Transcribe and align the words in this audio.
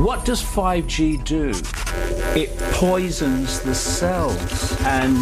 What 0.00 0.24
does 0.24 0.42
5G 0.42 1.22
do? 1.22 1.50
It 2.34 2.48
poisons 2.72 3.60
the 3.60 3.74
cells 3.74 4.76
and 4.84 5.16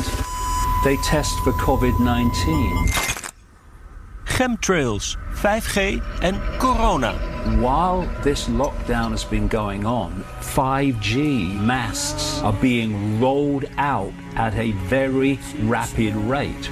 they 0.85 0.97
test 0.99 1.37
for 1.41 1.53
COVID 1.55 1.99
19. 1.99 2.87
Chemtrails, 4.27 5.17
5G 5.35 6.01
en 6.23 6.41
corona. 6.59 7.15
While 7.61 8.09
this 8.23 8.47
lockdown 8.49 9.11
has 9.11 9.25
been 9.25 9.49
going 9.49 9.85
on, 9.85 10.25
5G 10.41 11.61
masts 11.61 12.41
are 12.43 12.53
being 12.53 13.21
rolled 13.21 13.65
out 13.77 14.13
at 14.37 14.55
a 14.55 14.71
very 14.89 15.41
rapid 15.65 16.15
rate. 16.15 16.71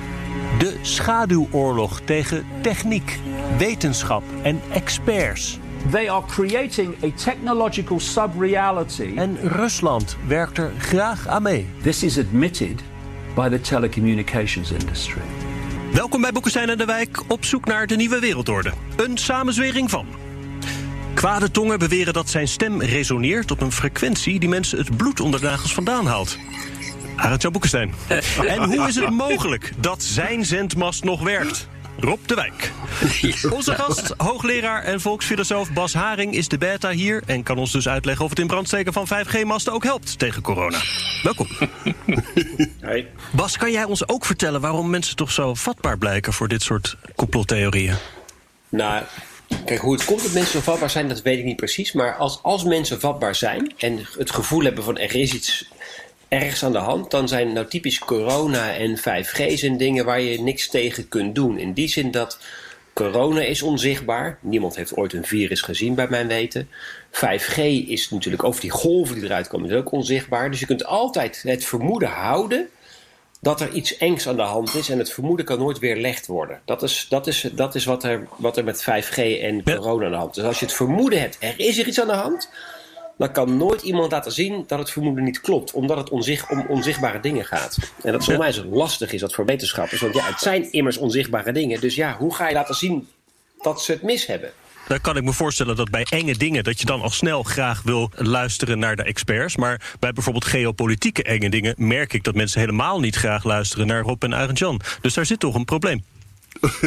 De 0.59 0.77
schaduwoorlog 0.83 2.01
tegen 2.01 2.45
techniek, 2.63 3.19
wetenschap 3.59 4.23
en 4.43 4.61
experts. 4.73 5.59
They 5.91 6.11
are 6.11 6.27
creating 6.27 6.95
a 7.05 7.11
technological 7.25 8.01
sub-reality. 8.01 9.13
En 9.17 9.39
Rusland 9.43 10.17
werkt 10.27 10.59
er 10.59 10.73
graag 10.79 11.27
aan 11.27 11.43
mee. 11.43 11.67
This 11.83 12.03
is 12.03 12.19
admitted 12.19 12.83
by 13.35 13.49
the 13.49 13.61
telecommunications 13.61 14.71
industry. 14.71 15.23
Welkom 15.93 16.21
bij 16.21 16.33
Boekenstein 16.33 16.69
en 16.69 16.79
de 16.79 16.85
Wijk 16.85 17.23
op 17.29 17.45
zoek 17.45 17.65
naar 17.65 17.87
de 17.87 17.97
nieuwe 17.97 18.19
wereldorde. 18.19 18.73
Een 18.97 19.17
samenzwering 19.19 19.91
van. 19.91 20.07
Kwade 21.15 21.51
tongen 21.51 21.79
beweren 21.79 22.13
dat 22.13 22.29
zijn 22.29 22.49
stem 22.49 22.83
resoneert 22.83 23.51
op 23.51 23.61
een 23.61 23.73
frequentie 23.73 24.39
die 24.39 24.49
mensen 24.49 24.79
het 24.79 24.97
bloed 24.97 25.21
onder 25.21 25.41
de 25.41 25.47
nagels 25.47 25.75
vandaan 25.75 26.07
haalt. 26.07 26.39
Arend 27.17 27.43
Jan 27.43 27.53
Boekenstein. 27.53 27.95
En 28.47 28.63
hoe 28.65 28.89
is 28.89 28.95
het 28.95 29.11
mogelijk 29.11 29.73
dat 29.79 30.03
zijn 30.03 30.45
zendmast 30.45 31.05
nog 31.05 31.23
werkt? 31.23 31.69
Rob 32.01 32.19
de 32.27 32.35
Wijk. 32.35 32.73
Onze 33.57 33.75
gast, 33.75 34.15
hoogleraar 34.17 34.83
en 34.83 35.01
volksfilosoof 35.01 35.73
Bas 35.73 35.95
Haring 35.95 36.35
is 36.35 36.49
de 36.49 36.59
beta 36.59 36.91
hier... 36.91 37.23
en 37.27 37.43
kan 37.43 37.59
ons 37.59 37.73
dus 37.73 37.89
uitleggen 37.89 38.25
of 38.25 38.31
het 38.31 38.39
in 38.39 38.47
brand 38.47 38.67
steken 38.67 38.93
van 38.93 39.07
5G-masten 39.07 39.73
ook 39.73 39.85
helpt 39.85 40.19
tegen 40.19 40.43
corona. 40.43 40.79
Welkom. 41.23 41.47
Hey. 42.81 43.09
Bas, 43.31 43.57
kan 43.57 43.73
jij 43.73 43.85
ons 43.85 44.09
ook 44.09 44.25
vertellen 44.25 44.61
waarom 44.61 44.91
mensen 44.91 45.17
toch 45.17 45.33
zo 45.33 45.55
vatbaar 45.55 45.99
blijken... 45.99 46.33
voor 46.33 46.49
dit 46.49 46.63
soort 46.63 46.97
complottheorieën? 47.17 47.95
Nou, 48.69 49.03
kijk, 49.65 49.81
hoe 49.81 49.93
het 49.93 50.05
komt 50.05 50.23
dat 50.23 50.33
mensen 50.33 50.53
zo 50.53 50.61
vatbaar 50.61 50.91
zijn, 50.91 51.09
dat 51.09 51.23
weet 51.23 51.39
ik 51.39 51.45
niet 51.45 51.57
precies. 51.57 51.93
Maar 51.93 52.17
als, 52.17 52.43
als 52.43 52.65
mensen 52.65 53.01
vatbaar 53.01 53.35
zijn 53.35 53.73
en 53.77 54.07
het 54.19 54.31
gevoel 54.31 54.63
hebben 54.63 54.85
van 54.85 54.99
er 54.99 55.15
is 55.15 55.35
iets 55.35 55.69
ergens 56.29 56.65
aan 56.65 56.73
de 56.73 56.79
hand, 56.79 57.11
dan 57.11 57.29
zijn 57.29 57.53
nou 57.53 57.67
typisch 57.67 57.99
corona 57.99 58.75
en 58.75 58.99
5G's 58.99 59.63
en 59.63 59.77
dingen 59.77 60.05
waar 60.05 60.21
je 60.21 60.41
niks 60.41 60.69
tegen 60.69 61.09
kunt 61.09 61.35
doen. 61.35 61.59
In 61.59 61.73
die 61.73 61.89
zin 61.89 62.11
dat 62.11 62.39
corona 62.93 63.41
is 63.41 63.63
onzichtbaar. 63.63 64.39
Niemand 64.41 64.77
heeft 64.77 64.97
ooit 64.97 65.13
een 65.13 65.25
virus 65.25 65.61
gezien, 65.61 65.95
bij 65.95 66.09
mijn 66.09 66.29
weten. 66.29 66.69
5G 67.11 67.57
is 67.87 68.11
natuurlijk 68.11 68.45
over 68.45 68.61
die 68.61 68.71
golven 68.71 69.15
die 69.15 69.25
eruit 69.25 69.49
komen, 69.49 69.71
is 69.71 69.77
ook 69.77 69.93
onzichtbaar. 69.93 70.51
Dus 70.51 70.61
je 70.61 70.67
kunt 70.67 70.85
altijd 70.85 71.43
het 71.43 71.65
vermoeden 71.65 72.09
houden 72.09 72.69
dat 73.41 73.61
er 73.61 73.73
iets 73.73 73.97
engs 73.97 74.29
aan 74.29 74.37
de 74.37 74.43
hand 74.43 74.75
is 74.75 74.89
en 74.89 74.99
het 74.99 75.13
vermoeden 75.13 75.47
kan 75.47 75.59
nooit 75.59 75.79
weerlegd 75.79 76.27
worden. 76.27 76.61
Dat 76.65 76.83
is, 76.83 77.07
dat 77.09 77.27
is, 77.27 77.49
dat 77.53 77.75
is 77.75 77.85
wat, 77.85 78.05
er, 78.05 78.27
wat 78.37 78.57
er 78.57 78.65
met 78.65 78.83
5G 78.83 79.17
en 79.17 79.63
corona 79.63 80.05
aan 80.05 80.11
de 80.11 80.17
hand 80.17 80.31
is. 80.31 80.37
Dus 80.37 80.45
als 80.45 80.59
je 80.59 80.65
het 80.65 80.75
vermoeden 80.75 81.21
hebt, 81.21 81.37
er 81.41 81.55
is 81.57 81.79
er 81.79 81.87
iets 81.87 82.01
aan 82.01 82.07
de 82.07 82.13
hand, 82.13 82.51
dan 83.19 83.33
kan 83.33 83.57
nooit 83.57 83.83
iemand 83.83 84.13
laten 84.13 84.33
zien 84.33 84.65
dat 84.67 84.79
het 84.79 84.91
vermoeden 84.91 85.25
niet 85.25 85.41
klopt, 85.41 85.73
omdat 85.73 85.97
het 85.97 86.11
onzicht, 86.11 86.51
om 86.51 86.67
onzichtbare 86.69 87.21
dingen 87.21 87.45
gaat. 87.45 87.79
En 88.03 88.13
dat 88.13 88.21
is 88.21 88.27
voor 88.27 88.39
mij 88.39 88.53
zo 88.53 88.65
lastig 88.65 89.13
is 89.13 89.21
dat 89.21 89.35
voor 89.35 89.45
wetenschappers, 89.45 90.01
want 90.01 90.15
ja, 90.15 90.25
het 90.25 90.41
zijn 90.41 90.73
immers 90.73 90.97
onzichtbare 90.97 91.53
dingen. 91.53 91.81
Dus 91.81 91.95
ja, 91.95 92.17
hoe 92.19 92.35
ga 92.35 92.49
je 92.49 92.55
laten 92.55 92.75
zien 92.75 93.09
dat 93.59 93.83
ze 93.83 93.93
het 93.93 94.03
mis 94.03 94.27
hebben? 94.27 94.53
Dan 94.89 95.01
kan 95.01 95.17
ik 95.17 95.23
me 95.23 95.33
voorstellen 95.33 95.77
dat 95.77 95.91
bij 95.91 96.07
enge 96.11 96.37
dingen... 96.37 96.65
dat 96.65 96.81
je 96.81 96.87
dan 96.87 97.01
al 97.01 97.11
snel 97.11 97.43
graag 97.43 97.83
wil 97.83 98.11
luisteren 98.15 98.79
naar 98.79 98.97
de 98.97 99.03
experts. 99.03 99.57
Maar 99.57 99.97
bij 99.99 100.13
bijvoorbeeld 100.13 100.45
geopolitieke 100.45 101.23
enge 101.23 101.51
dingen... 101.51 101.75
merk 101.77 102.13
ik 102.13 102.25
dat 102.25 102.35
mensen 102.35 102.61
helemaal 102.61 103.01
niet 103.01 103.17
graag 103.17 103.45
luisteren 103.45 103.87
naar 103.87 104.03
Rob 104.03 104.23
en 104.23 104.35
Arend 104.35 104.59
Jan. 104.59 104.81
Dus 105.01 105.15
daar 105.15 105.27
zit 105.27 105.41
toch 105.41 105.55
een 105.55 105.65
probleem. 105.65 106.05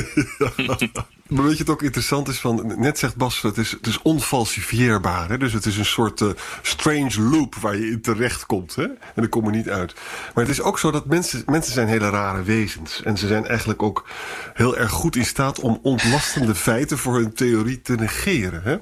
Maar 1.31 1.43
weet 1.43 1.53
je 1.53 1.63
het 1.63 1.71
ook 1.71 1.81
interessant 1.81 2.27
is 2.27 2.39
van, 2.39 2.73
net 2.77 2.99
zegt 2.99 3.15
Bas, 3.15 3.41
het 3.41 3.57
is, 3.57 3.71
het 3.71 4.01
onfalsifieerbaar. 4.01 5.29
Hè? 5.29 5.37
Dus 5.37 5.53
het 5.53 5.65
is 5.65 5.77
een 5.77 5.85
soort 5.85 6.21
uh, 6.21 6.29
strange 6.61 7.21
loop 7.21 7.55
waar 7.55 7.75
je 7.75 7.89
in 7.89 8.01
terecht 8.01 8.45
komt. 8.45 8.75
Hè? 8.75 8.83
En 8.83 8.97
dan 9.15 9.29
kom 9.29 9.45
je 9.45 9.51
niet 9.51 9.69
uit. 9.69 9.93
Maar 10.33 10.43
het 10.43 10.53
is 10.53 10.61
ook 10.61 10.79
zo 10.79 10.91
dat 10.91 11.05
mensen, 11.05 11.43
mensen 11.45 11.73
zijn 11.73 11.87
hele 11.87 12.09
rare 12.09 12.43
wezens. 12.43 13.03
En 13.03 13.17
ze 13.17 13.27
zijn 13.27 13.47
eigenlijk 13.47 13.83
ook 13.83 14.07
heel 14.53 14.77
erg 14.77 14.91
goed 14.91 15.15
in 15.15 15.25
staat 15.25 15.59
om 15.59 15.79
ontlastende 15.81 16.55
feiten 16.55 16.97
voor 16.97 17.15
hun 17.15 17.33
theorie 17.33 17.81
te 17.81 17.95
negeren. 17.95 18.61
Hè? 18.63 18.77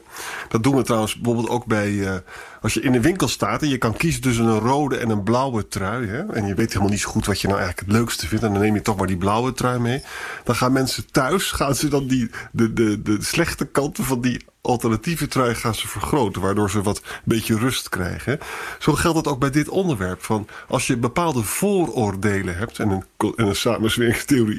Dat 0.50 0.64
doen 0.64 0.76
we 0.76 0.84
trouwens 0.84 1.16
bijvoorbeeld 1.16 1.50
ook 1.50 1.66
bij, 1.66 1.92
uh, 1.92 2.14
als 2.62 2.74
je 2.74 2.82
in 2.82 2.94
een 2.94 3.02
winkel 3.02 3.28
staat 3.28 3.62
en 3.62 3.70
je 3.70 3.78
kan 3.78 3.94
kiezen 3.94 4.22
tussen 4.22 4.46
een 4.46 4.60
rode 4.60 4.98
en 4.98 5.10
een 5.10 5.24
blauwe 5.24 5.68
trui. 5.68 6.08
Hè? 6.08 6.26
En 6.26 6.48
je 6.48 6.54
weet 6.54 6.68
helemaal 6.68 6.92
niet 6.92 7.00
zo 7.00 7.10
goed 7.10 7.26
wat 7.26 7.42
je 7.42 7.48
nou 7.48 7.60
eigenlijk 7.60 7.90
het 7.90 7.98
leukste 7.98 8.28
vindt. 8.28 8.44
En 8.44 8.54
dan 8.54 8.62
neem 8.62 8.76
je 8.76 8.82
toch 8.82 8.98
maar 8.98 9.08
die 9.08 9.18
blauwe 9.18 9.54
trui 9.54 9.80
mee. 9.80 10.04
Dan 10.44 10.56
gaan 10.56 10.72
mensen 10.72 11.12
thuis, 11.12 11.52
gaan 11.60 11.76
ze 11.76 11.88
dan 11.88 12.08
die 12.08 12.30
de, 12.52 12.74
de, 12.74 13.02
de 13.02 13.18
slechte 13.20 13.66
kanten 13.66 14.04
van 14.04 14.22
die 14.22 14.46
alternatieve 14.62 15.28
trui 15.28 15.56
gaan 15.56 15.76
ze 15.76 15.88
vergroten, 15.88 16.42
waardoor 16.42 16.70
ze 16.70 16.82
wat 16.82 16.98
een 16.98 17.22
beetje 17.24 17.58
rust 17.58 17.90
krijgen. 17.90 18.40
Zo 18.80 18.94
geldt 18.94 19.18
het 19.18 19.28
ook 19.28 19.40
bij 19.40 19.50
dit 19.50 19.70
onderwerp. 19.70 20.24
Van 20.24 20.48
als 20.68 20.88
je 20.88 20.98
bepaalde 20.98 21.44
vooroordelen 21.44 22.58
hebt, 22.58 22.80
en 22.80 22.90
een, 22.90 23.34
en 23.36 23.48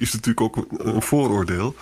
is 0.01 0.13
natuurlijk 0.13 0.41
ook 0.41 0.67
een 0.79 1.03
vooroordeel, 1.03 1.75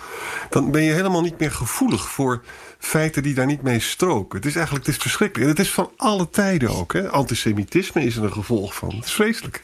dan 0.49 0.71
ben 0.71 0.83
je 0.83 0.93
helemaal 0.93 1.21
niet 1.21 1.39
meer 1.39 1.51
gevoelig 1.51 2.09
voor 2.09 2.41
feiten 2.79 3.23
die 3.23 3.33
daar 3.33 3.45
niet 3.45 3.61
mee 3.61 3.79
stroken. 3.79 4.37
Het 4.37 4.47
is 4.47 4.55
eigenlijk 4.55 4.85
het 4.85 4.95
is 4.95 5.01
verschrikkelijk. 5.01 5.49
En 5.49 5.57
het 5.57 5.65
is 5.65 5.73
van 5.73 5.91
alle 5.97 6.29
tijden 6.29 6.69
ook. 6.69 6.93
Hè? 6.93 7.09
Antisemitisme 7.09 8.03
is 8.03 8.15
er 8.15 8.23
een 8.23 8.31
gevolg 8.31 8.75
van. 8.75 8.95
Het 8.95 9.05
is 9.05 9.11
vreselijk. 9.11 9.63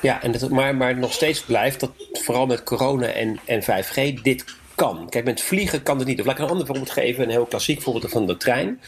Ja, 0.00 0.22
en 0.22 0.32
dat, 0.32 0.50
maar, 0.50 0.76
maar 0.76 0.96
nog 0.96 1.12
steeds 1.12 1.42
blijft 1.42 1.80
dat 1.80 1.90
vooral 2.12 2.46
met 2.46 2.62
corona 2.62 3.06
en, 3.06 3.38
en 3.44 3.62
5G 3.62 4.22
dit 4.22 4.44
kan. 4.74 5.08
Kijk, 5.08 5.24
met 5.24 5.40
vliegen 5.40 5.82
kan 5.82 5.98
het 5.98 6.06
niet. 6.06 6.20
Of 6.20 6.26
laat 6.26 6.38
ik 6.38 6.44
een 6.44 6.50
ander 6.50 6.66
voorbeeld 6.66 6.90
geven, 6.90 7.22
een 7.22 7.30
heel 7.30 7.46
klassiek 7.46 7.82
voorbeeld 7.82 8.12
van 8.12 8.26
de 8.26 8.36
trein. 8.36 8.80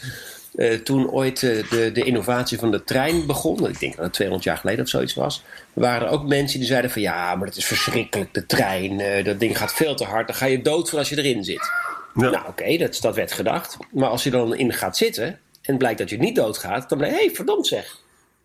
Uh, 0.55 0.73
toen 0.73 1.09
ooit 1.09 1.41
uh, 1.41 1.69
de, 1.69 1.91
de 1.91 2.03
innovatie 2.03 2.57
van 2.57 2.71
de 2.71 2.83
trein 2.83 3.25
begon, 3.25 3.69
ik 3.69 3.79
denk 3.79 3.95
dat 3.95 4.05
het 4.05 4.13
200 4.13 4.47
jaar 4.49 4.57
geleden 4.57 4.83
of 4.83 4.89
zoiets 4.89 5.13
was, 5.13 5.43
waren 5.73 6.07
er 6.07 6.13
ook 6.13 6.27
mensen 6.27 6.59
die 6.59 6.67
zeiden 6.67 6.91
van 6.91 7.01
ja, 7.01 7.35
maar 7.35 7.47
dat 7.47 7.57
is 7.57 7.65
verschrikkelijk, 7.65 8.33
de 8.33 8.45
trein, 8.45 8.99
uh, 8.99 9.25
dat 9.25 9.39
ding 9.39 9.57
gaat 9.57 9.73
veel 9.73 9.95
te 9.95 10.03
hard, 10.03 10.27
dan 10.27 10.35
ga 10.35 10.45
je 10.45 10.61
dood 10.61 10.89
voor 10.89 10.99
als 10.99 11.09
je 11.09 11.17
erin 11.17 11.43
zit. 11.43 11.71
Ja. 12.13 12.29
Nou 12.29 12.35
oké, 12.35 12.49
okay, 12.49 12.77
dat, 12.77 12.97
dat 13.01 13.15
werd 13.15 13.31
gedacht. 13.31 13.77
Maar 13.91 14.09
als 14.09 14.23
je 14.23 14.29
dan 14.29 14.55
in 14.55 14.73
gaat 14.73 14.97
zitten 14.97 15.39
en 15.61 15.77
blijkt 15.77 15.99
dat 15.99 16.09
je 16.09 16.17
niet 16.17 16.35
doodgaat, 16.35 16.89
dan 16.89 16.97
blijkt, 16.97 17.15
hé, 17.15 17.25
hey, 17.25 17.35
verdomd 17.35 17.67
zeg, 17.67 17.97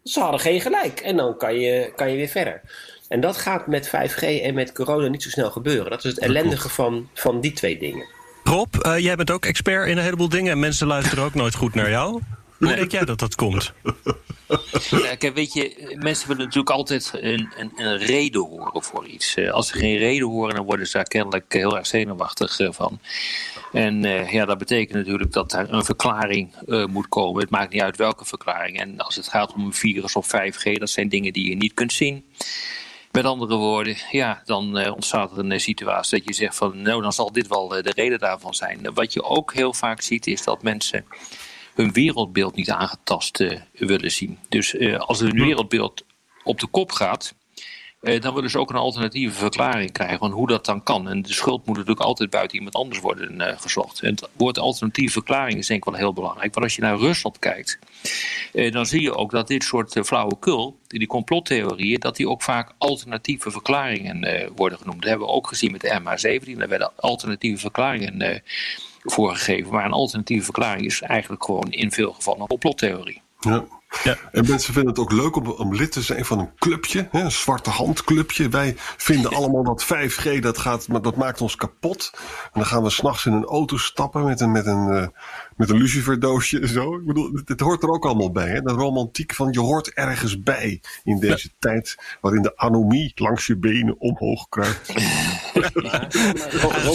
ze 0.04 0.20
hadden 0.20 0.40
geen 0.40 0.60
gelijk. 0.60 1.00
En 1.00 1.16
dan 1.16 1.36
kan 1.36 1.54
je, 1.54 1.92
kan 1.96 2.10
je 2.10 2.16
weer 2.16 2.28
verder. 2.28 2.60
En 3.08 3.20
dat 3.20 3.36
gaat 3.36 3.66
met 3.66 3.88
5G 3.88 4.22
en 4.42 4.54
met 4.54 4.72
corona 4.72 5.08
niet 5.08 5.22
zo 5.22 5.28
snel 5.28 5.50
gebeuren. 5.50 5.90
Dat 5.90 6.04
is 6.04 6.10
het 6.10 6.18
ellendige 6.18 6.68
van, 6.68 7.08
van 7.14 7.40
die 7.40 7.52
twee 7.52 7.78
dingen. 7.78 8.06
Rob, 8.44 8.74
uh, 8.86 8.98
jij 8.98 9.16
bent 9.16 9.30
ook 9.30 9.44
expert 9.44 9.88
in 9.88 9.96
een 9.96 10.02
heleboel 10.02 10.28
dingen 10.28 10.52
en 10.52 10.58
mensen 10.58 10.86
luisteren 10.86 11.24
ook 11.24 11.34
nooit 11.34 11.54
goed 11.54 11.74
naar 11.74 11.90
jou. 11.90 12.20
Hoe 12.58 12.74
denk 12.74 12.90
jij 12.90 13.04
dat 13.04 13.18
dat 13.18 13.34
komt? 13.34 13.72
Ja, 14.90 15.14
kijk, 15.14 15.34
weet 15.34 15.52
je, 15.52 15.96
mensen 15.98 16.28
willen 16.28 16.44
natuurlijk 16.44 16.70
altijd 16.70 17.10
een, 17.14 17.48
een, 17.56 17.72
een 17.76 17.98
reden 17.98 18.40
horen 18.40 18.82
voor 18.82 19.06
iets. 19.06 19.38
Als 19.50 19.68
ze 19.68 19.78
geen 19.78 19.96
reden 19.96 20.28
horen, 20.28 20.54
dan 20.54 20.64
worden 20.64 20.86
ze 20.86 20.96
daar 20.96 21.06
kennelijk 21.06 21.52
heel 21.52 21.76
erg 21.76 21.86
zenuwachtig 21.86 22.58
van. 22.70 23.00
En 23.72 24.04
uh, 24.04 24.32
ja, 24.32 24.44
dat 24.44 24.58
betekent 24.58 24.96
natuurlijk 24.96 25.32
dat 25.32 25.52
er 25.52 25.72
een 25.72 25.84
verklaring 25.84 26.54
moet 26.90 27.08
komen. 27.08 27.40
Het 27.40 27.50
maakt 27.50 27.72
niet 27.72 27.82
uit 27.82 27.96
welke 27.96 28.24
verklaring. 28.24 28.80
En 28.80 28.98
als 28.98 29.16
het 29.16 29.28
gaat 29.28 29.52
om 29.52 29.64
een 29.64 29.74
virus 29.74 30.16
of 30.16 30.26
5G, 30.26 30.72
dat 30.72 30.90
zijn 30.90 31.08
dingen 31.08 31.32
die 31.32 31.48
je 31.48 31.56
niet 31.56 31.74
kunt 31.74 31.92
zien. 31.92 32.24
Met 33.12 33.24
andere 33.24 33.56
woorden, 33.56 33.96
ja, 34.10 34.42
dan 34.44 34.88
ontstaat 34.88 35.32
er 35.32 35.38
een 35.38 35.60
situatie 35.60 36.18
dat 36.18 36.28
je 36.28 36.34
zegt 36.34 36.56
van 36.56 36.82
nou, 36.82 37.02
dan 37.02 37.12
zal 37.12 37.32
dit 37.32 37.48
wel 37.48 37.68
de 37.68 37.92
reden 37.94 38.18
daarvan 38.18 38.54
zijn. 38.54 38.94
Wat 38.94 39.12
je 39.12 39.22
ook 39.22 39.54
heel 39.54 39.74
vaak 39.74 40.00
ziet 40.00 40.26
is 40.26 40.42
dat 40.44 40.62
mensen 40.62 41.04
hun 41.76 41.92
wereldbeeld 41.92 42.54
niet 42.54 42.70
aangetast 42.70 43.40
uh, 43.40 43.60
willen 43.72 44.10
zien. 44.10 44.38
Dus 44.48 44.74
uh, 44.74 44.98
als 44.98 45.20
er 45.20 45.28
een 45.28 45.44
wereldbeeld 45.44 46.04
op 46.44 46.60
de 46.60 46.66
kop 46.66 46.92
gaat, 46.92 47.34
eh, 48.00 48.20
dan 48.20 48.34
willen 48.34 48.50
ze 48.50 48.58
ook 48.58 48.70
een 48.70 48.76
alternatieve 48.76 49.38
verklaring 49.38 49.92
krijgen 49.92 50.18
van 50.18 50.30
hoe 50.30 50.46
dat 50.46 50.64
dan 50.64 50.82
kan. 50.82 51.08
En 51.08 51.22
de 51.22 51.32
schuld 51.32 51.66
moet 51.66 51.76
natuurlijk 51.76 52.06
altijd 52.06 52.30
buiten 52.30 52.56
iemand 52.56 52.74
anders 52.74 53.00
worden 53.00 53.58
gezocht. 53.60 54.00
En 54.00 54.10
het 54.10 54.28
woord 54.32 54.58
alternatieve 54.58 55.12
verklaring 55.12 55.58
is 55.58 55.66
denk 55.66 55.84
ik 55.84 55.90
wel 55.90 56.00
heel 56.00 56.12
belangrijk. 56.12 56.54
Want 56.54 56.64
als 56.64 56.74
je 56.74 56.82
naar 56.82 56.98
Rusland 56.98 57.38
kijkt, 57.38 57.78
dan 58.52 58.86
zie 58.86 59.00
je 59.00 59.14
ook 59.14 59.30
dat 59.30 59.48
dit 59.48 59.64
soort 59.64 60.00
flauwekul, 60.04 60.78
die 60.86 61.06
complottheorieën, 61.06 62.00
dat 62.00 62.16
die 62.16 62.28
ook 62.28 62.42
vaak 62.42 62.72
alternatieve 62.78 63.50
verklaringen 63.50 64.52
worden 64.54 64.78
genoemd. 64.78 65.00
Dat 65.00 65.10
hebben 65.10 65.26
we 65.26 65.32
ook 65.32 65.48
gezien 65.48 65.72
met 65.72 65.80
de 65.80 66.00
MH17. 66.00 66.58
Daar 66.58 66.68
werden 66.68 66.92
alternatieve 66.96 67.60
verklaringen 67.60 68.42
voorgegeven. 69.12 69.72
Maar 69.72 69.84
een 69.84 69.92
alternatieve 69.92 70.44
verklaring 70.44 70.84
is 70.84 71.02
eigenlijk 71.02 71.44
gewoon 71.44 71.70
in 71.70 71.92
veel 71.92 72.12
gevallen 72.12 72.40
een 72.40 72.46
complottheorie. 72.46 73.22
Ja. 73.40 73.64
Ja. 74.04 74.16
En 74.32 74.46
mensen 74.48 74.72
vinden 74.72 74.92
het 74.92 75.02
ook 75.02 75.12
leuk 75.12 75.36
om, 75.36 75.50
om 75.50 75.74
lid 75.74 75.92
te 75.92 76.02
zijn 76.02 76.24
van 76.24 76.38
een 76.38 76.50
clubje, 76.58 77.08
hè, 77.10 77.20
een 77.20 77.32
zwarte 77.32 77.70
handclubje. 77.70 78.48
Wij 78.48 78.74
vinden 78.96 79.30
allemaal 79.30 79.62
dat 79.62 79.84
5G, 79.84 80.38
dat, 80.38 80.58
gaat, 80.58 81.02
dat 81.02 81.16
maakt 81.16 81.40
ons 81.40 81.56
kapot. 81.56 82.10
En 82.14 82.50
dan 82.52 82.66
gaan 82.66 82.82
we 82.82 82.90
s'nachts 82.90 83.26
in 83.26 83.32
een 83.32 83.44
auto 83.44 83.76
stappen 83.76 84.24
met 84.24 84.40
een, 84.40 84.52
met 84.52 84.66
een, 84.66 84.88
uh, 84.88 85.06
met 85.56 85.70
een 85.70 85.76
luciferdoosje 85.76 86.60
en 86.60 86.68
zo. 86.68 86.96
Ik 86.96 87.06
bedoel, 87.06 87.40
het, 87.44 87.60
hoort 87.60 87.82
er 87.82 87.88
ook 87.88 88.04
allemaal 88.04 88.32
bij. 88.32 88.48
Hè? 88.48 88.60
De 88.60 88.72
romantiek 88.72 89.34
van 89.34 89.52
je 89.52 89.60
hoort 89.60 89.92
ergens 89.92 90.42
bij 90.42 90.80
in 91.04 91.18
deze 91.18 91.50
tijd 91.58 92.16
waarin 92.20 92.42
de 92.42 92.56
anomie 92.56 93.12
langs 93.14 93.46
je 93.46 93.56
benen 93.56 94.00
omhoog 94.00 94.48
kruipt. 94.48 94.92
Ja, 94.92 96.08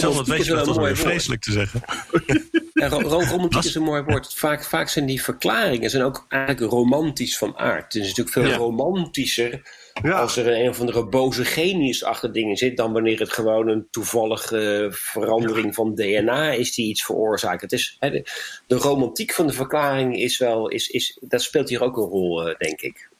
dat 0.00 0.26
weet 0.26 0.44
je 0.44 0.54
wel 0.54 0.64
toch 0.64 0.76
weer 0.76 0.96
vreselijk 0.96 1.42
te 1.42 1.52
zeggen. 1.52 1.80
Ja, 2.82 2.88
romantiek 2.88 3.64
is 3.64 3.74
een 3.74 3.82
mooi 3.82 4.02
woord. 4.02 4.34
Vaak, 4.34 4.64
vaak 4.64 4.88
zijn 4.88 5.06
die 5.06 5.22
verklaringen 5.22 5.90
zijn 5.90 6.02
ook 6.02 6.26
eigenlijk 6.28 6.72
romantisch 6.72 7.38
van 7.38 7.58
aard. 7.58 7.92
Het 7.92 8.02
is 8.02 8.08
natuurlijk 8.08 8.36
veel 8.36 8.56
romantischer 8.58 9.62
als 10.02 10.36
er 10.36 10.60
een 10.60 10.68
of 10.68 10.80
andere 10.80 11.06
boze 11.06 11.44
genius 11.44 12.04
achter 12.04 12.32
dingen 12.32 12.56
zit... 12.56 12.76
dan 12.76 12.92
wanneer 12.92 13.18
het 13.18 13.32
gewoon 13.32 13.68
een 13.68 13.86
toevallige 13.90 14.88
verandering 14.90 15.74
van 15.74 15.94
DNA 15.94 16.50
is 16.52 16.74
die 16.74 16.88
iets 16.88 17.04
veroorzaakt. 17.04 17.60
Het 17.60 17.72
is, 17.72 17.96
de, 18.00 18.26
de, 18.66 18.74
romantiek 18.74 19.32
van 19.32 19.46
de 19.46 19.52
verklaring 19.52 20.16
is 20.16 20.38
wel, 20.38 20.68
is, 20.68 20.88
is, 20.88 21.18
dat 21.20 21.42
speelt 21.42 21.68
hier 21.68 21.82
ook 21.82 21.96
een 21.96 22.08
rol, 22.08 22.48
eh, 22.48 22.54
denk 22.58 22.80
ik. 22.80 23.10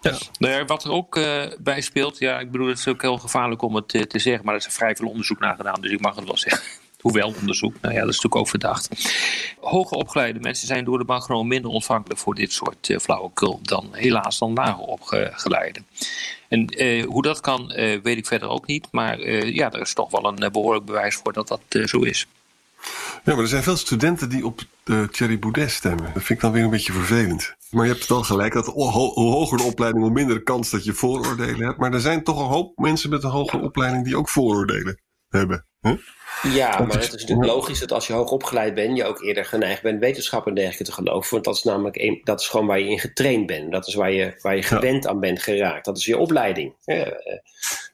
Ja. 0.00 0.18
Nou 0.38 0.64
wat 0.64 0.84
er 0.84 0.90
ook 0.90 1.16
uh, 1.16 1.46
bij 1.58 1.80
speelt, 1.80 2.18
ja, 2.18 2.38
ik 2.38 2.50
bedoel, 2.50 2.66
het 2.68 2.78
is 2.78 2.88
ook 2.88 3.02
heel 3.02 3.18
gevaarlijk 3.18 3.62
om 3.62 3.74
het 3.74 3.88
te, 3.88 4.06
te 4.06 4.18
zeggen, 4.18 4.44
maar 4.44 4.54
er 4.54 4.66
is 4.66 4.74
vrij 4.74 4.96
veel 4.96 5.08
onderzoek 5.08 5.38
naar 5.38 5.56
gedaan, 5.56 5.80
dus 5.80 5.90
ik 5.90 6.00
mag 6.00 6.16
het 6.16 6.24
wel 6.24 6.36
zeggen. 6.36 6.62
Hoewel 7.00 7.34
onderzoek, 7.40 7.74
nou 7.80 7.94
ja, 7.94 8.00
dat 8.00 8.08
is 8.08 8.14
natuurlijk 8.14 8.34
ook 8.34 8.48
verdacht. 8.48 8.88
Hoger 9.60 9.96
opgeleide 9.96 10.40
mensen 10.40 10.66
zijn 10.66 10.84
door 10.84 10.98
de 10.98 11.04
bank 11.04 11.24
gewoon 11.24 11.46
minder 11.46 11.70
ontvankelijk 11.70 12.20
voor 12.20 12.34
dit 12.34 12.52
soort 12.52 12.88
uh, 12.88 12.98
flauwekul 12.98 13.60
dan 13.62 13.88
helaas 13.92 14.38
dan 14.38 14.52
lager 14.52 14.84
opgeleide. 14.84 15.82
En 16.48 16.82
uh, 16.82 17.04
hoe 17.04 17.22
dat 17.22 17.40
kan, 17.40 17.72
uh, 17.76 18.00
weet 18.02 18.16
ik 18.16 18.26
verder 18.26 18.48
ook 18.48 18.66
niet. 18.66 18.88
Maar 18.90 19.30
ja, 19.30 19.72
er 19.72 19.80
is 19.80 19.94
toch 19.94 20.10
wel 20.10 20.24
een 20.24 20.52
behoorlijk 20.52 20.84
bewijs 20.84 21.14
voor 21.14 21.32
dat 21.32 21.48
dat 21.48 21.60
zo 21.84 21.98
is. 21.98 22.26
Ja, 23.24 23.34
maar 23.34 23.38
er 23.38 23.48
zijn 23.48 23.62
veel 23.62 23.76
studenten 23.76 24.28
die 24.28 24.46
op 24.46 24.60
Thierry 25.10 25.38
Boudet 25.38 25.70
stemmen. 25.70 26.04
Dat 26.04 26.22
vind 26.22 26.28
ik 26.28 26.40
dan 26.40 26.52
weer 26.52 26.64
een 26.64 26.70
beetje 26.70 26.92
vervelend. 26.92 27.54
Maar 27.70 27.86
je 27.86 27.92
hebt 27.92 28.06
wel 28.06 28.22
gelijk 28.22 28.52
dat 28.52 28.66
hoe 28.66 28.90
hoger 28.90 29.58
de 29.58 29.64
opleiding, 29.64 30.04
hoe 30.04 30.12
minder 30.12 30.42
kans 30.42 30.70
dat 30.70 30.84
je 30.84 30.92
vooroordelen 30.92 31.66
hebt. 31.66 31.78
Maar 31.78 31.92
er 31.92 32.00
zijn 32.00 32.24
toch 32.24 32.40
een 32.40 32.46
hoop 32.46 32.78
mensen 32.78 33.10
met 33.10 33.24
een 33.24 33.30
hogere 33.30 33.62
opleiding 33.62 34.04
die 34.04 34.16
ook 34.16 34.28
vooroordelen 34.28 35.00
hebben. 35.28 35.66
Huh? 35.80 35.96
Ja, 36.42 36.78
maar 36.78 36.96
het 36.96 37.02
is 37.02 37.10
natuurlijk 37.10 37.48
logisch 37.48 37.78
dat 37.78 37.92
als 37.92 38.06
je 38.06 38.12
hoog 38.12 38.30
opgeleid 38.30 38.74
bent, 38.74 38.96
je 38.96 39.04
ook 39.04 39.22
eerder 39.22 39.44
geneigd 39.44 39.82
bent 39.82 40.00
wetenschap 40.00 40.46
en 40.46 40.54
dergelijke 40.54 40.84
te 40.84 40.92
geloven. 40.92 41.30
Want 41.30 41.44
dat 41.44 41.56
is 41.56 41.62
namelijk 41.62 41.96
een, 41.96 42.20
dat 42.24 42.40
is 42.40 42.48
gewoon 42.48 42.66
waar 42.66 42.78
je 42.78 42.88
in 42.88 42.98
getraind 42.98 43.46
bent. 43.46 43.72
Dat 43.72 43.86
is 43.86 43.94
waar 43.94 44.12
je, 44.12 44.38
waar 44.42 44.56
je 44.56 44.62
gewend 44.62 45.06
aan 45.06 45.20
bent 45.20 45.42
geraakt. 45.42 45.84
Dat 45.84 45.98
is 45.98 46.04
je 46.04 46.18
opleiding. 46.18 46.74
Ja, 46.84 47.22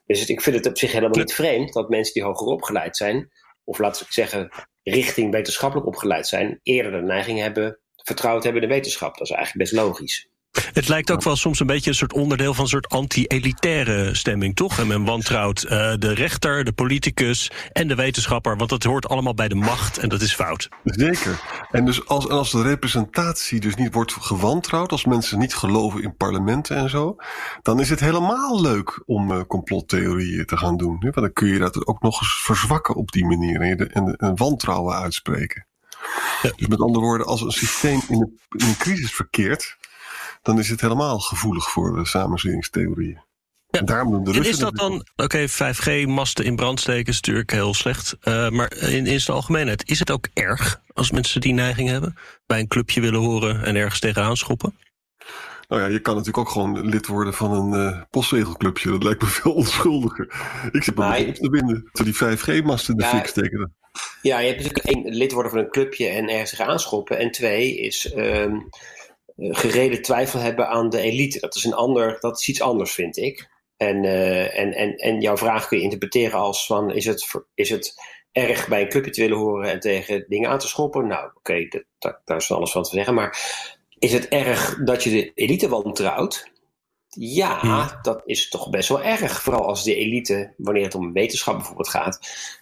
dus 0.05 0.29
ik 0.29 0.41
vind 0.41 0.55
het 0.55 0.67
op 0.67 0.77
zich 0.77 0.91
helemaal 0.91 1.17
niet 1.17 1.33
vreemd 1.33 1.73
dat 1.73 1.89
mensen 1.89 2.13
die 2.13 2.23
hoger 2.23 2.47
opgeleid 2.47 2.97
zijn, 2.97 3.31
of 3.63 3.77
laten 3.77 4.05
we 4.05 4.13
zeggen 4.13 4.49
richting 4.83 5.31
wetenschappelijk 5.31 5.87
opgeleid 5.87 6.27
zijn, 6.27 6.59
eerder 6.63 6.91
de 6.91 7.01
neiging 7.01 7.39
hebben, 7.39 7.79
vertrouwd 7.95 8.43
hebben 8.43 8.61
in 8.61 8.67
de 8.67 8.73
wetenschap. 8.73 9.17
Dat 9.17 9.27
is 9.27 9.35
eigenlijk 9.35 9.69
best 9.69 9.83
logisch. 9.83 10.29
Het 10.77 10.87
lijkt 10.87 11.11
ook 11.11 11.23
wel 11.23 11.35
soms 11.35 11.59
een 11.59 11.67
beetje 11.67 11.89
een 11.89 11.95
soort 11.95 12.13
onderdeel 12.13 12.53
van 12.53 12.63
een 12.63 12.69
soort 12.69 12.89
anti-elitaire 12.89 14.15
stemming, 14.15 14.55
toch? 14.55 14.79
En 14.79 14.87
men 14.87 15.05
wantrouwt 15.05 15.63
uh, 15.63 15.69
de 15.97 16.13
rechter, 16.13 16.63
de 16.63 16.71
politicus 16.71 17.51
en 17.71 17.87
de 17.87 17.95
wetenschapper, 17.95 18.57
want 18.57 18.69
dat 18.69 18.83
hoort 18.83 19.09
allemaal 19.09 19.33
bij 19.33 19.47
de 19.47 19.55
macht 19.55 19.97
en 19.97 20.09
dat 20.09 20.21
is 20.21 20.33
fout. 20.33 20.69
Zeker. 20.83 21.39
En 21.71 21.85
dus 21.85 22.07
als, 22.07 22.29
als 22.29 22.51
de 22.51 22.61
representatie 22.61 23.59
dus 23.59 23.75
niet 23.75 23.93
wordt 23.93 24.13
gewantrouwd, 24.13 24.91
als 24.91 25.05
mensen 25.05 25.39
niet 25.39 25.55
geloven 25.55 26.03
in 26.03 26.15
parlementen 26.15 26.77
en 26.77 26.89
zo, 26.89 27.15
dan 27.61 27.79
is 27.79 27.89
het 27.89 27.99
helemaal 27.99 28.61
leuk 28.61 29.03
om 29.05 29.31
uh, 29.31 29.41
complottheorieën 29.47 30.45
te 30.45 30.57
gaan 30.57 30.77
doen. 30.77 30.97
Want 30.99 31.15
dan 31.15 31.33
kun 31.33 31.47
je 31.47 31.59
dat 31.59 31.87
ook 31.87 32.01
nog 32.01 32.21
eens 32.21 32.41
verzwakken 32.43 32.95
op 32.95 33.11
die 33.11 33.25
manier 33.25 33.61
en, 33.61 33.91
en, 33.91 34.15
en 34.15 34.35
wantrouwen 34.35 34.95
uitspreken. 34.95 35.67
Ja. 36.41 36.51
Dus 36.55 36.67
met 36.67 36.81
andere 36.81 37.05
woorden, 37.05 37.27
als 37.27 37.41
een 37.41 37.51
systeem 37.51 38.01
in 38.09 38.37
een 38.49 38.77
crisis 38.77 39.11
verkeert, 39.11 39.77
dan 40.47 40.59
is 40.59 40.69
het 40.69 40.81
helemaal 40.81 41.19
gevoelig 41.19 41.69
voor 41.69 41.95
de 41.95 42.05
samenzweringstheorieën. 42.05 43.19
Ja. 43.69 43.81
Daarom 43.81 44.11
doen 44.11 44.23
de 44.23 44.31
Russen 44.31 44.53
is 44.53 44.59
dat 44.59 44.75
dan, 44.75 45.07
oké, 45.15 45.47
5G-masten 45.49 46.45
in 46.45 46.55
brand 46.55 46.79
steken 46.79 47.07
is 47.07 47.15
natuurlijk 47.15 47.51
heel 47.51 47.73
slecht. 47.73 48.17
Uh, 48.23 48.49
maar 48.49 48.73
in, 48.73 49.05
in 49.05 49.21
zijn 49.21 49.37
algemeenheid, 49.37 49.89
is 49.89 49.99
het 49.99 50.11
ook 50.11 50.27
erg 50.33 50.81
als 50.93 51.11
mensen 51.11 51.41
die 51.41 51.53
neiging 51.53 51.89
hebben? 51.89 52.15
Bij 52.45 52.59
een 52.59 52.67
clubje 52.67 53.01
willen 53.01 53.19
horen 53.19 53.63
en 53.63 53.75
ergens 53.75 53.99
tegenaan 53.99 54.37
schoppen? 54.37 54.75
Nou 55.67 55.81
ja, 55.81 55.87
je 55.87 55.99
kan 55.99 56.15
natuurlijk 56.15 56.47
ook 56.47 56.53
gewoon 56.53 56.89
lid 56.89 57.07
worden 57.07 57.33
van 57.33 57.51
een 57.51 57.85
uh, 57.85 58.01
postzegelclubje. 58.09 58.91
Dat 58.91 59.03
lijkt 59.03 59.21
me 59.21 59.27
veel 59.41 59.53
onschuldiger. 59.53 60.25
Ik 60.71 60.83
zit 60.83 60.95
maar 60.95 61.19
op 61.19 61.35
te 61.35 61.49
binden. 61.49 61.89
Te 61.91 62.03
die 62.03 62.15
5G-masten 62.15 62.93
in 62.93 62.99
de 62.99 63.03
ja, 63.03 63.09
fik 63.09 63.27
steken. 63.27 63.75
Ja, 64.21 64.39
je 64.39 64.47
hebt 64.47 64.63
natuurlijk 64.63 64.85
één 64.85 65.15
lid 65.15 65.31
worden 65.31 65.51
van 65.51 65.59
een 65.59 65.69
clubje 65.69 66.07
en 66.07 66.29
ergens 66.29 66.49
zich 66.49 66.59
aanschoppen. 66.59 67.17
En 67.17 67.31
twee 67.31 67.77
is... 67.77 68.13
Uh, 68.15 68.43
eh, 68.43 68.51
gereden 69.37 70.01
twijfel 70.01 70.39
hebben 70.39 70.67
aan 70.67 70.89
de 70.89 71.01
elite. 71.01 71.39
Dat 71.39 71.55
is, 71.55 71.63
een 71.63 71.73
ander, 71.73 72.17
dat 72.19 72.39
is 72.39 72.47
iets 72.47 72.61
anders, 72.61 72.91
vind 72.91 73.17
ik. 73.17 73.49
En, 73.77 74.03
uh, 74.03 74.59
en, 74.59 74.73
en, 74.73 74.95
en 74.95 75.21
jouw 75.21 75.37
vraag 75.37 75.67
kun 75.67 75.77
je 75.77 75.83
interpreteren 75.83 76.39
als 76.39 76.65
van, 76.65 76.91
is 76.91 77.05
het, 77.05 77.45
is 77.53 77.69
het 77.69 77.93
erg 78.31 78.67
bij 78.67 78.81
een 78.81 78.89
clubje 78.89 79.11
te 79.11 79.21
willen 79.21 79.37
horen 79.37 79.71
en 79.71 79.79
tegen 79.79 80.25
dingen 80.27 80.49
aan 80.49 80.59
te 80.59 80.67
schoppen? 80.67 81.07
Nou, 81.07 81.25
oké, 81.27 81.37
okay, 81.37 81.85
daar 82.25 82.37
is 82.37 82.45
van 82.45 82.57
alles 82.57 82.71
van 82.71 82.83
te 82.83 82.89
zeggen. 82.89 83.13
Maar 83.13 83.37
is 83.99 84.13
het 84.13 84.27
erg 84.27 84.77
dat 84.83 85.03
je 85.03 85.09
de 85.09 85.31
elite 85.33 85.69
wantrouwt? 85.69 86.51
Ja, 87.09 87.59
hmm. 87.59 87.99
dat 88.01 88.21
is 88.25 88.49
toch 88.49 88.69
best 88.69 88.89
wel 88.89 89.03
erg. 89.03 89.41
Vooral 89.41 89.65
als 89.65 89.83
de 89.83 89.95
elite, 89.95 90.53
wanneer 90.57 90.83
het 90.83 90.95
om 90.95 91.13
wetenschap 91.13 91.55
bijvoorbeeld 91.55 91.89
gaat, 91.89 92.19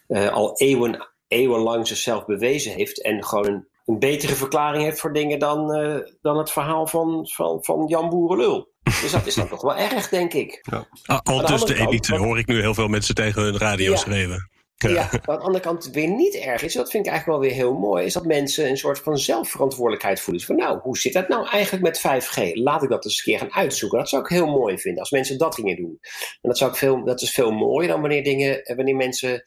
uh, 0.07 0.33
al 0.33 0.57
eeuwen, 0.57 1.07
eeuwenlang 1.28 1.88
zichzelf 1.88 2.25
bewezen 2.25 2.74
heeft 2.74 3.01
en 3.01 3.24
gewoon 3.24 3.45
een 3.45 3.68
een 3.85 3.99
betere 3.99 4.35
verklaring 4.35 4.83
heeft 4.83 4.99
voor 4.99 5.13
dingen 5.13 5.39
dan, 5.39 5.77
uh, 5.77 5.97
dan 6.21 6.37
het 6.37 6.51
verhaal 6.51 6.87
van, 6.87 7.27
van, 7.27 7.63
van 7.63 7.85
Jan 7.87 8.09
Boerenlul. 8.09 8.73
Dus 8.83 9.11
dat 9.11 9.25
is 9.25 9.35
dan 9.35 9.47
toch 9.47 9.61
wel 9.61 9.75
erg, 9.75 10.09
denk 10.09 10.33
ik. 10.33 10.59
Ja. 10.71 10.87
Ah, 11.06 11.19
al 11.23 11.45
dus 11.45 11.63
de 11.63 11.80
elite 11.80 12.15
hoor 12.15 12.39
ik 12.39 12.47
nu 12.47 12.59
heel 12.59 12.73
veel 12.73 12.87
mensen 12.87 13.15
tegen 13.15 13.42
hun 13.42 13.57
radio 13.57 13.92
ja. 13.92 13.97
schreeuwen. 13.97 14.49
Ja. 14.77 14.89
ja, 14.89 15.09
maar 15.11 15.21
aan 15.25 15.37
de 15.37 15.44
andere 15.44 15.63
kant 15.63 15.89
weer 15.92 16.07
niet 16.07 16.35
erg 16.35 16.63
is, 16.63 16.73
dat 16.73 16.92
vind 16.92 17.06
ik 17.06 17.11
eigenlijk 17.11 17.39
wel 17.39 17.49
weer 17.49 17.59
heel 17.59 17.73
mooi, 17.73 18.06
is 18.06 18.13
dat 18.13 18.25
mensen 18.25 18.69
een 18.69 18.77
soort 18.77 18.99
van 18.99 19.18
zelfverantwoordelijkheid 19.18 20.19
voelen. 20.19 20.37
Dus 20.37 20.56
van 20.56 20.65
nou, 20.65 20.80
hoe 20.80 20.97
zit 20.97 21.13
dat 21.13 21.27
nou 21.27 21.47
eigenlijk 21.47 21.83
met 21.83 21.99
5G? 21.99 22.54
Laat 22.54 22.83
ik 22.83 22.89
dat 22.89 23.06
eens 23.06 23.18
een 23.18 23.23
keer 23.23 23.39
gaan 23.39 23.54
uitzoeken. 23.54 23.99
Dat 23.99 24.09
zou 24.09 24.21
ik 24.21 24.30
heel 24.30 24.47
mooi 24.47 24.77
vinden, 24.77 24.99
als 24.99 25.11
mensen 25.11 25.37
dat 25.37 25.56
gingen 25.56 25.75
doen. 25.75 25.97
En 26.42 26.49
dat, 26.49 26.57
zou 26.57 26.71
ik 26.71 26.77
veel, 26.77 27.04
dat 27.04 27.21
is 27.21 27.31
veel 27.31 27.51
mooier 27.51 27.89
dan 27.89 28.01
wanneer, 28.01 28.23
dingen, 28.23 28.73
wanneer 28.75 28.95
mensen 28.95 29.44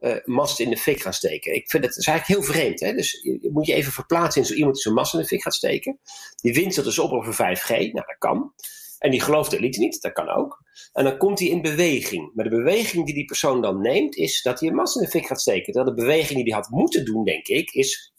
uh, 0.00 0.16
mast 0.24 0.60
in 0.60 0.70
de 0.70 0.76
fik 0.76 1.00
gaan 1.00 1.12
steken. 1.12 1.54
Ik 1.54 1.70
vind 1.70 1.84
het, 1.84 1.96
is 1.96 2.06
eigenlijk 2.06 2.40
heel 2.40 2.54
vreemd. 2.54 2.80
Hè? 2.80 2.92
Dus 2.92 3.20
je, 3.22 3.50
moet 3.52 3.66
je 3.66 3.74
even 3.74 3.92
verplaatsen 3.92 4.40
in 4.40 4.46
zo 4.46 4.54
iemand 4.54 4.74
die 4.74 4.82
zijn 4.82 4.94
mast 4.94 5.14
in 5.14 5.20
de 5.20 5.26
fik 5.26 5.42
gaat 5.42 5.54
steken. 5.54 5.98
Die 6.36 6.54
wint 6.54 6.74
zich 6.74 6.84
dus 6.84 6.98
op 6.98 7.10
over 7.10 7.34
5G. 7.34 7.68
Nou, 7.68 7.92
dat 7.92 8.18
kan. 8.18 8.52
En 8.98 9.10
die 9.10 9.20
gelooft 9.20 9.50
de 9.50 9.56
elite 9.56 9.78
niet. 9.78 10.02
Dat 10.02 10.12
kan 10.12 10.28
ook. 10.28 10.62
En 10.92 11.04
dan 11.04 11.16
komt 11.16 11.38
hij 11.38 11.48
in 11.48 11.62
beweging. 11.62 12.30
Maar 12.34 12.44
de 12.44 12.56
beweging 12.56 13.04
die 13.04 13.14
die 13.14 13.24
persoon 13.24 13.62
dan 13.62 13.80
neemt, 13.80 14.16
is 14.16 14.42
dat 14.42 14.60
hij 14.60 14.68
een 14.68 14.74
mast 14.74 14.96
in 14.96 15.02
de 15.02 15.08
fik 15.08 15.26
gaat 15.26 15.40
steken. 15.40 15.72
Terwijl 15.72 15.96
de 15.96 16.02
beweging 16.02 16.44
die 16.44 16.52
hij 16.52 16.62
had 16.62 16.70
moeten 16.70 17.04
doen, 17.04 17.24
denk 17.24 17.46
ik, 17.46 17.70
is, 17.70 18.12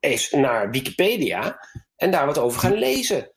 is 0.00 0.30
naar 0.30 0.70
Wikipedia 0.70 1.58
en 1.96 2.10
daar 2.10 2.26
wat 2.26 2.38
over 2.38 2.60
gaan 2.60 2.74
lezen. 2.74 3.32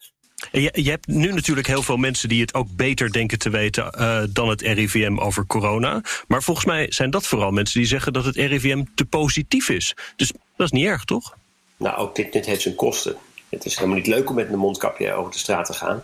Je, 0.52 0.70
je, 0.74 0.90
hebt 0.90 1.08
nu 1.08 1.34
natuurlijk 1.34 1.68
heel 1.68 1.84
veel 1.84 1.98
mensen 1.98 2.30
die 2.30 2.42
het 2.42 2.54
ook 2.54 2.68
beter 2.72 3.12
denken 3.12 3.40
te 3.40 3.50
weten 3.50 3.94
uh, 4.00 4.24
dan 4.30 4.50
het 4.50 4.62
RIVM 4.62 5.18
over 5.18 5.46
corona. 5.46 6.02
Maar 6.28 6.44
volgens 6.44 6.66
mij 6.66 6.86
zijn 6.90 7.10
dat 7.10 7.28
vooral 7.28 7.52
mensen 7.52 7.80
die 7.80 7.88
zeggen 7.88 8.14
dat 8.14 8.26
het 8.26 8.36
RIVM 8.36 8.84
te 8.96 9.06
positief 9.06 9.70
is. 9.70 9.96
Dus 10.16 10.32
dat 10.56 10.66
is 10.66 10.72
niet 10.72 10.86
erg, 10.86 11.06
toch? 11.06 11.38
Nou, 11.78 11.98
ook 11.98 12.16
dit, 12.16 12.34
dit 12.34 12.46
heeft 12.46 12.62
zijn 12.62 12.76
kosten. 12.76 13.16
Het 13.50 13.66
is 13.66 13.76
helemaal 13.76 13.98
niet 13.98 14.08
leuk 14.08 14.30
om 14.30 14.36
met 14.36 14.50
een 14.50 14.58
mondkapje 14.58 15.14
over 15.14 15.32
de 15.32 15.38
straat 15.38 15.66
te 15.66 15.74
gaan. 15.74 16.04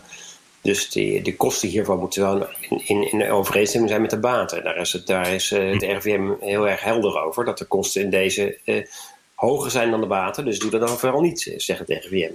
Dus 0.62 0.90
die, 0.90 1.22
de 1.22 1.36
kosten 1.36 1.70
hiervan 1.70 2.00
moeten 2.00 2.22
wel 2.22 2.48
in, 2.60 2.88
in, 2.88 3.12
in 3.12 3.32
overeenstemming 3.32 3.92
zijn 3.92 4.02
met 4.02 4.12
de 4.12 4.20
baten. 4.20 4.64
Daar 4.64 4.78
is, 4.78 4.94
het, 4.94 5.08
daar 5.08 5.34
is 5.34 5.52
uh, 5.52 5.72
het 5.72 5.84
RIVM 5.84 6.32
heel 6.40 6.70
erg 6.70 6.84
helder 6.84 7.22
over. 7.22 7.46
Dat 7.46 7.58
de 7.58 7.66
kosten 7.66 8.02
in 8.02 8.10
deze 8.10 8.58
uh, 8.66 8.86
hoger 9.36 9.72
zijn 9.72 9.92
dan 9.92 10.02
de 10.02 10.08
baten. 10.08 10.46
Dus 10.46 10.60
doe 10.60 10.72
dat 10.72 10.88
dan 10.88 11.00
vooral 11.00 11.22
niet, 11.22 11.54
zegt 11.58 11.80
het 11.80 11.90
RIVM. 11.90 12.34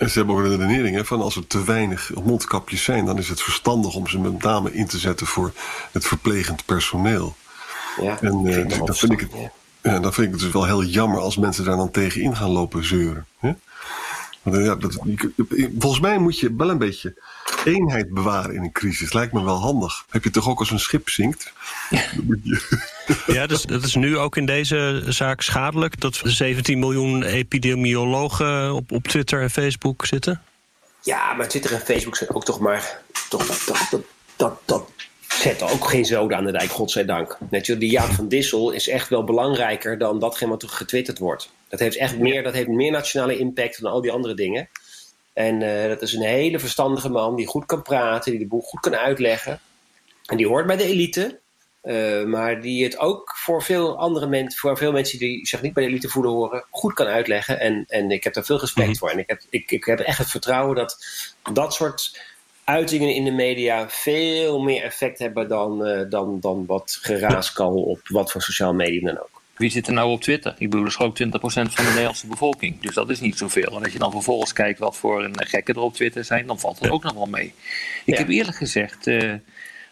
En 0.00 0.10
ze 0.10 0.18
hebben 0.18 0.36
ook 0.36 0.42
een 0.42 0.50
redenering 0.50 0.96
hè, 0.96 1.04
van 1.04 1.20
als 1.20 1.36
er 1.36 1.46
te 1.46 1.64
weinig 1.64 2.10
mondkapjes 2.24 2.84
zijn, 2.84 3.04
dan 3.04 3.18
is 3.18 3.28
het 3.28 3.42
verstandig 3.42 3.94
om 3.94 4.06
ze 4.06 4.18
met 4.18 4.42
name 4.42 4.72
in 4.72 4.86
te 4.86 4.98
zetten 4.98 5.26
voor 5.26 5.52
het 5.92 6.06
verplegend 6.06 6.64
personeel. 6.64 7.36
Ja, 8.00 8.20
En 8.20 8.46
eh, 8.46 8.68
dus 8.68 8.78
dat 8.78 8.98
vind 8.98 9.12
ik 9.12 9.28
ja, 9.82 9.98
dan 9.98 10.12
vind 10.12 10.26
ik 10.26 10.32
het 10.32 10.42
dus 10.42 10.52
wel 10.52 10.64
heel 10.64 10.84
jammer 10.84 11.20
als 11.20 11.36
mensen 11.36 11.64
daar 11.64 11.76
dan 11.76 11.90
tegen 11.90 12.20
in 12.20 12.36
gaan 12.36 12.50
lopen 12.50 12.84
zeuren. 12.84 13.26
Hè? 13.38 13.52
Eh, 14.42 14.64
ja, 14.64 14.74
dat, 14.74 14.98
volgens 15.78 16.00
mij 16.00 16.18
moet 16.18 16.38
je 16.38 16.54
wel 16.56 16.70
een 16.70 16.78
beetje 16.78 17.14
eenheid 17.64 18.10
bewaren 18.10 18.54
in 18.54 18.62
een 18.62 18.72
crisis. 18.72 19.12
Lijkt 19.12 19.32
me 19.32 19.44
wel 19.44 19.60
handig. 19.60 20.04
Heb 20.10 20.24
je 20.24 20.30
toch 20.30 20.48
ook 20.48 20.58
als 20.58 20.70
een 20.70 20.80
schip 20.80 21.08
zinkt? 21.08 21.52
Ja, 23.26 23.46
dus 23.46 23.62
dat 23.62 23.82
is 23.82 23.94
nu 23.94 24.18
ook 24.18 24.36
in 24.36 24.46
deze 24.46 25.02
zaak 25.06 25.40
schadelijk 25.40 26.00
dat 26.00 26.20
17 26.24 26.78
miljoen 26.78 27.22
epidemiologen 27.22 28.74
op, 28.74 28.92
op 28.92 29.08
Twitter 29.08 29.42
en 29.42 29.50
Facebook 29.50 30.06
zitten. 30.06 30.42
Ja, 31.02 31.34
maar 31.34 31.48
Twitter 31.48 31.72
en 31.72 31.80
Facebook 31.80 32.16
zijn 32.16 32.34
ook 32.34 32.44
toch 32.44 32.60
maar. 32.60 33.00
Toch, 33.28 33.46
dat, 33.46 33.62
dat, 33.66 33.86
dat, 33.90 34.02
dat, 34.36 34.60
dat 34.64 34.90
zet 35.28 35.62
ook 35.62 35.88
geen 35.88 36.04
zoden 36.04 36.36
aan 36.36 36.44
de 36.44 36.52
dijk, 36.52 36.70
godzijdank. 36.70 37.38
Net 37.50 37.66
zo, 37.66 37.78
die 37.78 37.90
Jaap 37.90 38.10
van 38.10 38.28
Dissel 38.28 38.70
is 38.70 38.88
echt 38.88 39.08
wel 39.08 39.24
belangrijker 39.24 39.98
dan 39.98 40.18
datgene 40.18 40.50
wat 40.50 40.62
er 40.62 40.68
getwitterd 40.68 41.18
wordt. 41.18 41.50
Dat 41.70 41.80
heeft 41.80 41.96
echt 41.96 42.18
meer, 42.18 42.42
dat 42.42 42.54
heeft 42.54 42.68
meer 42.68 42.90
nationale 42.90 43.38
impact 43.38 43.80
dan 43.82 43.92
al 43.92 44.00
die 44.00 44.12
andere 44.12 44.34
dingen. 44.34 44.68
En 45.32 45.62
eh, 45.62 45.88
dat 45.88 46.02
is 46.02 46.12
een 46.12 46.22
hele 46.22 46.58
verstandige 46.58 47.08
man 47.08 47.36
die 47.36 47.46
goed 47.46 47.66
kan 47.66 47.82
praten, 47.82 48.30
die 48.30 48.40
de 48.40 48.46
boel 48.46 48.60
goed 48.60 48.80
kan 48.80 48.94
uitleggen. 48.96 49.60
En 50.26 50.36
die 50.36 50.46
hoort 50.48 50.66
bij 50.66 50.76
de 50.76 50.84
elite. 50.84 51.38
eh, 51.80 52.24
maar 52.24 52.60
die 52.60 52.84
het 52.84 52.98
ook 52.98 53.32
voor 53.36 53.62
veel 53.62 53.98
andere 53.98 54.26
mensen, 54.26 54.60
voor 54.60 54.76
veel 54.76 54.92
mensen 54.92 55.18
die 55.18 55.46
zich 55.46 55.62
niet 55.62 55.72
bij 55.72 55.82
de 55.84 55.88
elite 55.90 56.08
voelen 56.08 56.32
horen, 56.32 56.64
goed 56.70 56.94
kan 56.94 57.06
uitleggen. 57.06 57.60
En, 57.60 57.84
en 57.88 58.10
ik 58.10 58.24
heb 58.24 58.34
daar 58.34 58.44
veel 58.44 58.58
respect 58.60 58.88
Mhm. 58.88 58.96
voor. 58.96 59.10
En 59.10 59.18
ik 59.18 59.28
heb, 59.28 59.40
ik, 59.50 59.70
ik 59.70 59.84
heb 59.84 59.98
echt 60.00 60.18
het 60.18 60.30
vertrouwen 60.30 60.76
dat 60.76 60.98
dat 61.52 61.74
soort 61.74 62.20
uitingen 62.64 63.14
in 63.14 63.24
de 63.24 63.30
media 63.30 63.88
veel 63.88 64.60
meer 64.60 64.82
effect 64.82 65.18
hebben 65.18 65.48
dan, 65.48 65.84
eh, 65.86 66.10
dan, 66.10 66.40
dan 66.40 66.66
wat 66.66 66.98
geraaskal 67.02 67.82
op 67.82 68.00
wat 68.08 68.32
voor 68.32 68.42
sociaal 68.42 68.74
medium 68.74 69.04
dan 69.04 69.18
ook. 69.18 69.39
Wie 69.60 69.70
zit 69.70 69.86
er 69.86 69.92
nou 69.92 70.10
op 70.10 70.20
Twitter? 70.20 70.54
Ik 70.58 70.70
bedoel, 70.70 70.84
dat 70.84 70.92
is 70.92 70.98
ook 70.98 71.16
20% 71.16 71.40
van 71.40 71.84
de 71.84 71.90
Nederlandse 71.90 72.26
bevolking. 72.26 72.80
Dus 72.80 72.94
dat 72.94 73.10
is 73.10 73.20
niet 73.20 73.38
zoveel. 73.38 73.76
En 73.76 73.82
als 73.82 73.92
je 73.92 73.98
dan 73.98 74.10
vervolgens 74.10 74.52
kijkt 74.52 74.78
wat 74.78 74.96
voor 74.96 75.24
een 75.24 75.46
gekken 75.46 75.74
er 75.74 75.80
op 75.80 75.94
Twitter 75.94 76.24
zijn, 76.24 76.46
dan 76.46 76.58
valt 76.60 76.78
het 76.78 76.90
ook 76.90 77.02
nog 77.02 77.12
wel 77.12 77.26
mee. 77.26 77.46
Ik 78.04 78.14
Ja. 78.14 78.16
heb 78.16 78.28
eerlijk 78.28 78.56
gezegd, 78.56 79.06
eh, 79.06 79.32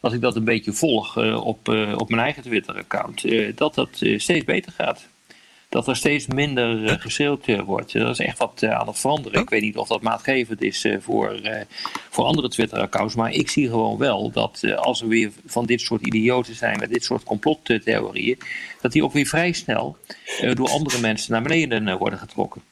als 0.00 0.12
ik 0.12 0.20
dat 0.20 0.36
een 0.36 0.44
beetje 0.44 0.72
volg 0.72 1.16
eh, 1.16 1.46
op, 1.46 1.68
eh, 1.68 1.94
op 1.98 2.08
mijn 2.08 2.22
eigen 2.22 2.42
Twitter-account, 2.42 3.24
dat 3.56 3.74
dat 3.74 3.88
steeds 4.16 4.44
beter 4.44 4.72
gaat. 4.72 5.08
Dat 5.68 5.88
er 5.88 5.96
steeds 5.96 6.26
minder 6.26 6.82
uh, 6.82 6.92
geschreeuwd 6.98 7.46
wordt. 7.64 7.92
Dat 7.92 8.18
is 8.18 8.26
echt 8.26 8.38
wat 8.38 8.62
uh, 8.64 8.70
aan 8.70 8.86
het 8.86 8.98
veranderen. 8.98 9.40
Ik 9.40 9.50
weet 9.50 9.62
niet 9.62 9.76
of 9.76 9.88
dat 9.88 10.02
maatgevend 10.02 10.62
is 10.62 10.86
voor, 11.00 11.40
voor 12.10 12.24
andere 12.24 12.48
Twitter-accounts. 12.48 13.14
Maar 13.14 13.32
ik 13.32 13.50
zie 13.50 13.68
gewoon 13.68 13.98
wel 13.98 14.30
dat 14.30 14.74
als 14.76 15.02
er 15.02 15.08
weer 15.08 15.30
van 15.46 15.66
dit 15.66 15.80
soort 15.80 16.06
idioten 16.06 16.54
zijn 16.54 16.78
met 16.78 16.90
dit 16.90 17.04
soort 17.04 17.24
complottheorieën. 17.24 18.38
dat 18.80 18.92
die 18.92 19.04
ook 19.04 19.12
weer 19.12 19.26
vrij 19.26 19.52
snel 19.52 19.96
door 20.54 20.68
andere 20.68 21.00
mensen 21.00 21.32
naar 21.32 21.42
beneden 21.42 21.98
worden 21.98 22.18
getrokken. 22.18 22.62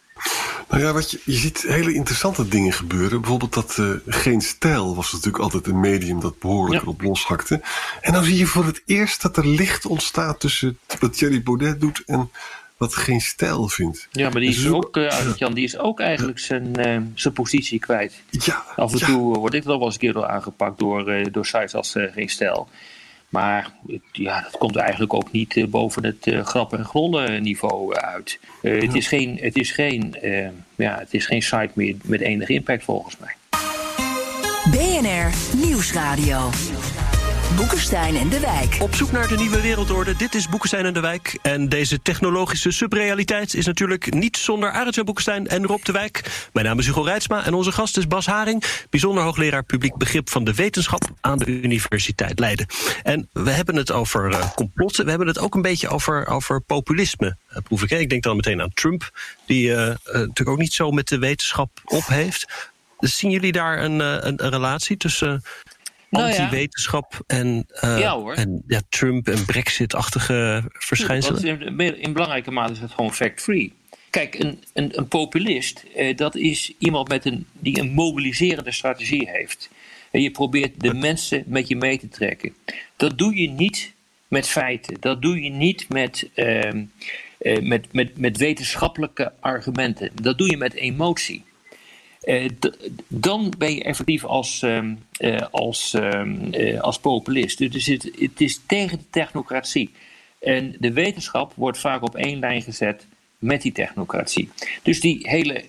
Nou 0.69 0.83
ja, 0.83 0.93
wat 0.93 1.11
je, 1.11 1.21
je 1.25 1.33
ziet 1.33 1.63
hele 1.63 1.95
interessante 1.95 2.49
dingen 2.49 2.73
gebeuren. 2.73 3.21
Bijvoorbeeld 3.21 3.55
dat 3.55 3.77
uh, 3.81 3.91
Geen 4.07 4.41
Stijl 4.41 4.95
was 4.97 5.13
natuurlijk 5.13 5.43
altijd 5.43 5.67
een 5.67 5.81
medium 5.81 6.21
dat 6.21 6.39
behoorlijk 6.39 6.83
ja. 6.83 6.89
op 6.89 7.03
loshakte. 7.03 7.61
En 8.01 8.13
dan 8.13 8.25
zie 8.25 8.37
je 8.37 8.47
voor 8.47 8.65
het 8.65 8.83
eerst 8.87 9.23
dat 9.23 9.37
er 9.37 9.47
licht 9.47 9.87
ontstaat 9.87 10.41
tussen 10.41 10.79
wat 11.01 11.17
Thierry 11.17 11.43
Baudet 11.43 11.81
doet 11.81 12.03
en 12.07 12.31
wat 12.77 12.95
Geen 12.95 13.21
Stijl 13.21 13.69
vindt. 13.69 14.09
Ja, 14.11 14.31
maar 14.31 14.41
die 14.41 14.51
is, 14.51 14.63
dus 14.63 14.73
ook, 14.73 14.97
uh, 14.97 15.37
Jan, 15.37 15.55
die 15.55 15.65
is 15.65 15.79
ook 15.79 16.01
eigenlijk 16.01 16.39
zijn, 16.39 16.73
uh, 16.79 17.01
zijn 17.15 17.35
positie 17.35 17.79
kwijt. 17.79 18.23
Ja, 18.31 18.65
Af 18.77 18.93
en 18.93 18.99
ja. 18.99 19.07
toe 19.07 19.39
wordt 19.39 19.55
dit 19.55 19.65
wel 19.65 19.83
eens 19.83 19.95
een 19.95 20.01
keer 20.01 20.13
door 20.13 20.27
aangepakt 20.27 20.79
door, 20.79 21.13
uh, 21.13 21.27
door 21.31 21.47
sites 21.47 21.75
als 21.75 21.95
Geen 21.97 22.29
Stijl. 22.29 22.69
Maar 23.29 23.73
ja, 24.13 24.41
dat 24.41 24.59
komt 24.59 24.77
eigenlijk 24.77 25.15
ook 25.15 25.33
niet 25.33 25.57
uh, 25.57 25.67
boven 25.67 26.05
het 26.05 26.27
uh, 26.27 26.45
grappen 26.45 26.79
en 26.79 26.85
grollen 26.85 27.43
niveau 27.43 27.95
uh, 27.95 28.03
uit. 28.03 28.39
het, 28.61 28.95
is 28.95 29.09
geen, 29.09 29.39
het, 29.41 29.57
is 29.57 29.71
geen, 29.71 30.17
ja, 30.75 30.99
het 30.99 31.15
is 31.15 31.27
geen 31.27 31.43
site 31.43 31.71
meer 31.75 31.97
met 32.03 32.21
enige 32.21 32.53
impact 32.53 32.85
volgens 32.85 33.17
mij. 33.19 33.35
BNR 34.71 35.57
Nieuwsradio. 35.57 36.51
Boekenstein 37.55 38.17
en 38.17 38.29
de 38.29 38.41
Wijk. 38.41 38.77
Op 38.81 38.95
zoek 38.95 39.13
naar 39.13 39.29
de 39.29 39.37
nieuwe 39.37 39.61
wereldorde. 39.61 40.17
Dit 40.17 40.35
is 40.35 40.49
Boekenstein 40.49 40.85
en 40.85 40.93
de 40.93 41.01
Wijk. 41.01 41.39
En 41.43 41.69
deze 41.69 42.03
technologische 42.03 42.71
subrealiteit 42.71 43.55
is 43.55 43.67
natuurlijk 43.67 44.15
niet 44.15 44.37
zonder 44.37 44.73
Arjan 44.73 45.05
Boekenstein 45.05 45.47
en 45.47 45.67
Rob 45.67 45.85
de 45.85 45.93
Wijk. 45.93 46.49
Mijn 46.53 46.67
naam 46.67 46.79
is 46.79 46.87
Hugo 46.87 47.03
Reitsma 47.03 47.45
en 47.45 47.55
onze 47.55 47.73
gast 47.73 47.97
is 47.97 48.07
Bas 48.07 48.27
Haring, 48.27 48.65
bijzonder 48.91 49.25
hoogleraar 49.25 49.63
publiek 49.63 49.97
begrip 49.97 50.31
van 50.31 50.45
de 50.45 50.55
wetenschap 50.55 51.03
aan 51.21 51.39
de 51.39 51.47
Universiteit 51.47 52.39
Leiden. 52.39 52.67
En 53.03 53.29
we 53.33 53.51
hebben 53.51 53.77
het 53.77 53.93
over 53.93 54.31
uh, 54.31 54.51
complotten. 54.55 55.05
We 55.05 55.11
hebben 55.11 55.29
het 55.29 55.39
ook 55.39 55.55
een 55.55 55.63
beetje 55.63 55.89
over, 55.89 56.27
over 56.27 56.61
populisme, 56.61 57.37
uh, 57.51 57.57
proef 57.63 57.83
ik. 57.83 57.91
Hè? 57.91 57.97
Ik 57.97 58.11
denk 58.11 58.23
dan 58.23 58.37
meteen 58.37 58.63
aan 58.63 58.73
Trump, 58.75 59.11
die 59.47 59.69
uh, 59.69 59.77
natuurlijk 60.05 60.49
ook 60.49 60.59
niet 60.59 60.73
zo 60.73 60.91
met 60.91 61.09
de 61.09 61.19
wetenschap 61.19 61.81
op 61.85 62.07
heeft. 62.07 62.71
Zien 62.99 63.31
jullie 63.31 63.53
daar 63.53 63.83
een, 63.83 64.01
een, 64.27 64.51
relatie 64.51 64.97
tussen. 64.97 65.43
Anti-wetenschap 66.11 67.21
en, 67.27 67.67
uh, 67.85 67.99
ja, 67.99 68.19
hoor. 68.19 68.35
en 68.35 68.63
ja, 68.67 68.81
Trump 68.89 69.29
en 69.29 69.45
Brexit-achtige 69.45 70.65
verschijnselen? 70.69 71.61
In, 71.61 72.01
in, 72.01 72.13
belangrijke 72.13 72.51
mate 72.51 72.73
is 72.73 72.79
het 72.79 72.91
gewoon 72.91 73.15
fact-free. 73.15 73.73
Kijk, 74.11 74.35
een, 74.35 74.63
een, 74.73 74.99
een 74.99 75.09
populist, 75.09 75.85
uh, 75.97 76.17
dat 76.17 76.35
is 76.35 76.73
iemand 76.79 77.09
met 77.09 77.25
een, 77.25 77.47
die 77.53 77.81
een 77.81 77.91
mobiliserende 77.91 78.73
strategie 78.73 79.31
heeft. 79.31 79.71
En 80.11 80.23
je 80.23 80.31
probeert 80.31 80.81
de 80.81 80.95
mensen 80.95 81.45
met 81.47 81.69
je 81.69 81.77
mee 81.77 81.99
te 81.99 82.09
trekken. 82.09 82.55
Dat 82.97 83.19
doe 83.19 83.37
je 83.41 83.49
niet 83.49 83.93
met 84.29 84.49
feiten. 84.49 84.97
Dat 85.01 85.23
doe 85.23 85.43
je 85.43 85.51
niet 85.51 85.89
met, 85.89 86.29
uh, 86.35 86.73
met, 87.61 87.93
met, 87.93 88.19
met 88.19 88.37
wetenschappelijke 88.37 89.33
argumenten. 89.41 90.11
Dat 90.23 90.39
doe 90.39 90.51
je 90.51 90.57
met 90.57 90.75
emotie. 90.75 91.45
Uh, 92.27 92.49
dan 93.09 93.55
ben 93.59 93.75
je 93.75 93.83
effectief 93.83 94.25
als, 94.25 94.63
uh, 94.63 94.83
uh, 95.19 95.41
als, 95.51 95.97
als 96.81 96.99
populist. 96.99 97.59
Dus 97.59 97.87
het, 97.87 98.11
het, 98.19 98.41
is 98.41 98.61
tegen 98.67 98.99
de 98.99 99.05
technocratie. 99.11 99.93
En 100.39 100.77
de 100.79 100.93
wetenschap 100.93 101.53
wordt 101.57 101.79
vaak 101.79 102.03
op 102.03 102.15
één 102.15 102.39
lijn 102.39 102.63
gezet 102.63 103.07
met 103.39 103.63
die 103.63 103.73
technocratie. 103.73 104.51
Dus 104.83 105.01
die 105.01 105.29
hele 105.29 105.65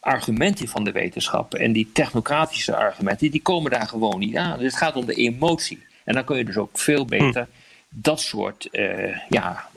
argumenten 0.00 0.68
van 0.68 0.84
de 0.84 0.92
wetenschap 0.92 1.54
en 1.54 1.72
die 1.72 1.90
technocratische 1.92 2.76
argumenten, 2.76 3.30
die 3.30 3.42
komen 3.42 3.70
daar 3.70 3.88
gewoon 3.88 4.18
niet 4.18 4.36
aan. 4.36 4.58
Dus 4.58 4.72
het 4.72 4.82
gaat 4.82 4.96
om 4.96 5.06
de 5.06 5.14
emotie. 5.14 5.82
En 6.04 6.14
dan 6.14 6.24
kun 6.24 6.36
je 6.36 6.44
dus 6.44 6.56
ook 6.56 6.78
veel 6.78 7.04
beter 7.04 7.48
dat 7.88 8.20
soort 8.20 8.68
ja, 9.28 9.68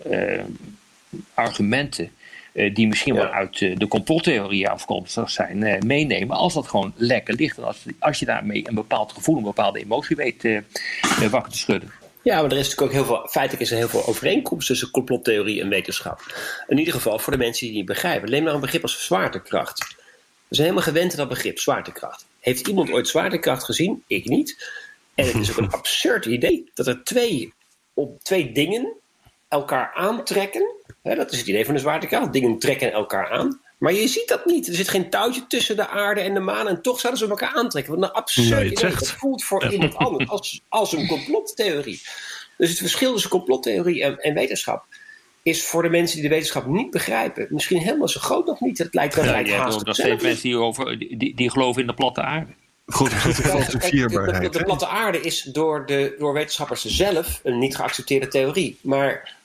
argumenten 1.34 2.12
die 2.74 2.88
misschien 2.88 3.14
ja. 3.14 3.22
wel 3.22 3.32
uit 3.32 3.60
de 3.60 3.88
complottheorie 3.88 4.70
afkomstig 4.70 5.30
zijn, 5.30 5.62
uh, 5.62 5.80
meenemen. 5.80 6.38
Als 6.38 6.54
dat 6.54 6.68
gewoon 6.68 6.94
lekker 6.96 7.34
ligt. 7.34 7.58
En 7.58 7.64
als, 7.64 7.84
als 8.00 8.20
je 8.20 8.26
daarmee 8.26 8.68
een 8.68 8.76
bepaald 8.76 9.12
gevoel, 9.12 9.38
een 9.38 9.44
bepaalde 9.44 9.80
emotie 9.80 10.16
weet 10.16 10.64
wakker 11.30 11.52
te 11.52 11.58
schudden. 11.58 11.92
Ja, 12.26 12.42
maar 12.42 12.52
er 12.52 12.58
is 12.58 12.70
natuurlijk 12.70 12.82
ook 12.82 12.92
heel 12.92 13.06
veel, 13.06 13.28
feitelijk 13.28 13.64
is 13.64 13.72
er 13.72 13.78
heel 13.78 13.88
veel 13.88 14.06
overeenkomst 14.06 14.68
tussen 14.68 14.92
complottheorie 14.92 15.62
en 15.62 15.70
wetenschap. 15.70 16.22
In 16.68 16.78
ieder 16.78 16.94
geval 16.94 17.20
voor 17.20 17.34
de 17.34 17.40
mensen 17.40 17.60
die 17.60 17.70
het 17.70 17.78
niet 17.78 17.86
begrijpen. 17.86 18.30
Neem 18.30 18.44
nou 18.44 18.56
een 18.56 18.62
begrip 18.62 18.82
als 18.82 19.06
zwaartekracht. 19.06 19.96
We 20.48 20.56
zijn 20.56 20.68
helemaal 20.68 20.88
gewend 20.88 21.12
aan 21.12 21.18
dat 21.18 21.28
begrip, 21.28 21.60
zwaartekracht. 21.60 22.26
Heeft 22.40 22.68
iemand 22.68 22.92
ooit 22.92 23.08
zwaartekracht 23.08 23.64
gezien? 23.64 24.04
Ik 24.08 24.26
niet. 24.26 24.72
En 25.16 25.26
het 25.26 25.36
is 25.36 25.52
ook 25.52 25.58
een 25.58 25.72
absurd 25.80 26.26
idee 26.26 26.70
dat 26.74 26.88
er 26.88 27.04
twee, 27.04 27.54
op 27.94 28.24
twee 28.24 28.52
dingen 28.52 28.94
elkaar 29.48 29.92
aantrekken. 29.94 30.76
Hè, 31.06 31.16
dat 31.16 31.32
is 31.32 31.38
het 31.40 31.48
idee 31.48 31.66
van 31.66 31.74
de 31.74 31.80
zwaartekracht. 31.80 32.34
Dingen 32.34 32.60
trekken 32.60 32.92
elkaar 32.92 33.30
aan. 33.30 33.62
Maar 33.78 33.94
je 33.94 34.08
ziet 34.08 34.28
dat 34.28 34.46
niet. 34.46 34.68
Er 34.68 34.76
zit 34.76 34.90
geen 34.90 35.10
touwtje 35.10 35.48
tussen 35.48 35.76
de 35.76 35.88
aarde 35.88 36.22
en 36.22 36.34
de 36.34 36.40
maan. 36.40 36.68
En 36.68 36.82
toch 36.82 37.00
zouden 37.00 37.24
ze 37.24 37.30
elkaar 37.30 37.54
aantrekken. 37.54 37.96
Wat 37.96 38.04
een 38.04 38.16
absurd 38.16 38.50
nee, 38.50 38.72
idee. 38.72 38.90
Dat 38.90 39.12
voelt 39.12 39.44
voor 39.44 39.64
ja. 39.64 39.70
iemand 39.70 39.96
anders 39.96 40.30
als, 40.30 40.62
als 40.70 40.94
een 40.94 41.08
complottheorie. 41.08 42.02
Dus 42.58 42.70
het 42.70 42.78
verschil 42.78 43.14
tussen 43.14 43.30
complottheorie 43.30 44.04
en, 44.04 44.18
en, 44.18 44.34
wetenschap 44.34 44.86
is 45.44 45.64
voor 45.64 45.82
de 45.82 45.90
mensen 45.90 46.16
die 46.16 46.30
de 46.30 46.36
wetenschap 46.36 46.66
niet 46.66 46.92
begrijpen 46.92 47.48
misschien 47.50 47.80
helemaal 47.80 48.08
zo 48.08 48.20
groot 48.20 48.46
nog 48.46 48.60
niet. 48.60 48.78
Het 48.78 48.94
lijkt 48.94 49.16
wel 49.16 49.26
ja, 49.26 49.32
lijkt 49.32 49.50
ja, 49.50 49.58
haast 49.58 49.86
nog 49.86 49.96
steeds 49.96 50.24
mensen 50.24 50.44
die, 50.44 50.58
over, 50.58 51.00
die, 51.00 51.36
die 51.36 51.52
geloven 51.52 51.82
in 51.82 51.88
de 51.88 51.94
platte 51.94 52.22
aarde. 52.22 52.52
Goed. 52.86 53.10
De, 53.10 54.40
de, 54.42 54.50
de 54.50 54.64
platte 54.64 54.88
aarde 54.88 55.22
is 55.22 55.42
door, 55.42 55.86
de, 55.86 56.16
door 56.20 56.34
wetenschappers 56.34 56.86
zelf 56.86 57.40
een 57.44 57.60
niet 57.60 57.76
geaccepteerde 57.76 58.28
theorie. 58.28 58.78
Maar 58.82 59.36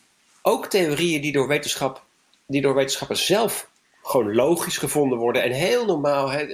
ook 0.42 0.66
theorieën 0.66 1.20
die 1.20 1.32
door, 1.32 1.48
wetenschap, 1.48 2.02
die 2.46 2.60
door 2.60 2.74
wetenschappers 2.74 3.26
zelf 3.26 3.70
gewoon 4.02 4.34
logisch 4.34 4.78
gevonden 4.78 5.18
worden 5.18 5.42
en 5.42 5.50
heel 5.50 5.86
normaal. 5.86 6.30
Hè, 6.30 6.46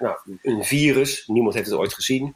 nou, 0.00 0.16
een 0.42 0.64
virus, 0.64 1.26
niemand 1.26 1.54
heeft 1.54 1.66
het 1.66 1.78
ooit 1.78 1.94
gezien. 1.94 2.34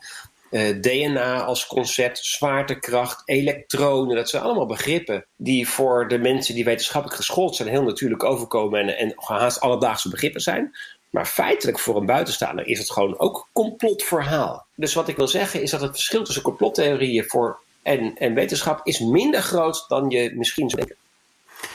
Uh, 0.51 0.81
DNA 0.81 1.43
als 1.43 1.67
concept, 1.67 2.19
zwaartekracht, 2.19 3.23
elektronen, 3.25 4.17
dat 4.17 4.29
zijn 4.29 4.43
allemaal 4.43 4.67
begrippen 4.67 5.27
die 5.37 5.69
voor 5.69 6.09
de 6.09 6.19
mensen 6.19 6.55
die 6.55 6.65
wetenschappelijk 6.65 7.21
geschoold 7.21 7.57
zijn 7.57 7.69
heel 7.69 7.83
natuurlijk 7.83 8.25
overkomen 8.25 8.81
en, 8.81 8.97
en 8.99 9.13
haast 9.17 9.61
alledaagse 9.61 10.09
begrippen 10.09 10.41
zijn. 10.41 10.77
Maar 11.11 11.27
feitelijk 11.27 11.79
voor 11.79 11.97
een 11.97 12.07
buitenstaander 12.07 12.67
is 12.67 12.79
het 12.79 12.91
gewoon 12.91 13.19
ook 13.19 13.49
complotverhaal. 13.53 14.67
Dus 14.75 14.95
wat 14.95 15.09
ik 15.09 15.17
wil 15.17 15.29
zeggen 15.29 15.63
is 15.63 15.71
dat 15.71 15.81
het 15.81 15.91
verschil 15.91 16.25
tussen 16.25 16.43
complottheorieën 16.43 17.25
voor 17.25 17.61
en, 17.83 18.17
en 18.17 18.35
wetenschap 18.35 18.87
is 18.87 18.99
minder 18.99 19.43
groot 19.43 19.85
dan 19.89 20.11
je 20.11 20.33
misschien 20.35 20.71
zou 20.71 20.85
denken. 20.87 21.01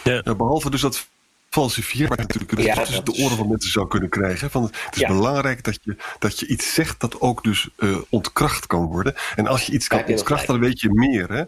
Ja. 0.03 0.21
Nou, 0.23 0.37
behalve 0.37 0.69
dus 0.69 0.81
dat 0.81 1.07
falsifieerbaar 1.49 2.17
natuurlijk 2.17 2.55
dus 2.55 2.65
ja, 2.65 2.73
tussen 2.73 3.05
de 3.05 3.23
oren 3.23 3.37
van 3.37 3.47
mensen 3.47 3.71
zou 3.71 3.87
kunnen 3.87 4.09
krijgen. 4.09 4.51
Van, 4.51 4.63
het 4.63 4.95
is 4.95 5.07
belangrijk 5.07 5.63
dat 5.63 5.79
je, 5.81 5.95
dat 6.19 6.39
je 6.39 6.47
iets 6.47 6.73
zegt 6.73 6.99
dat 6.99 7.21
ook 7.21 7.43
dus 7.43 7.69
uh, 7.77 7.97
ontkracht 8.09 8.67
kan 8.67 8.85
worden. 8.85 9.15
En 9.35 9.47
als 9.47 9.65
je 9.65 9.71
iets 9.71 9.87
kan 9.87 10.05
ontkrachten, 10.05 10.47
dan 10.47 10.59
weet 10.59 10.79
je 10.79 10.89
meer. 10.91 11.31
Hè? 11.31 11.43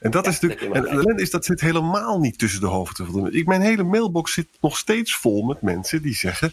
En 0.00 0.10
dat 0.10 0.26
is 0.26 0.40
natuurlijk. 0.40 0.74
En 0.74 0.86
ellende 0.86 1.22
is 1.22 1.30
dat 1.30 1.44
zit 1.44 1.60
helemaal 1.60 2.18
niet 2.18 2.38
tussen 2.38 2.60
de 2.60 2.66
hoofden 2.66 3.06
van 3.06 3.24
de 3.24 3.30
Ik 3.30 3.46
Mijn 3.46 3.60
hele 3.60 3.82
mailbox 3.82 4.32
zit 4.32 4.48
nog 4.60 4.76
steeds 4.76 5.14
vol 5.14 5.42
met 5.42 5.62
mensen 5.62 6.02
die 6.02 6.14
zeggen 6.14 6.52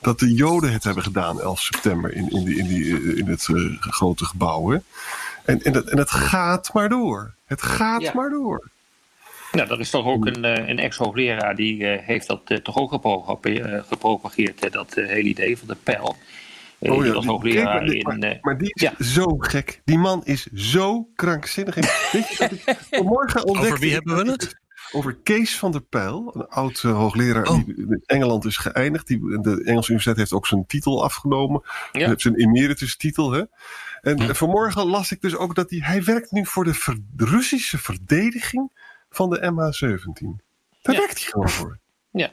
dat 0.00 0.18
de 0.18 0.34
Joden 0.34 0.72
het 0.72 0.84
hebben 0.84 1.02
gedaan 1.02 1.40
11 1.40 1.60
september 1.60 2.12
in, 2.12 2.30
in, 2.30 2.44
die, 2.44 2.56
in, 2.56 2.66
die, 2.66 2.84
eh, 2.84 3.18
in 3.18 3.26
het 3.26 3.48
uh, 3.48 3.80
grote 3.80 4.24
gebouw. 4.24 4.70
Hè? 4.70 4.78
En, 5.46 5.62
en, 5.62 5.72
dat, 5.72 5.88
en 5.88 5.98
het 5.98 6.10
gaat 6.10 6.72
maar 6.72 6.88
door. 6.88 7.34
Het 7.44 7.62
gaat 7.62 8.14
maar 8.14 8.30
door. 8.30 8.70
Nou, 9.52 9.70
er 9.70 9.80
is 9.80 9.90
toch 9.90 10.06
ook 10.06 10.26
een, 10.26 10.44
eh, 10.44 10.68
een 10.68 10.78
ex-hoogleraar 10.78 11.54
die 11.54 11.78
uh, 11.78 11.98
heeft 12.00 12.26
dat 12.26 12.40
uh, 12.48 12.58
toch 12.58 12.76
ook 12.76 12.90
gepropageerd, 13.88 14.72
dat 14.72 14.94
hele 14.94 15.28
idee 15.28 15.58
van 15.58 15.68
de 15.68 15.76
pijl. 15.82 16.16
oh 16.78 17.06
ja, 17.06 17.12
die, 17.12 17.28
hoogleraar 17.28 17.64
maar, 17.64 17.84
in, 17.84 18.02
maar, 18.02 18.38
maar, 18.40 18.58
die 18.58 18.72
is 18.74 18.82
ja. 18.82 18.94
zo 19.04 19.24
gek. 19.38 19.80
Die 19.84 19.98
man 19.98 20.24
is 20.24 20.46
zo 20.54 21.08
krankzinnig. 21.14 21.74
Weet 22.12 22.28
je, 22.28 22.76
vanmorgen 22.90 23.44
ontdekte... 23.44 23.68
Over 23.68 23.80
wie 23.80 23.92
hebben 23.92 24.16
we 24.16 24.30
het? 24.30 24.64
Over 24.92 25.16
Kees 25.22 25.58
van 25.58 25.72
der 25.72 25.80
Pijl, 25.80 26.30
een 26.34 26.48
oud 26.48 26.80
hoogleraar 26.80 27.46
oh. 27.46 27.64
die 27.64 27.76
in 27.76 28.02
Engeland 28.06 28.44
is 28.44 28.56
geëindigd. 28.56 29.06
Die, 29.06 29.18
de 29.18 29.50
Engelse 29.50 29.90
universiteit 29.90 30.16
heeft 30.16 30.32
ook 30.32 30.46
zijn 30.46 30.66
titel 30.66 31.04
afgenomen. 31.04 31.62
Ja. 31.92 32.14
Zijn 32.16 32.34
emeritus 32.34 32.96
titel. 32.96 33.32
Hè? 33.32 33.42
En 34.06 34.20
hm. 34.20 34.34
vanmorgen 34.34 34.86
las 34.86 35.12
ik 35.12 35.20
dus 35.20 35.36
ook 35.36 35.54
dat 35.54 35.70
hij, 35.70 35.78
hij 35.82 36.04
werkt 36.04 36.30
nu 36.30 36.46
voor 36.46 36.64
de, 36.64 36.74
ver, 36.74 36.96
de 37.12 37.24
Russische 37.24 37.78
verdediging 37.78 38.70
van 39.08 39.30
de 39.30 39.38
MH17. 39.38 40.44
Daar 40.82 40.94
ja. 40.94 41.00
werkt 41.00 41.18
hij 41.18 41.30
gewoon 41.30 41.48
voor. 41.48 41.78
Ja. 42.10 42.32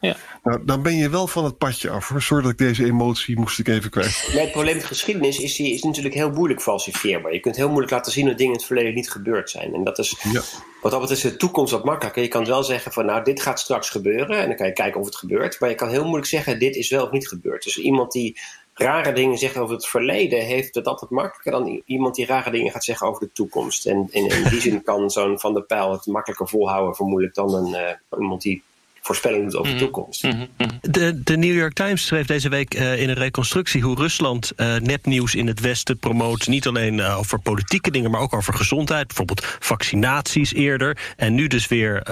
Ja. 0.00 0.16
Nou, 0.42 0.64
dan 0.64 0.82
ben 0.82 0.96
je 0.96 1.10
wel 1.10 1.26
van 1.26 1.44
het 1.44 1.58
padje 1.58 1.90
af 1.90 2.08
hoor. 2.08 2.22
Sorry 2.22 2.42
dat 2.42 2.52
ik 2.52 2.58
deze 2.58 2.84
emotie 2.84 3.38
moest 3.38 3.58
ik 3.58 3.68
even 3.68 3.90
kwijt. 3.90 4.28
Nee, 4.32 4.42
het 4.42 4.52
probleem 4.52 4.74
met 4.74 4.84
geschiedenis 4.84 5.38
is, 5.38 5.56
die 5.56 5.74
is 5.74 5.82
natuurlijk 5.82 6.14
heel 6.14 6.30
moeilijk 6.30 6.62
falsifieerbaar. 6.62 7.32
Je 7.32 7.40
kunt 7.40 7.56
heel 7.56 7.68
moeilijk 7.68 7.92
laten 7.92 8.12
zien 8.12 8.26
dat 8.26 8.38
dingen 8.38 8.52
in 8.52 8.58
het 8.58 8.66
verleden 8.66 8.94
niet 8.94 9.10
gebeurd 9.10 9.50
zijn. 9.50 9.74
En 9.74 9.84
dat 9.84 9.98
is, 9.98 10.16
ja. 10.32 10.40
wat 10.82 10.90
dat 10.90 11.00
betreft, 11.00 11.24
is 11.24 11.30
de 11.30 11.36
toekomst 11.36 11.72
wat 11.72 11.84
makkelijker. 11.84 12.22
Je 12.22 12.28
kan 12.28 12.44
wel 12.44 12.62
zeggen 12.62 12.92
van 12.92 13.06
nou, 13.06 13.24
dit 13.24 13.42
gaat 13.42 13.60
straks 13.60 13.90
gebeuren. 13.90 14.38
En 14.38 14.46
dan 14.46 14.56
kan 14.56 14.66
je 14.66 14.72
kijken 14.72 15.00
of 15.00 15.06
het 15.06 15.16
gebeurt. 15.16 15.60
Maar 15.60 15.68
je 15.68 15.74
kan 15.74 15.88
heel 15.88 16.04
moeilijk 16.04 16.26
zeggen, 16.26 16.58
dit 16.58 16.76
is 16.76 16.90
wel 16.90 17.04
of 17.04 17.10
niet 17.10 17.28
gebeurd. 17.28 17.64
Dus 17.64 17.78
iemand 17.78 18.12
die 18.12 18.40
rare 18.82 19.12
dingen 19.12 19.38
zegt 19.38 19.56
over 19.56 19.74
het 19.74 19.86
verleden, 19.86 20.44
heeft 20.44 20.74
het 20.74 20.86
altijd 20.86 21.10
makkelijker 21.10 21.52
dan 21.52 21.82
iemand 21.84 22.14
die 22.14 22.26
rare 22.26 22.50
dingen 22.50 22.72
gaat 22.72 22.84
zeggen 22.84 23.06
over 23.06 23.20
de 23.20 23.32
toekomst. 23.32 23.86
En 23.86 24.08
in, 24.10 24.28
in 24.28 24.48
die 24.48 24.60
zin 24.60 24.82
kan 24.82 25.10
zo'n 25.10 25.40
Van 25.40 25.54
der 25.54 25.62
Pijl 25.62 25.92
het 25.92 26.06
makkelijker 26.06 26.48
volhouden, 26.48 26.94
vermoedelijk, 26.94 27.34
dan 27.34 27.54
een, 27.54 27.68
uh, 27.68 28.18
iemand 28.20 28.42
die 28.42 28.62
voorspelling 29.00 29.44
doet 29.44 29.56
over 29.56 29.72
de 29.72 29.76
mhm. 29.76 29.84
toekomst. 29.84 30.22
Mhm. 30.22 30.46
De, 30.80 31.22
de 31.22 31.36
New 31.36 31.54
York 31.54 31.72
Times 31.72 32.06
schreef 32.06 32.26
deze 32.26 32.48
week 32.48 32.74
uh, 32.74 33.02
in 33.02 33.08
een 33.08 33.14
reconstructie 33.14 33.82
hoe 33.82 33.96
Rusland 33.96 34.52
uh, 34.56 34.76
nepnieuws 34.76 35.34
in 35.34 35.46
het 35.46 35.60
Westen 35.60 35.98
promoot. 35.98 36.46
Niet 36.46 36.66
alleen 36.66 36.98
uh, 36.98 37.18
over 37.18 37.38
politieke 37.38 37.90
dingen, 37.90 38.10
maar 38.10 38.20
ook 38.20 38.34
over 38.34 38.54
gezondheid. 38.54 39.06
Bijvoorbeeld 39.06 39.44
vaccinaties 39.58 40.54
eerder. 40.54 41.14
En 41.16 41.34
nu 41.34 41.46
dus 41.46 41.68
weer 41.68 42.02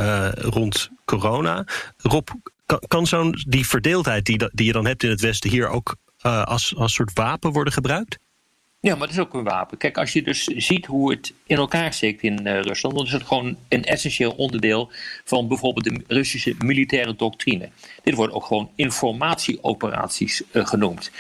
rond 0.41 0.91
corona. 1.05 1.65
Rob, 1.97 2.29
kan, 2.67 2.83
kan 2.89 3.07
zo'n 3.07 3.45
die 3.49 3.67
verdeeldheid 3.67 4.25
die, 4.25 4.51
die 4.53 4.67
je 4.67 4.73
dan 4.73 4.87
hebt 4.87 5.03
in 5.03 5.11
het 5.11 5.21
Westen 5.21 5.51
hier 5.51 5.69
ook 5.69 5.97
uh, 6.27 6.45
als, 6.45 6.77
als 6.77 6.93
soort 6.93 7.13
wapen 7.15 7.53
worden 7.53 7.73
gebruikt? 7.73 8.19
Ja, 8.81 8.91
maar 8.91 9.07
dat 9.07 9.17
is 9.17 9.23
ook 9.23 9.35
een 9.35 9.45
wapen. 9.45 9.79
Kijk, 9.79 9.99
als 9.99 10.13
je 10.13 10.23
dus 10.23 10.45
ziet 10.45 10.87
hoe 10.87 11.11
het 11.11 11.35
in 11.47 11.57
elkaar 11.57 11.93
steekt 11.93 12.23
in 12.23 12.47
uh, 12.47 12.61
Rusland, 12.61 12.97
dan 12.97 13.05
is 13.05 13.13
het 13.13 13.23
gewoon 13.23 13.57
een 13.69 13.85
essentieel 13.85 14.31
onderdeel 14.31 14.91
van 15.25 15.49
bijvoorbeeld 15.49 15.85
de 15.85 16.05
Russische 16.07 16.55
militaire 16.59 17.17
doctrine. 17.17 17.69
Dit 18.03 18.15
wordt 18.15 18.33
ook 18.33 18.45
gewoon 18.45 18.71
informatieoperaties 18.75 20.43
uh, 20.53 20.67
genoemd. 20.67 21.11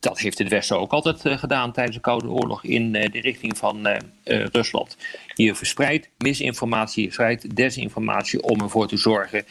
Dat 0.00 0.18
heeft 0.18 0.38
het 0.38 0.48
Westen 0.48 0.78
ook 0.78 0.92
altijd 0.92 1.38
gedaan 1.38 1.72
tijdens 1.72 1.96
de 1.96 2.02
Koude 2.02 2.28
Oorlog 2.28 2.64
in 2.64 2.92
de 2.92 3.08
richting 3.20 3.58
van 3.58 3.88
Rusland. 4.24 4.96
Je 5.34 5.54
verspreidt 5.54 6.08
misinformatie, 6.18 7.02
je 7.02 7.08
verspreidt 7.08 7.56
desinformatie 7.56 8.42
om 8.42 8.60
ervoor 8.60 8.88
te 8.88 8.96
zorgen 8.96 9.44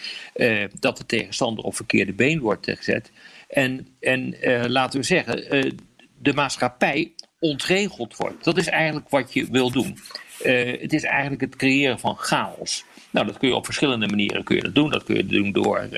dat 0.80 0.98
de 0.98 1.06
tegenstander 1.06 1.64
op 1.64 1.76
verkeerde 1.76 2.14
been 2.14 2.40
wordt 2.40 2.66
gezet. 2.70 3.12
En, 3.54 3.88
en 4.00 4.36
uh, 4.42 4.64
laten 4.68 5.00
we 5.00 5.06
zeggen, 5.06 5.56
uh, 5.56 5.72
de 6.18 6.34
maatschappij 6.34 7.12
ontregeld 7.40 8.16
wordt. 8.16 8.44
Dat 8.44 8.58
is 8.58 8.68
eigenlijk 8.68 9.10
wat 9.10 9.34
je 9.34 9.48
wil 9.52 9.72
doen. 9.72 9.98
Uh, 10.46 10.82
het 10.82 10.94
is 10.94 11.04
eigenlijk 11.04 11.42
het 11.42 11.56
creëren 11.56 12.00
van 12.00 12.16
chaos. 12.16 12.86
Nou, 13.10 13.26
dat 13.26 13.38
kun 13.38 13.48
je 13.48 13.56
op 13.56 13.66
verschillende 13.66 14.08
manieren 14.08 14.44
kun 14.44 14.56
je 14.56 14.62
dat 14.62 14.76
doen. 14.76 14.90
Dat 14.90 15.04
kun 15.04 15.16
je 15.16 15.26
doen 15.26 15.52
door, 15.52 15.90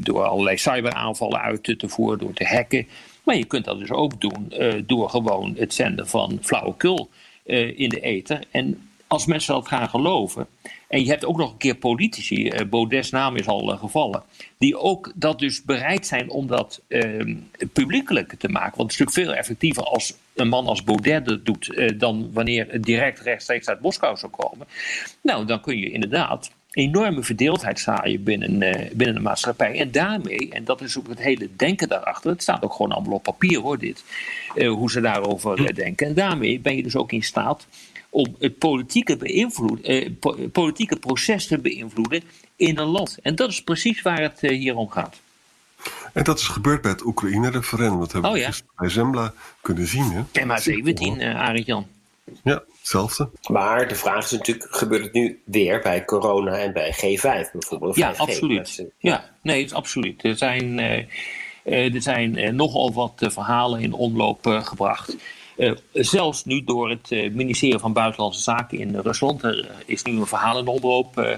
door 0.00 0.24
allerlei 0.24 0.56
cyberaanvallen 0.56 1.40
uit 1.40 1.62
te 1.62 1.88
voeren, 1.88 2.18
door 2.18 2.32
te 2.32 2.44
hacken. 2.44 2.86
Maar 3.24 3.36
je 3.36 3.44
kunt 3.44 3.64
dat 3.64 3.78
dus 3.78 3.90
ook 3.90 4.20
doen 4.20 4.52
door 4.86 5.10
gewoon 5.10 5.54
het 5.58 5.74
zenden 5.74 6.08
van 6.08 6.38
flauwekul 6.42 7.10
in 7.74 7.88
de 7.88 8.00
ether. 8.00 8.44
En 8.50 8.90
als 9.06 9.26
mensen 9.26 9.54
dat 9.54 9.68
gaan 9.68 9.88
geloven. 9.88 10.46
En 10.90 11.04
je 11.04 11.10
hebt 11.10 11.24
ook 11.24 11.36
nog 11.36 11.50
een 11.50 11.56
keer 11.56 11.74
politici, 11.74 12.46
uh, 12.46 12.68
Baudet's 12.70 13.10
naam 13.10 13.36
is 13.36 13.46
al 13.46 13.72
uh, 13.72 13.78
gevallen, 13.78 14.22
die 14.58 14.78
ook 14.78 15.12
dat 15.14 15.38
dus 15.38 15.62
bereid 15.62 16.06
zijn 16.06 16.30
om 16.30 16.46
dat 16.46 16.80
uh, 16.88 17.36
publiekelijk 17.72 18.34
te 18.38 18.48
maken. 18.48 18.76
Want 18.76 18.92
het 18.92 19.00
is 19.00 19.06
natuurlijk 19.06 19.28
veel 19.28 19.38
effectiever 19.38 19.82
als 19.82 20.14
een 20.34 20.48
man 20.48 20.66
als 20.66 20.84
Baudet 20.84 21.24
dat 21.24 21.44
doet, 21.44 21.68
uh, 21.68 21.98
dan 21.98 22.30
wanneer 22.32 22.66
het 22.70 22.82
direct 22.82 23.20
rechtstreeks 23.20 23.68
uit 23.68 23.80
Moskou 23.80 24.16
zou 24.16 24.32
komen. 24.32 24.66
Nou, 25.22 25.46
dan 25.46 25.60
kun 25.60 25.78
je 25.78 25.90
inderdaad 25.90 26.50
enorme 26.70 27.22
verdeeldheid 27.22 27.80
zaaien 27.80 28.22
binnen, 28.22 28.58
binnen 28.92 29.14
de 29.14 29.20
maatschappij. 29.20 29.78
En 29.78 29.90
daarmee, 29.90 30.48
en 30.50 30.64
dat 30.64 30.80
is 30.80 30.98
ook 30.98 31.08
het 31.08 31.20
hele 31.20 31.48
denken 31.56 31.88
daarachter, 31.88 32.30
het 32.30 32.42
staat 32.42 32.62
ook 32.62 32.72
gewoon 32.72 32.92
allemaal 32.92 33.14
op 33.14 33.22
papier 33.22 33.60
hoor, 33.60 33.78
dit, 33.78 34.04
hoe 34.54 34.90
ze 34.90 35.00
daarover 35.00 35.74
denken. 35.74 36.06
En 36.06 36.14
daarmee 36.14 36.60
ben 36.60 36.76
je 36.76 36.82
dus 36.82 36.96
ook 36.96 37.12
in 37.12 37.22
staat 37.22 37.66
om 38.10 38.36
het 38.38 38.58
politieke, 38.58 39.16
beïnvloed, 39.16 39.80
eh, 39.80 40.10
politieke 40.52 40.96
proces 40.96 41.46
te 41.46 41.58
beïnvloeden 41.58 42.22
in 42.56 42.78
een 42.78 42.86
land. 42.86 43.18
En 43.22 43.34
dat 43.34 43.50
is 43.50 43.62
precies 43.62 44.02
waar 44.02 44.20
het 44.20 44.38
eh, 44.40 44.58
hier 44.58 44.76
om 44.76 44.90
gaat. 44.90 45.20
En 46.12 46.24
dat 46.24 46.38
is 46.38 46.46
gebeurd 46.46 46.82
bij 46.82 46.90
het 46.90 47.04
Oekraïne-referendum. 47.04 47.98
Dat 47.98 48.12
hebben 48.12 48.30
oh, 48.30 48.36
we 48.36 48.42
ja? 48.42 48.52
bij 48.76 48.88
Zembla 48.88 49.32
kunnen 49.60 49.86
zien. 49.86 50.10
Hè? 50.10 50.22
En 50.32 50.46
maar 50.46 50.60
17, 50.60 51.20
uh, 51.20 51.40
Arend 51.40 51.66
Jan. 51.66 51.86
Ja, 52.42 52.62
hetzelfde. 52.78 53.28
Maar 53.42 53.88
de 53.88 53.94
vraag 53.94 54.24
is 54.24 54.30
natuurlijk, 54.30 54.76
gebeurt 54.76 55.02
het 55.02 55.12
nu 55.12 55.40
weer 55.44 55.80
bij 55.80 56.04
corona 56.04 56.58
en 56.58 56.72
bij 56.72 56.94
G5 56.94 57.50
bijvoorbeeld? 57.52 57.96
Ja, 57.96 58.12
absoluut. 58.16 58.84
Ja, 58.98 59.30
nee, 59.42 59.60
het 59.60 59.70
is 59.70 59.76
absoluut. 59.76 60.24
Er 60.24 60.36
zijn, 60.36 60.78
uh, 60.78 61.94
er 61.94 62.02
zijn 62.02 62.56
nogal 62.56 62.92
wat 62.92 63.12
verhalen 63.18 63.80
in 63.80 63.92
omloop 63.92 64.46
gebracht. 64.46 65.16
Uh, 65.60 65.72
zelfs 65.92 66.44
nu 66.44 66.64
door 66.64 66.90
het 66.90 67.10
uh, 67.10 67.30
ministerie 67.30 67.78
van 67.78 67.92
Buitenlandse 67.92 68.40
Zaken 68.40 68.78
in 68.78 68.96
Rusland. 68.96 69.42
Er 69.42 69.68
is 69.86 70.02
nu 70.02 70.12
een 70.12 70.26
verhaal 70.26 70.58
in 70.58 70.80
uh, 71.16 71.34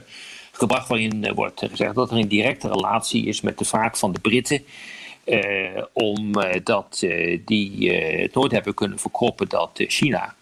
gebracht 0.52 0.88
waarin 0.88 1.32
wordt 1.34 1.60
gezegd 1.70 1.94
dat 1.94 2.10
er 2.10 2.16
een 2.16 2.28
directe 2.28 2.68
relatie 2.68 3.26
is 3.26 3.40
met 3.40 3.58
de 3.58 3.64
vaart 3.64 3.98
van 3.98 4.12
de 4.12 4.20
Britten. 4.20 4.64
omdat 5.92 7.06
die 7.44 7.92
het 7.92 8.34
nooit 8.34 8.52
hebben 8.52 8.74
kunnen 8.74 8.98
verkroppen 8.98 9.48
dat 9.48 9.70
China 9.74 10.34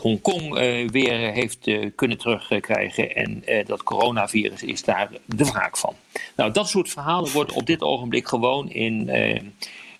Hongkong 0.00 0.54
weer 0.90 1.32
heeft 1.32 1.70
kunnen 1.94 2.18
terugkrijgen. 2.18 3.14
En 3.14 3.42
dat 3.66 3.82
coronavirus 3.82 4.62
is 4.62 4.84
daar 4.84 5.10
de 5.24 5.44
wraak 5.44 5.76
van. 5.76 5.94
Nou, 6.36 6.52
dat 6.52 6.68
soort 6.68 6.90
verhalen 6.90 7.32
wordt 7.32 7.52
op 7.52 7.66
dit 7.66 7.82
ogenblik 7.82 8.28
gewoon 8.28 8.70
in 8.70 9.10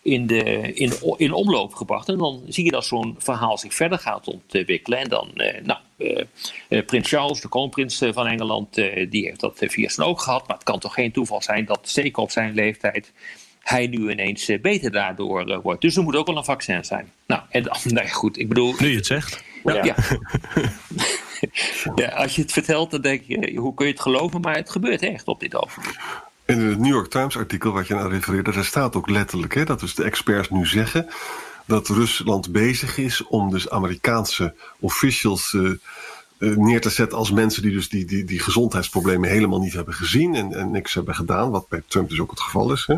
in, 0.04 0.26
de, 0.26 0.72
in, 0.72 0.92
in 1.16 1.32
omloop 1.32 1.74
gebracht. 1.74 2.08
En 2.08 2.18
dan 2.18 2.42
zie 2.48 2.64
je 2.64 2.70
dat 2.70 2.84
zo'n 2.84 3.14
verhaal 3.18 3.58
zich 3.58 3.74
verder 3.74 3.98
gaat 3.98 4.28
ontwikkelen. 4.28 4.98
En 4.98 5.08
dan, 5.08 5.30
eh, 5.34 5.64
nou, 5.64 5.78
eh, 5.96 6.24
eh, 6.68 6.84
Prins 6.84 7.08
Charles, 7.08 7.40
de 7.40 7.48
kroonprins 7.48 8.02
van 8.12 8.26
Engeland, 8.26 8.74
die 9.10 9.24
heeft 9.24 9.40
dat 9.40 9.58
via 9.58 9.88
zijn 9.88 10.06
oog 10.06 10.22
gehad. 10.22 10.46
Maar 10.48 10.56
het 10.56 10.64
kan 10.64 10.78
toch 10.78 10.94
geen 10.94 11.12
toeval 11.12 11.42
zijn 11.42 11.64
dat, 11.64 11.88
zeker 11.88 12.22
op 12.22 12.30
zijn 12.30 12.54
leeftijd, 12.54 13.12
hij 13.60 13.86
nu 13.86 14.10
ineens 14.10 14.50
beter 14.62 14.90
daardoor 14.90 15.60
wordt. 15.62 15.80
Dus 15.80 15.96
er 15.96 16.02
moet 16.02 16.16
ook 16.16 16.26
wel 16.26 16.36
een 16.36 16.44
vaccin 16.44 16.84
zijn. 16.84 17.12
Nou, 17.26 17.42
en 17.48 17.62
dan, 17.62 17.76
nou 17.94 18.08
goed, 18.08 18.38
ik 18.38 18.48
bedoel... 18.48 18.74
Nu 18.78 18.88
je 18.88 18.96
het 18.96 19.06
zegt. 19.06 19.44
Ja. 19.64 19.84
ja. 19.84 19.96
ja. 21.94 22.08
als 22.08 22.36
je 22.36 22.42
het 22.42 22.52
vertelt, 22.52 22.90
dan 22.90 23.00
denk 23.00 23.22
je, 23.26 23.56
hoe 23.56 23.74
kun 23.74 23.86
je 23.86 23.92
het 23.92 24.00
geloven? 24.00 24.40
Maar 24.40 24.56
het 24.56 24.70
gebeurt 24.70 25.02
echt 25.02 25.28
op 25.28 25.40
dit 25.40 25.54
ogenblik. 25.54 25.98
En 26.44 26.60
in 26.60 26.66
het 26.66 26.78
New 26.78 26.92
York 26.92 27.10
Times 27.10 27.36
artikel 27.36 27.72
wat 27.72 27.86
je 27.86 27.96
aan 27.96 28.10
refereerde, 28.10 28.52
daar 28.52 28.64
staat 28.64 28.96
ook 28.96 29.08
letterlijk 29.10 29.54
hè, 29.54 29.64
dat 29.64 29.80
dus 29.80 29.94
de 29.94 30.04
experts 30.04 30.50
nu 30.50 30.66
zeggen 30.66 31.06
dat 31.66 31.88
Rusland 31.88 32.52
bezig 32.52 32.98
is 32.98 33.22
om 33.22 33.50
dus 33.50 33.70
Amerikaanse 33.70 34.54
officials 34.78 35.52
uh, 35.52 35.70
eh, 36.38 36.56
neer 36.56 36.80
te 36.80 36.90
zetten 36.90 37.18
als 37.18 37.30
mensen 37.30 37.62
die 37.62 37.72
dus 37.72 37.88
die, 37.88 38.04
die, 38.04 38.24
die 38.24 38.38
gezondheidsproblemen 38.38 39.30
helemaal 39.30 39.60
niet 39.60 39.72
hebben 39.72 39.94
gezien 39.94 40.34
en, 40.34 40.52
en 40.52 40.70
niks 40.70 40.94
hebben 40.94 41.14
gedaan, 41.14 41.50
wat 41.50 41.68
bij 41.68 41.82
Trump 41.86 42.08
dus 42.08 42.20
ook 42.20 42.30
het 42.30 42.40
geval 42.40 42.72
is. 42.72 42.86
Hè? 42.86 42.96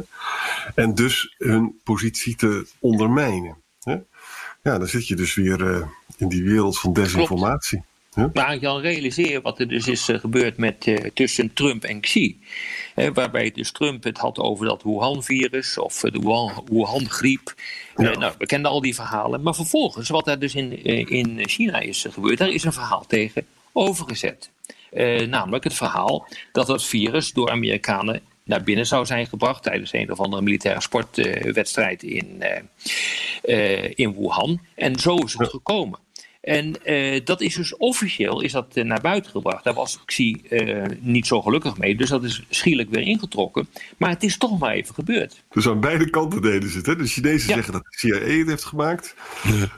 En 0.75 0.95
dus 0.95 1.35
hun 1.39 1.81
positie 1.85 2.37
te 2.37 2.67
ondermijnen. 2.79 3.57
Hè? 3.81 3.97
Ja, 4.63 4.79
dan 4.79 4.89
zit 4.89 5.09
je 5.09 5.17
dus 5.17 5.35
weer 5.35 5.61
uh, 5.61 5.87
in 6.17 6.29
die 6.29 6.45
wereld 6.45 6.79
van 6.79 6.93
desinformatie. 6.93 7.85
Huh? 8.17 8.27
Maar 8.33 8.61
je 8.61 8.67
al 8.67 8.81
realiseren 8.81 9.43
wat 9.43 9.59
er 9.59 9.69
dus 9.69 9.87
is 9.87 10.09
uh, 10.09 10.19
gebeurd 10.19 10.57
met, 10.57 10.87
uh, 10.87 10.97
tussen 10.97 11.53
Trump 11.53 11.85
en 11.85 12.01
Xi. 12.01 12.41
Waarbij 13.15 13.51
dus 13.51 13.73
Trump 13.73 14.05
het 14.05 14.19
had 14.19 14.39
over 14.39 14.67
dat 14.67 14.83
Wuhan-virus 14.83 15.79
of 15.79 16.01
de 16.01 16.21
Wuhan-griep. 16.65 17.55
Ja. 17.97 18.19
nou, 18.19 18.35
we 18.39 18.47
kenden 18.47 18.71
al 18.71 18.81
die 18.81 18.95
verhalen. 18.95 19.43
Maar 19.43 19.55
vervolgens, 19.55 20.09
wat 20.09 20.29
er 20.29 20.39
dus 20.39 20.55
in, 20.55 20.85
in 21.09 21.49
China 21.49 21.79
is 21.79 22.07
gebeurd, 22.11 22.39
daar 22.39 22.49
is 22.49 22.65
een 22.65 22.73
verhaal 22.73 23.05
tegen 23.07 23.47
overgezet. 23.73 24.51
namelijk 25.29 25.65
het 25.65 25.75
verhaal 25.75 26.29
dat 26.53 26.69
het 26.69 26.85
virus 26.85 27.33
door 27.33 27.51
Amerikanen 27.51 28.21
naar 28.45 28.63
binnen 28.63 28.87
zou 28.87 29.07
zijn 29.07 29.27
gebracht 29.27 29.63
tijdens 29.63 29.93
een 29.93 30.13
of 30.13 30.21
andere 30.21 30.43
militaire 30.43 30.81
sportwedstrijd 30.81 32.03
in, 32.03 32.43
in 33.95 34.15
Wuhan. 34.19 34.61
En 34.75 34.99
zo 34.99 35.17
is 35.17 35.35
het 35.39 35.49
gekomen. 35.49 36.05
En 36.47 36.75
uh, 36.85 37.21
dat 37.25 37.41
is 37.41 37.55
dus 37.55 37.77
officieel 37.77 38.41
is 38.41 38.53
dat, 38.53 38.67
uh, 38.75 38.85
naar 38.85 39.01
buiten 39.01 39.31
gebracht. 39.31 39.65
Daar 39.65 39.75
was 39.75 40.01
Xi 40.05 40.43
uh, 40.51 40.85
niet 41.01 41.27
zo 41.27 41.43
gelukkig 41.43 41.79
mee. 41.79 41.97
Dus 41.97 42.09
dat 42.09 42.25
is 42.25 42.43
schielijk 42.51 42.91
weer 42.91 43.03
ingetrokken. 43.03 43.69
Maar 43.97 44.11
het 44.11 44.23
is 44.23 44.39
toch 44.39 44.59
maar 44.59 44.73
even 44.73 44.95
gebeurd. 44.95 45.43
Dus 45.51 45.69
aan 45.69 45.81
beide 45.81 46.11
kanten 46.11 46.43
deden 46.43 46.71
ze 46.71 46.77
het. 46.77 46.87
Hè? 46.87 46.97
De 46.97 47.07
Chinezen 47.07 47.49
ja. 47.49 47.55
zeggen 47.55 47.73
dat 47.73 47.83
de 47.83 47.99
CIA 47.99 48.39
het 48.39 48.49
heeft 48.49 48.65
gemaakt. 48.65 49.15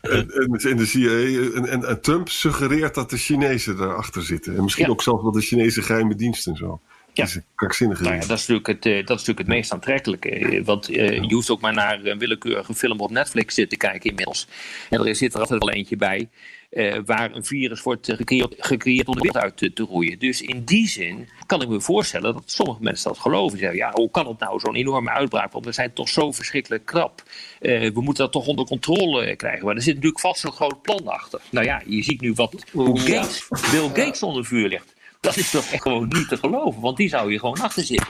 en, 0.01 0.31
en, 0.31 0.77
de 0.77 0.87
CIA, 0.87 1.55
en, 1.55 1.69
en, 1.69 1.85
en, 1.85 2.01
Trump 2.01 2.29
suggereert 2.29 2.95
dat 2.95 3.11
de 3.11 3.17
Chinezen 3.17 3.77
daarachter 3.77 4.23
zitten. 4.23 4.57
En 4.57 4.63
misschien 4.63 4.85
ja. 4.85 4.91
ook 4.91 5.03
zelfs 5.03 5.23
wel 5.23 5.33
de 5.33 5.41
Chinese 5.41 5.83
geheime 5.83 6.15
dienst 6.15 6.47
en 6.47 6.57
zo. 6.57 6.81
Ja. 7.13 7.25
is 7.25 7.39
krankzinnige 7.55 8.03
nou 8.03 8.15
ja, 8.15 8.21
dat, 8.21 8.39
is 8.39 8.47
natuurlijk 8.47 8.67
het, 8.67 8.87
uh, 8.87 8.93
dat 8.93 9.03
is 9.03 9.27
natuurlijk 9.27 9.39
het 9.39 9.49
meest 9.49 9.73
aantrekkelijke. 9.73 10.63
Want 10.65 10.91
uh, 10.91 11.23
je 11.23 11.35
hoeft 11.35 11.51
ook 11.51 11.61
maar 11.61 11.75
naar 11.75 12.05
een 12.05 12.19
willekeurige 12.19 12.75
film 12.75 13.01
op 13.01 13.11
Netflix 13.11 13.55
te 13.55 13.77
kijken 13.77 14.11
inmiddels. 14.11 14.49
En 14.91 15.07
er 15.07 15.17
zit 15.17 15.35
er 15.35 15.41
altijd 15.41 15.65
wel 15.65 15.73
eentje 15.73 15.97
bij. 15.97 16.29
Uh, 16.71 16.99
waar 17.05 17.35
een 17.35 17.45
virus 17.45 17.83
wordt 17.83 18.13
gecreëerd, 18.13 18.55
gecreëerd 18.59 19.09
om 19.09 19.15
de 19.15 19.21
wereld 19.21 19.43
uit 19.43 19.57
te, 19.57 19.73
te, 19.73 19.83
roeien. 19.83 20.19
Dus 20.19 20.43
in 20.43 20.65
die 20.65 20.89
zin 20.89 21.29
kan 21.47 21.63
ik 21.63 21.69
me 21.69 21.81
voorstellen 21.81 22.33
dat 22.33 22.43
sommige 22.47 22.83
mensen 22.83 23.09
dat 23.09 23.19
geloven. 23.19 23.59
Zeggen, 23.59 23.77
ja, 23.77 23.91
hoe 23.93 24.11
kan 24.11 24.27
het 24.27 24.39
nou 24.39 24.61
zo'n 24.61 24.75
enorme 24.75 25.11
uitbraak? 25.11 25.53
Want 25.53 25.65
we 25.65 25.73
zijn 25.73 25.93
toch 25.93 26.09
zo 26.09 26.33
verschrikkelijk 26.33 26.87
krap. 26.87 27.23
Uh, 27.61 27.93
we 27.93 28.01
moeten 28.01 28.25
dat 28.25 28.33
toch 28.33 28.47
onder 28.47 28.65
controle 28.65 29.37
krijgen. 29.37 29.65
Maar 29.67 29.75
er 29.75 29.83
zit 29.83 29.95
natuurlijk 29.95 30.21
vast 30.21 30.45
een 30.45 30.53
groot 30.53 30.83
plan 30.83 31.09
achter. 31.09 31.41
Nou 31.51 31.67
ja, 31.67 31.83
je 31.87 32.03
ziet 32.03 32.21
nu 32.21 32.33
wat 32.33 32.65
hoe 32.73 32.99
Gates, 32.99 33.49
Bill 33.71 33.89
Gates 33.89 34.23
onder 34.23 34.45
vuur 34.45 34.69
ligt. 34.69 34.95
Dat 35.21 35.37
is 35.37 35.51
toch 35.51 35.71
echt 35.71 35.83
gewoon 35.83 36.09
niet 36.09 36.29
te 36.29 36.37
geloven, 36.37 36.81
want 36.81 36.97
die 36.97 37.09
zou 37.09 37.33
je 37.33 37.39
gewoon 37.39 37.61
achter 37.61 37.85
zitten. 37.85 38.07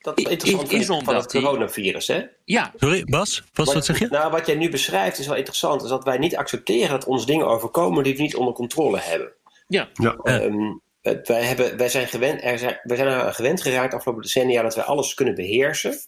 Dat, 0.00 0.16
dat 0.16 0.26
is 0.26 0.32
interessant 0.32 0.72
is, 0.72 0.78
is 0.78 0.86
van 0.86 1.14
het 1.14 1.32
coronavirus, 1.32 2.06
hè? 2.06 2.22
Ja. 2.44 2.72
Sorry, 2.76 3.04
Bas, 3.04 3.44
wat, 3.52 3.66
wat, 3.66 3.74
wat 3.74 3.84
zeg 3.84 3.98
je? 3.98 4.06
Nou, 4.08 4.30
wat 4.30 4.46
jij 4.46 4.54
nu 4.54 4.68
beschrijft 4.68 5.18
is 5.18 5.26
wel 5.26 5.36
interessant. 5.36 5.82
Is 5.82 5.88
dat 5.88 6.04
wij 6.04 6.18
niet 6.18 6.36
accepteren 6.36 6.90
dat 6.90 7.04
ons 7.04 7.26
dingen 7.26 7.46
overkomen 7.46 8.04
die 8.04 8.16
we 8.16 8.22
niet 8.22 8.36
onder 8.36 8.54
controle 8.54 8.98
hebben. 8.98 9.32
Ja. 9.68 9.88
ja. 9.92 10.16
Um, 10.24 10.80
wij, 11.02 11.44
hebben, 11.44 11.76
wij, 11.76 11.88
zijn 11.88 12.08
gewend, 12.08 12.42
er 12.42 12.58
zijn, 12.58 12.80
wij 12.82 12.96
zijn 12.96 13.08
er 13.08 13.34
gewend 13.34 13.62
geraakt 13.62 13.94
afgelopen 13.94 14.22
decennia 14.22 14.62
dat 14.62 14.74
wij 14.74 14.84
alles 14.84 15.14
kunnen 15.14 15.34
beheersen. 15.34 15.98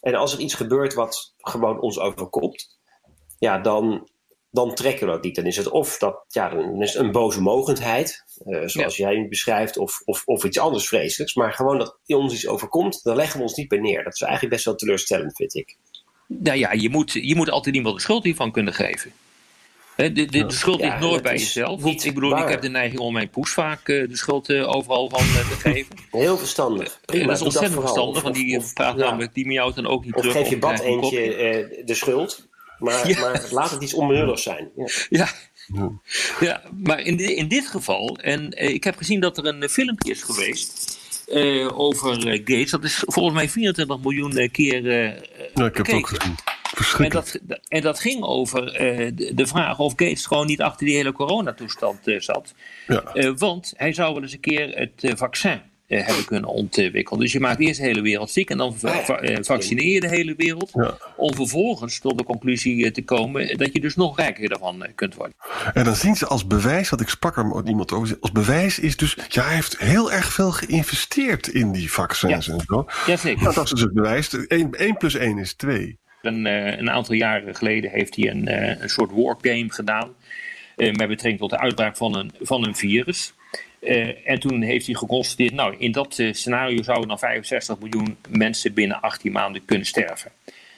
En 0.00 0.14
als 0.14 0.32
er 0.32 0.38
iets 0.38 0.54
gebeurt 0.54 0.94
wat 0.94 1.34
gewoon 1.38 1.80
ons 1.80 1.98
overkomt, 1.98 2.78
ja, 3.38 3.58
dan, 3.58 4.08
dan 4.54 4.74
trekken 4.74 5.06
we 5.06 5.12
dat 5.12 5.22
niet. 5.22 5.34
Dan 5.34 5.46
is 5.46 5.56
het 5.56 5.68
of 5.70 5.98
dat, 5.98 6.24
ja, 6.28 6.48
dan 6.48 6.82
is 6.82 6.92
het 6.92 7.02
een 7.02 7.12
boze 7.12 7.40
mogendheid, 7.40 8.24
uh, 8.46 8.62
zoals 8.66 8.96
ja. 8.96 9.08
jij 9.10 9.18
het 9.18 9.28
beschrijft, 9.28 9.76
of, 9.78 10.02
of, 10.04 10.22
of 10.24 10.44
iets 10.44 10.58
anders 10.58 10.88
vreselijks. 10.88 11.34
Maar 11.34 11.52
gewoon 11.52 11.78
dat 11.78 11.98
ons 12.06 12.32
iets 12.32 12.46
overkomt, 12.46 13.02
dan 13.02 13.16
leggen 13.16 13.36
we 13.36 13.42
ons 13.42 13.54
niet 13.54 13.68
bij 13.68 13.78
neer. 13.78 14.04
Dat 14.04 14.14
is 14.14 14.20
eigenlijk 14.20 14.52
best 14.52 14.64
wel 14.64 14.74
teleurstellend, 14.74 15.36
vind 15.36 15.54
ik. 15.54 15.76
Nou 16.26 16.58
ja, 16.58 16.72
je 16.72 16.90
moet, 16.90 17.12
je 17.12 17.34
moet 17.34 17.50
altijd 17.50 17.74
iemand 17.74 17.94
de 17.94 18.02
schuld 18.02 18.24
hiervan 18.24 18.52
kunnen 18.52 18.74
geven. 18.74 19.12
De, 19.96 20.12
de, 20.12 20.26
de 20.26 20.52
schuld 20.52 20.80
ligt 20.80 20.92
ja, 20.92 20.98
nooit 20.98 21.22
bij 21.22 21.32
jezelf. 21.32 21.84
Ik 21.84 22.14
bedoel, 22.14 22.30
waar. 22.30 22.42
ik 22.42 22.48
heb 22.48 22.60
de 22.60 22.68
neiging 22.68 23.00
om 23.00 23.12
mijn 23.12 23.30
poes 23.30 23.50
vaak 23.50 23.88
uh, 23.88 24.08
de 24.08 24.16
schuld 24.16 24.50
uh, 24.50 24.74
overal 24.74 25.08
van 25.08 25.20
uh, 25.20 25.50
te 25.50 25.56
geven. 25.56 25.96
Heel 26.10 26.36
verstandig. 26.36 27.00
Prima, 27.04 27.26
dat 27.26 27.36
is 27.36 27.42
ontzettend 27.42 27.80
verstandig, 27.80 28.22
want 28.22 28.34
die 28.34 28.62
praat 28.74 28.98
ja. 28.98 29.04
namelijk 29.04 29.34
die 29.34 29.46
met 29.46 29.54
jou 29.54 29.74
dan 29.74 29.86
ook 29.86 30.04
niet 30.04 30.14
of 30.14 30.20
terug. 30.20 30.36
Of 30.36 30.42
geef 30.42 30.50
je 30.50 30.58
bad 30.58 30.80
eentje 30.80 31.82
de 31.84 31.94
schuld. 31.94 32.48
Maar, 32.78 33.08
ja. 33.08 33.20
maar 33.20 33.46
laat 33.50 33.70
het 33.70 33.82
iets 33.82 33.94
onbenulligs 33.94 34.42
zijn. 34.42 34.70
Ja, 35.08 35.28
ja. 35.66 35.90
ja. 36.40 36.62
maar 36.82 37.00
in, 37.00 37.16
de, 37.16 37.34
in 37.34 37.48
dit 37.48 37.66
geval, 37.66 38.18
en 38.18 38.62
uh, 38.62 38.68
ik 38.68 38.84
heb 38.84 38.96
gezien 38.96 39.20
dat 39.20 39.38
er 39.38 39.46
een 39.46 39.62
uh, 39.62 39.68
filmpje 39.68 40.10
is 40.10 40.22
geweest 40.22 40.98
uh, 41.28 41.78
over 41.78 42.20
Gates. 42.22 42.70
Dat 42.70 42.84
is 42.84 43.02
volgens 43.06 43.34
mij 43.34 43.48
24 43.48 44.00
miljoen 44.00 44.50
keer 44.50 44.92
Ja, 45.54 45.64
ik 45.64 45.76
heb 45.76 45.86
het 45.86 45.94
ook 45.94 46.08
gezien. 46.08 46.36
En 46.98 47.10
dat, 47.10 47.40
en 47.68 47.82
dat 47.82 48.00
ging 48.00 48.22
over 48.22 48.64
de, 48.72 49.30
de, 49.34 49.46
vraag 49.46 49.78
of 49.78 49.92
Gates 49.96 50.26
gewoon 50.26 50.46
niet 50.46 50.60
achter 50.60 50.86
die 50.86 50.96
hele 50.96 51.12
coronatoestand 51.12 51.98
zat. 52.18 52.54
Ja. 52.86 53.34
want 53.34 53.72
hij 53.76 53.92
zou 53.92 54.14
wel 54.14 54.22
eens 54.22 54.32
een 54.32 54.40
keer 54.40 54.68
het 54.68 55.12
vaccin 55.18 55.62
hebben 55.86 56.24
kunnen 56.24 56.50
ontwikkelen. 56.50 57.20
Dus 57.20 57.32
je 57.32 57.40
maakt 57.40 57.60
eerst 57.60 57.80
de 57.80 57.86
hele 57.86 58.00
wereld 58.00 58.30
ziek 58.30 58.50
en 58.50 58.58
dan 58.58 58.78
va 58.78 59.22
uh, 59.22 59.36
vaccineer 59.40 59.92
je 59.92 60.00
de 60.00 60.08
hele 60.08 60.34
wereld. 60.36 60.70
Ja. 60.74 60.98
Om 61.16 61.34
vervolgens 61.34 61.98
tot 61.98 62.18
de 62.18 62.24
conclusie 62.24 62.90
te 62.90 63.02
komen 63.02 63.58
dat 63.58 63.72
je 63.72 63.80
dus 63.80 63.96
nog 63.96 64.16
rijker 64.16 64.48
daarvan 64.48 64.86
kunt 64.94 65.14
worden. 65.14 65.36
En 65.74 65.84
dan 65.84 65.94
zien 65.94 66.16
ze 66.16 66.26
als 66.26 66.46
bewijs, 66.46 66.90
wat 66.90 67.00
ik 67.00 67.08
sprak 67.08 67.36
er 67.36 67.46
met 67.46 67.68
iemand 67.68 67.92
over, 67.92 68.16
als 68.20 68.32
bewijs 68.32 68.78
is 68.78 68.96
dus, 68.96 69.16
ja, 69.28 69.44
hij 69.44 69.54
heeft 69.54 69.78
heel 69.78 70.12
erg 70.12 70.32
veel 70.32 70.50
geïnvesteerd 70.50 71.48
in 71.48 71.72
die 71.72 71.92
vaccins 71.92 72.46
ja. 72.46 72.52
en 72.52 72.60
zo. 72.66 72.86
Jazeker. 73.06 73.42
Nou, 73.42 73.54
dat 73.54 73.64
is 73.64 73.70
dus 73.70 73.80
het 73.80 73.92
bewijs. 73.92 74.46
1 74.46 74.96
plus 74.98 75.14
1 75.14 75.38
is 75.38 75.54
2. 75.54 75.98
Een, 76.22 76.44
een 76.44 76.90
aantal 76.90 77.14
jaren 77.14 77.54
geleden 77.54 77.90
heeft 77.90 78.16
hij 78.16 78.30
een, 78.30 78.52
een 78.82 78.90
soort 78.90 79.10
wargame 79.12 79.72
gedaan. 79.72 80.14
Met 80.76 80.96
betrekking 80.96 81.38
tot 81.38 81.50
de 81.50 81.58
uitbraak 81.58 81.96
van 81.96 82.16
een, 82.16 82.32
van 82.40 82.66
een 82.66 82.76
virus. 82.76 83.34
Uh, 83.84 84.28
en 84.28 84.40
toen 84.40 84.62
heeft 84.62 84.86
hij 84.86 84.94
geconstateerd, 84.94 85.52
nou, 85.52 85.74
in 85.78 85.92
dat 85.92 86.18
uh, 86.18 86.32
scenario 86.32 86.82
zouden 86.82 87.08
dan 87.08 87.18
65 87.18 87.78
miljoen 87.78 88.16
mensen 88.28 88.74
binnen 88.74 89.00
18 89.00 89.32
maanden 89.32 89.64
kunnen 89.64 89.86
sterven. 89.86 90.30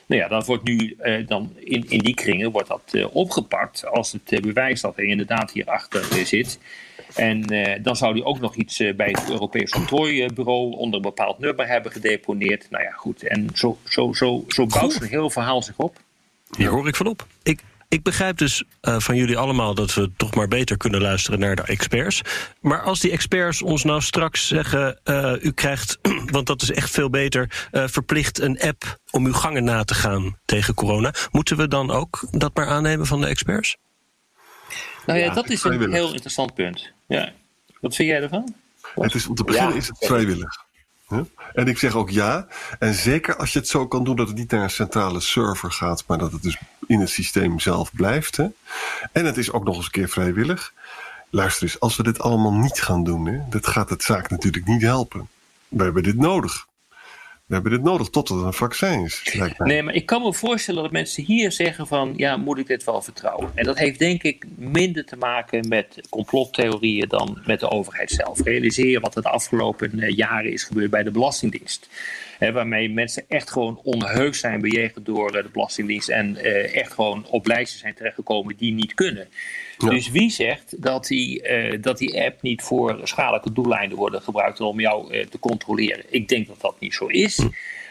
Nou 0.06 0.20
ja, 0.20 0.28
dat 0.28 0.46
wordt 0.46 0.64
nu 0.64 0.96
uh, 1.00 1.26
dan 1.26 1.52
in, 1.56 1.84
in 1.88 1.98
die 1.98 2.14
kringen 2.14 2.50
wordt 2.50 2.68
dat 2.68 3.10
opgepakt 3.12 3.86
als 3.86 4.12
het 4.12 4.40
bewijs 4.40 4.80
dat 4.80 4.96
hij 4.96 5.04
inderdaad 5.04 5.52
hierachter 5.52 6.26
zit. 6.26 6.58
En 7.14 7.42
dan 7.82 7.96
zou 7.96 8.12
hij 8.12 8.24
ook 8.24 8.40
nog 8.40 8.54
iets 8.54 8.82
bij 8.96 9.08
het 9.10 9.30
Europees 9.30 9.72
Octrooibureau 9.72 10.76
onder 10.76 10.96
een 10.96 11.02
bepaald 11.02 11.38
nummer 11.38 11.66
hebben 11.66 11.92
gedeponeerd. 11.92 12.66
Nou 12.70 12.84
ja, 12.84 12.90
goed. 12.90 13.22
En 13.22 13.48
zo, 13.54 13.78
zo, 13.84 14.12
zo, 14.12 14.44
zo 14.48 14.66
bouwt 14.66 15.00
een 15.00 15.08
heel 15.08 15.30
verhaal 15.30 15.62
zich 15.62 15.76
op. 15.76 15.96
Hier 16.56 16.68
hoor 16.68 16.88
ik 16.88 16.96
van 16.96 17.06
op. 17.06 17.26
Ik, 17.42 17.60
ik 17.88 18.02
begrijp 18.02 18.38
dus 18.38 18.64
uh, 18.82 18.98
van 18.98 19.16
jullie 19.16 19.36
allemaal 19.36 19.74
dat 19.74 19.94
we 19.94 20.10
toch 20.16 20.34
maar 20.34 20.48
beter 20.48 20.76
kunnen 20.76 21.00
luisteren 21.00 21.38
naar 21.38 21.56
de 21.56 21.62
experts. 21.62 22.22
Maar 22.60 22.82
als 22.82 23.00
die 23.00 23.10
experts 23.10 23.62
ons 23.62 23.84
nou 23.84 24.00
straks 24.00 24.46
zeggen: 24.46 24.98
uh, 25.04 25.32
u 25.40 25.52
krijgt, 25.52 25.98
want 26.34 26.46
dat 26.46 26.62
is 26.62 26.70
echt 26.70 26.90
veel 26.90 27.10
beter, 27.10 27.68
uh, 27.72 27.84
verplicht 27.86 28.40
een 28.40 28.60
app 28.60 28.98
om 29.10 29.26
uw 29.26 29.32
gangen 29.32 29.64
na 29.64 29.84
te 29.84 29.94
gaan 29.94 30.36
tegen 30.44 30.74
corona. 30.74 31.14
Moeten 31.30 31.56
we 31.56 31.68
dan 31.68 31.90
ook 31.90 32.26
dat 32.30 32.56
maar 32.56 32.66
aannemen 32.66 33.06
van 33.06 33.20
de 33.20 33.26
experts? 33.26 33.76
Nou 35.06 35.18
ja, 35.18 35.24
ja 35.24 35.34
dat 35.34 35.50
is 35.50 35.64
een 35.64 35.92
heel 35.92 36.12
interessant 36.12 36.54
punt. 36.54 36.92
Ja. 37.06 37.32
Wat 37.80 37.94
vind 37.94 38.08
jij 38.08 38.22
ervan? 38.22 38.54
Het 38.94 39.14
is, 39.14 39.26
om 39.26 39.34
te 39.34 39.44
beginnen 39.44 39.72
ja. 39.72 39.78
is 39.78 39.88
het 39.88 39.98
vrijwillig. 39.98 40.65
En 41.52 41.66
ik 41.66 41.78
zeg 41.78 41.94
ook 41.94 42.10
ja. 42.10 42.46
En 42.78 42.94
zeker 42.94 43.36
als 43.36 43.52
je 43.52 43.58
het 43.58 43.68
zo 43.68 43.86
kan 43.86 44.04
doen 44.04 44.16
dat 44.16 44.28
het 44.28 44.36
niet 44.36 44.50
naar 44.50 44.62
een 44.62 44.70
centrale 44.70 45.20
server 45.20 45.72
gaat, 45.72 46.04
maar 46.06 46.18
dat 46.18 46.32
het 46.32 46.42
dus 46.42 46.58
in 46.86 47.00
het 47.00 47.10
systeem 47.10 47.60
zelf 47.60 47.92
blijft. 47.92 48.36
Hè? 48.36 48.46
En 49.12 49.24
het 49.24 49.36
is 49.36 49.52
ook 49.52 49.64
nog 49.64 49.76
eens 49.76 49.84
een 49.84 49.90
keer 49.90 50.08
vrijwillig. 50.08 50.72
Luister 51.30 51.62
eens, 51.62 51.80
als 51.80 51.96
we 51.96 52.02
dit 52.02 52.20
allemaal 52.20 52.52
niet 52.52 52.82
gaan 52.82 53.04
doen, 53.04 53.44
dat 53.50 53.66
gaat 53.66 53.90
het 53.90 54.02
zaak 54.02 54.30
natuurlijk 54.30 54.66
niet 54.66 54.82
helpen. 54.82 55.28
We 55.68 55.82
hebben 55.82 56.02
dit 56.02 56.16
nodig. 56.16 56.66
We 57.46 57.54
hebben 57.54 57.72
dit 57.72 57.82
nodig 57.82 58.08
totdat 58.08 58.40
er 58.40 58.46
een 58.46 58.52
vaccin 58.52 59.04
is. 59.04 59.36
Nee, 59.58 59.82
maar 59.82 59.94
ik 59.94 60.06
kan 60.06 60.22
me 60.22 60.32
voorstellen 60.32 60.82
dat 60.82 60.92
mensen 60.92 61.24
hier 61.24 61.52
zeggen 61.52 61.86
van... 61.86 62.12
ja, 62.16 62.36
moet 62.36 62.58
ik 62.58 62.66
dit 62.66 62.84
wel 62.84 63.02
vertrouwen? 63.02 63.50
En 63.54 63.64
dat 63.64 63.78
heeft 63.78 63.98
denk 63.98 64.22
ik 64.22 64.44
minder 64.56 65.04
te 65.04 65.16
maken 65.16 65.68
met 65.68 66.00
complottheorieën... 66.10 67.08
dan 67.08 67.42
met 67.44 67.60
de 67.60 67.70
overheid 67.70 68.10
zelf. 68.10 68.42
Realiseer 68.42 69.00
wat 69.00 69.16
er 69.16 69.22
de 69.22 69.28
afgelopen 69.28 70.14
jaren 70.14 70.52
is 70.52 70.64
gebeurd 70.64 70.90
bij 70.90 71.02
de 71.02 71.10
Belastingdienst. 71.10 71.88
Waarmee 72.38 72.90
mensen 72.90 73.24
echt 73.28 73.50
gewoon 73.50 73.80
onheus 73.82 74.38
zijn 74.38 74.60
bejegend 74.60 75.06
door 75.06 75.32
de 75.32 75.48
Belastingdienst... 75.52 76.08
en 76.08 76.36
uh, 76.36 76.76
echt 76.76 76.92
gewoon 76.92 77.26
op 77.26 77.46
lijsten 77.46 77.78
zijn 77.78 77.94
terechtgekomen 77.94 78.56
die 78.56 78.72
niet 78.72 78.94
kunnen. 78.94 79.28
Ja. 79.78 79.88
Dus 79.88 80.10
wie 80.10 80.30
zegt 80.30 80.82
dat 80.82 81.06
die, 81.06 81.48
uh, 81.48 81.82
dat 81.82 81.98
die 81.98 82.22
app 82.22 82.42
niet 82.42 82.62
voor 82.62 83.00
schadelijke 83.02 83.52
doeleinden 83.52 83.98
wordt 83.98 84.24
gebruikt 84.24 84.60
om 84.60 84.80
jou 84.80 85.14
uh, 85.14 85.24
te 85.24 85.38
controleren? 85.38 86.04
Ik 86.08 86.28
denk 86.28 86.46
dat 86.46 86.60
dat 86.60 86.80
niet 86.80 86.94
zo 86.94 87.06
is. 87.06 87.36
Hm. 87.36 87.48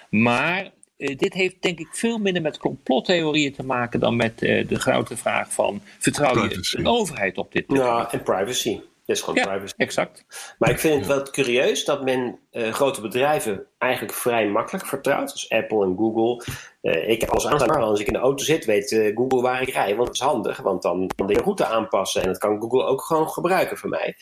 Maar 0.10 0.72
uh, 0.98 1.18
dit 1.18 1.34
heeft 1.34 1.56
denk 1.60 1.80
ik 1.80 1.88
veel 1.92 2.18
minder 2.18 2.42
met 2.42 2.58
complottheorieën 2.58 3.54
te 3.54 3.64
maken 3.64 4.00
dan 4.00 4.16
met 4.16 4.40
de 4.40 4.80
grote 4.80 5.18
vraag 5.18 5.54
van 5.54 5.82
vertrouw 6.00 6.32
privacy. 6.32 6.78
je 6.78 6.78
een 6.78 6.88
overheid 6.88 7.38
op 7.38 7.52
dit 7.52 7.66
punt? 7.66 7.80
Ja, 7.80 8.12
en 8.12 8.24
privacy. 8.24 8.80
Dat 9.06 9.16
is 9.16 9.22
gewoon 9.22 9.36
Ja, 9.40 9.48
privacy. 9.48 9.74
exact. 9.78 10.26
Maar 10.60 10.70
ik 10.70 10.80
vind 10.80 10.96
het 10.96 11.08
wel 11.08 11.24
curieus 11.24 11.86
dat 11.86 12.04
men 12.04 12.40
eh, 12.52 12.74
grote 12.74 13.02
bedrijven 13.02 13.66
eigenlijk 13.78 14.14
vrij 14.14 14.48
makkelijk 14.48 14.86
vertrouwt. 14.86 15.32
Dus 15.32 15.50
Apple 15.50 15.86
en 15.86 15.96
Google. 15.98 16.46
Eh, 16.82 17.10
ik 17.10 17.22
heb 17.22 17.30
alles 17.30 17.48
aanstaan, 17.48 17.82
als 17.82 18.00
ik 18.00 18.08
in 18.08 18.14
de 18.14 18.20
auto 18.20 18.44
zit, 18.44 18.66
weet 18.66 18.92
eh, 18.92 19.16
Google 19.16 19.42
waar 19.42 19.62
ik 19.62 19.70
rij. 19.70 19.96
Want 19.96 20.08
dat 20.08 20.16
is 20.16 20.22
handig, 20.22 20.58
want 20.58 20.82
dan 20.82 21.10
kan 21.16 21.28
de 21.28 21.34
route 21.34 21.66
aanpassen. 21.66 22.22
En 22.22 22.28
dat 22.28 22.38
kan 22.38 22.62
Google 22.62 22.84
ook 22.86 23.02
gewoon 23.02 23.30
gebruiken 23.30 23.78
voor 23.78 23.90
mij. 23.90 24.16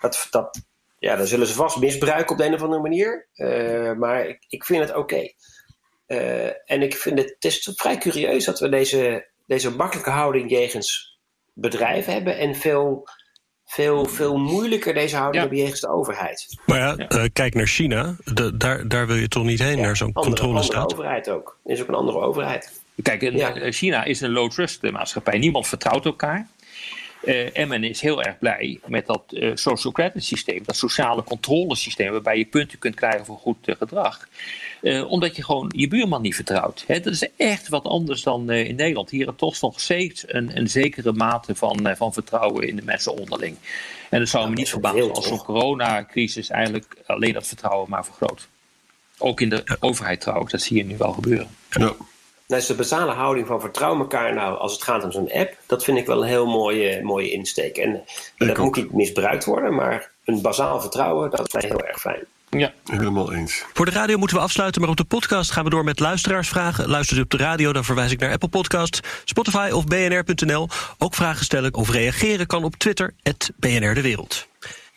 Dat, 0.00 0.26
dat, 0.30 0.60
ja, 0.98 1.16
dan 1.16 1.26
zullen 1.26 1.46
ze 1.46 1.54
vast 1.54 1.76
misbruiken 1.76 2.30
op 2.32 2.38
de 2.38 2.44
een 2.46 2.54
of 2.54 2.62
andere 2.62 2.82
manier. 2.82 3.28
Maar 3.98 4.26
ik, 4.26 4.44
ik 4.48 4.64
vind 4.64 4.88
het 4.88 4.96
oké. 4.96 5.28
En 6.64 6.82
ik 6.82 6.94
vind 6.94 7.18
het, 7.18 7.28
het 7.28 7.44
is 7.44 7.70
vrij 7.74 7.98
curieus 7.98 8.44
dat 8.44 8.60
we 8.60 8.68
deze, 8.68 9.28
deze 9.46 9.70
makkelijke 9.76 10.10
houding 10.10 10.50
jegens 10.50 11.18
bedrijven 11.52 12.12
hebben. 12.12 12.38
En 12.38 12.54
veel, 12.54 13.08
veel, 13.66 14.04
veel 14.04 14.36
moeilijker 14.38 14.94
deze 14.94 15.14
houding 15.16 15.34
Ja. 15.34 15.40
hebben 15.40 15.58
jegens 15.58 15.80
de 15.80 15.88
overheid. 15.88 16.56
Maar 16.66 16.78
ja, 16.78 16.96
eh, 16.96 17.24
kijk 17.32 17.54
naar 17.54 17.66
China. 17.66 18.16
De- 18.24 18.56
daar, 18.56 18.88
daar 18.88 19.06
wil 19.06 19.16
je 19.16 19.28
toch 19.28 19.44
niet 19.44 19.58
heen, 19.58 19.80
naar 19.80 19.96
zo'n 19.96 20.06
andere, 20.06 20.24
andere 20.26 20.42
controlestaat? 20.42 20.92
overheid 20.92 21.28
ook. 21.30 21.56
Is 21.64 21.82
ook 21.82 21.88
een 21.88 21.94
andere 21.94 22.18
overheid. 22.20 22.80
Kijk, 23.02 23.22
eh, 23.22 23.72
China 23.72 24.04
is 24.04 24.20
een 24.20 24.30
low-trust 24.30 24.82
maatschappij. 24.90 25.38
Niemand 25.38 25.66
vertrouwt 25.66 26.04
elkaar. 26.04 26.48
En 27.26 27.68
men 27.68 27.84
is 27.84 28.00
heel 28.00 28.22
erg 28.22 28.38
blij 28.38 28.80
met 28.86 29.06
dat 29.06 29.22
eh, 29.28 29.50
social 29.54 29.92
credit 29.92 30.24
systeem, 30.24 30.62
dat 30.64 30.76
sociale 30.76 31.22
controlesysteem, 31.22 32.12
waarbij 32.12 32.38
je 32.38 32.44
punten 32.44 32.78
kunt 32.78 32.94
krijgen 32.94 33.24
voor 33.24 33.38
goed 33.38 33.68
eh, 33.68 33.76
gedrag. 33.76 34.28
Omdat 35.08 35.36
je 35.36 35.44
gewoon 35.44 35.72
je 35.76 35.88
buurman 35.88 36.22
niet 36.22 36.34
vertrouwt. 36.34 36.84
Hè, 36.86 37.00
dat 37.00 37.12
is 37.12 37.28
echt 37.36 37.68
wat 37.68 37.84
anders 37.84 38.22
dan 38.22 38.50
in 38.50 38.76
Nederland. 38.76 39.10
Hier 39.10 39.28
is 39.28 39.32
toch 39.36 39.60
nog 39.60 39.80
steeds 39.80 40.24
een, 40.26 40.56
een 40.56 40.68
zekere 40.68 41.12
mate 41.12 41.54
van, 41.54 41.94
van 41.96 42.12
vertrouwen 42.12 42.68
in 42.68 42.76
de 42.76 42.82
mensen 42.84 43.18
onderling. 43.18 43.56
En 44.10 44.20
het 44.20 44.28
zou 44.28 44.48
me 44.48 44.54
niet 44.54 44.68
verbazen 44.68 45.12
als 45.12 45.26
zo'n 45.26 45.44
coronacrisis 45.44 46.50
eigenlijk 46.50 46.96
alleen 47.06 47.32
dat 47.32 47.46
vertrouwen 47.46 47.90
maar 47.90 48.04
vergroot. 48.04 48.48
Ook 49.18 49.40
in 49.40 49.48
de 49.48 49.76
overheid 49.80 50.20
trouwens, 50.20 50.52
dat 50.52 50.62
zie 50.62 50.76
je 50.76 50.84
nu 50.84 50.96
wel 50.96 51.12
gebeuren. 51.12 51.48
Ja. 51.70 51.94
Nou 52.46 52.60
is 52.60 52.66
de 52.66 52.74
basale 52.74 53.12
houding 53.12 53.46
van 53.46 53.60
vertrouw 53.60 53.98
elkaar 53.98 54.34
nou 54.34 54.58
als 54.58 54.72
het 54.72 54.82
gaat 54.82 55.04
om 55.04 55.12
zo'n 55.12 55.32
app. 55.32 55.56
Dat 55.66 55.84
vind 55.84 55.98
ik 55.98 56.06
wel 56.06 56.22
een 56.22 56.28
heel 56.28 56.46
mooie, 56.46 57.02
mooie 57.02 57.30
insteek. 57.30 57.76
En 57.76 58.04
dat 58.36 58.50
ook. 58.50 58.58
moet 58.58 58.76
niet 58.76 58.92
misbruikt 58.92 59.44
worden, 59.44 59.74
maar 59.74 60.10
een 60.24 60.42
basaal 60.42 60.80
vertrouwen, 60.80 61.30
dat 61.30 61.46
is 61.46 61.52
mij 61.52 61.64
heel 61.66 61.84
erg 61.84 62.00
fijn. 62.00 62.24
Ja. 62.50 62.72
Helemaal 62.84 63.32
eens. 63.32 63.64
Voor 63.72 63.84
de 63.84 63.90
radio 63.90 64.18
moeten 64.18 64.36
we 64.36 64.42
afsluiten, 64.42 64.80
maar 64.80 64.90
op 64.90 64.96
de 64.96 65.04
podcast 65.04 65.50
gaan 65.50 65.64
we 65.64 65.70
door 65.70 65.84
met 65.84 66.00
luisteraarsvragen. 66.00 66.88
Luistert 66.88 67.18
u 67.18 67.22
op 67.22 67.30
de 67.30 67.36
radio, 67.36 67.72
dan 67.72 67.84
verwijs 67.84 68.12
ik 68.12 68.20
naar 68.20 68.32
Apple 68.32 68.48
Podcast, 68.48 69.00
Spotify 69.24 69.70
of 69.72 69.84
bnr.nl. 69.84 70.68
Ook 70.98 71.14
vragen 71.14 71.44
stellen 71.44 71.74
of 71.74 71.90
reageren 71.90 72.46
kan 72.46 72.64
op 72.64 72.76
Twitter, 72.76 73.14
BNR 73.56 73.94
De 73.94 74.00
Wereld. 74.00 74.46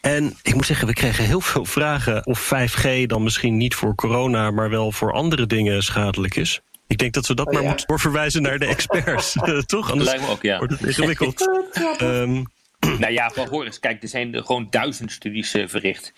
En 0.01 0.37
ik 0.41 0.53
moet 0.53 0.65
zeggen, 0.65 0.87
we 0.87 0.93
kregen 0.93 1.23
heel 1.23 1.41
veel 1.41 1.65
vragen 1.65 2.25
of 2.25 2.51
5G 2.53 3.05
dan 3.05 3.23
misschien 3.23 3.57
niet 3.57 3.75
voor 3.75 3.95
corona, 3.95 4.51
maar 4.51 4.69
wel 4.69 4.91
voor 4.91 5.13
andere 5.13 5.45
dingen 5.45 5.83
schadelijk 5.83 6.35
is. 6.35 6.61
Ik 6.89 6.97
denk 6.97 7.13
dat 7.13 7.27
we 7.27 7.33
dat 7.33 7.47
Oh, 7.47 7.53
maar 7.53 7.61
ja. 7.61 7.67
moeten 7.67 7.87
doorverwijzen 7.87 8.41
naar 8.41 8.59
de 8.59 8.65
experts, 8.65 9.35
eh, 9.41 9.57
toch? 9.57 9.91
Anders 9.91 10.09
Lijkt 10.09 10.23
me 10.23 10.29
ook, 10.29 10.41
ja. 10.41 10.57
wordt 10.57 10.73
het 10.73 10.83
ingewikkeld. 10.83 11.49
Ehm, 11.97 12.43
Nou 12.99 13.13
ja, 13.13 13.29
van 13.29 13.47
hoor 13.47 13.65
eens, 13.65 13.79
kijk, 13.79 14.03
er 14.03 14.09
zijn 14.09 14.33
er 14.33 14.43
gewoon 14.43 14.67
duizend 14.69 15.11
studies 15.11 15.53
eh, 15.53 15.67
verricht 15.67 16.13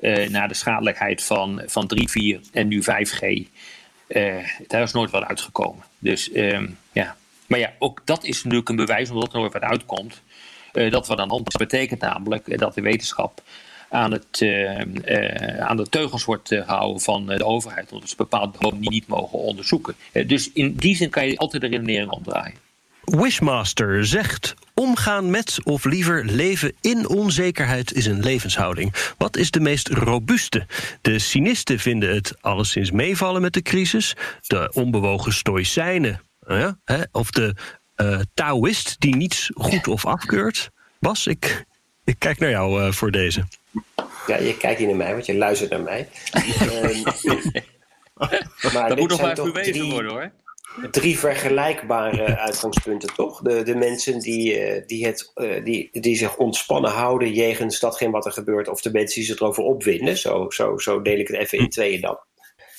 eh, 0.00 0.28
naar 0.28 0.48
de 0.48 0.54
schadelijkheid 0.54 1.22
van, 1.22 1.62
van 1.66 1.86
3, 1.86 2.08
4 2.08 2.40
en 2.52 2.68
nu 2.68 2.82
5G. 2.82 3.48
Eh, 4.06 4.34
daar 4.66 4.82
is 4.82 4.92
nooit 4.92 5.10
wat 5.10 5.24
uitgekomen. 5.24 5.84
Dus 5.98 6.32
ehm, 6.32 6.66
ja. 6.92 7.16
Maar 7.46 7.58
ja, 7.58 7.72
ook 7.78 8.02
dat 8.04 8.24
is 8.24 8.42
natuurlijk 8.42 8.68
een 8.68 8.76
bewijs, 8.76 9.10
omdat 9.10 9.32
er 9.32 9.38
nooit 9.38 9.52
wat 9.52 9.62
uitkomt, 9.62 10.22
eh, 10.72 10.90
dat 10.90 11.06
wat 11.06 11.18
aan 11.18 11.28
de 11.28 11.34
hand 11.34 11.46
is. 11.46 11.52
Dat 11.52 11.68
betekent 11.68 12.00
namelijk 12.00 12.58
dat 12.58 12.74
de 12.74 12.80
wetenschap 12.80 13.42
aan, 13.94 14.12
het, 14.12 14.40
eh, 14.40 14.80
eh, 14.80 15.58
aan 15.58 15.76
de 15.76 15.88
teugels 15.88 16.24
wordt 16.24 16.50
eh, 16.50 16.62
gehouden 16.66 17.02
van 17.02 17.26
de 17.26 17.44
overheid. 17.44 17.92
Omdat 17.92 18.08
ze 18.08 18.16
bepaalde 18.16 18.58
dingen 18.58 18.80
niet, 18.80 19.06
mogen 19.06 19.38
onderzoeken. 19.38 19.94
Dus 20.26 20.52
in 20.52 20.74
die 20.74 20.96
zin 20.96 21.10
kan 21.10 21.26
je 21.26 21.36
altijd 21.36 21.62
de 21.62 21.68
redenering 21.68 22.10
omdraaien. 22.10 22.56
Wishmaster 23.04 24.06
zegt: 24.06 24.54
omgaan 24.74 25.30
met 25.30 25.58
of 25.64 25.84
liever 25.84 26.24
leven 26.24 26.72
in 26.80 27.08
onzekerheid 27.08 27.92
is 27.92 28.06
een 28.06 28.20
levenshouding. 28.20 28.94
Wat 29.18 29.36
is 29.36 29.50
de 29.50 29.60
meest 29.60 29.88
robuuste? 29.88 30.66
De 31.00 31.18
cynisten 31.18 31.78
vinden 31.78 32.14
het 32.14 32.34
alleszins 32.40 32.90
meevallen 32.90 33.42
met 33.42 33.52
de 33.52 33.62
crisis. 33.62 34.16
De 34.46 34.70
onbewogen 34.72 35.32
stoïcijnen, 35.32 36.20
hè, 36.84 37.02
of 37.12 37.30
de 37.30 37.54
eh 37.94 38.20
Taoïst 38.34 38.96
die 38.98 39.16
niets 39.16 39.50
goed 39.54 39.88
of 39.88 40.06
afkeurt. 40.06 40.70
Bas, 41.00 41.26
ik, 41.26 41.64
ik 42.04 42.18
kijk 42.18 42.38
naar 42.38 42.50
jou 42.50 42.92
voor 42.92 43.10
deze. 43.10 43.44
Ja, 44.26 44.36
je 44.36 44.56
kijkt 44.56 44.78
niet 44.78 44.88
naar 44.88 44.96
mij, 44.96 45.12
want 45.12 45.26
je 45.26 45.34
luistert 45.36 45.70
naar 45.70 45.80
mij. 45.82 46.08
Ehm, 46.32 47.02
maar 48.74 48.88
Dat 48.88 48.98
moet 48.98 49.10
nog 49.10 49.20
maar 49.20 49.34
bewezen 49.34 49.72
drie- 49.72 49.90
worden 49.92 50.12
hoor. 50.12 50.32
drie 50.90 51.18
vergelijkbare 51.18 52.38
uitgangspunten, 52.38 53.14
toch? 53.14 53.40
De, 53.40 53.62
de 53.62 53.74
mensen 53.74 54.18
die, 54.18 54.58
eh, 54.58 54.86
die, 54.86 55.06
het, 55.06 55.30
eh, 55.34 55.64
die, 55.64 55.88
die 56.00 56.16
zich 56.16 56.36
ontspannen 56.36 56.90
houden 56.90 57.32
jegens 57.32 57.80
datgene 57.80 58.10
wat 58.10 58.26
er 58.26 58.32
gebeurt, 58.32 58.68
of 58.68 58.80
de 58.80 58.90
mensen 58.90 59.14
die 59.20 59.28
zich 59.30 59.40
erover 59.40 59.62
opwinden. 59.62 60.16
Zo, 60.16 60.50
zo, 60.50 60.78
zo 60.78 61.02
deel 61.02 61.18
ik 61.18 61.28
het 61.28 61.36
even 61.36 61.58
in 61.58 61.68
tweeën 61.70 62.00
dan. 62.00 62.18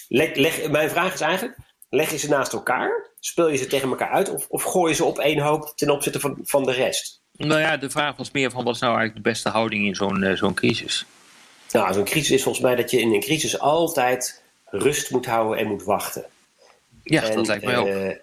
Leg, 0.08 0.36
leg, 0.36 0.70
mijn 0.70 0.90
vraag 0.90 1.14
is 1.14 1.22
eigenlijk: 1.22 1.58
leg 1.90 2.12
je 2.12 2.18
ze 2.18 2.30
naast 2.30 2.54
elkaar? 2.54 3.14
Speel 3.20 3.50
je 3.50 3.58
ze 3.58 3.68
tegen 3.68 3.90
elkaar 3.90 4.10
uit? 4.10 4.30
Of, 4.30 4.46
of 4.50 4.64
gooi 4.64 4.90
je 4.90 4.96
ze 4.96 5.04
op 5.04 5.20
één 5.20 5.40
hoop 5.40 5.74
ten 5.76 5.90
opzichte 5.90 6.20
van, 6.20 6.40
van 6.44 6.64
de 6.64 6.72
rest? 6.72 7.24
Nou 7.38 7.60
ja, 7.60 7.78
de 7.78 7.90
vraag 7.90 8.16
was 8.16 8.32
meer 8.32 8.52
van 8.52 8.64
wat 8.64 8.76
is 8.76 8.82
nou 8.82 8.96
eigenlijk 8.98 9.26
de 9.26 9.30
beste 9.32 9.50
houding 9.50 9.86
in 9.86 9.96
zo'n 9.96 10.24
eh, 10.24 10.36
zo'n 10.36 10.54
crisis? 10.54 11.06
Nou, 11.72 11.94
zo'n 11.94 12.04
crisis 12.04 12.32
is 12.32 12.44
volgens 12.44 12.64
mij 12.64 12.76
dat 12.76 12.92
je 12.92 13.00
in 13.00 13.14
een 13.14 13.20
crisis 13.20 13.60
altijd 13.60 14.44
rust 14.66 15.12
moet 15.12 15.26
houden 15.26 15.58
en 15.58 15.68
moet 15.68 15.84
wachten. 15.84 16.26
Ja, 17.04 17.24
En, 17.24 17.36
dat 17.36 17.48
lijkt 17.48 17.66
mij 17.66 17.78
ook. 17.78 17.88
eh, 17.88 18.18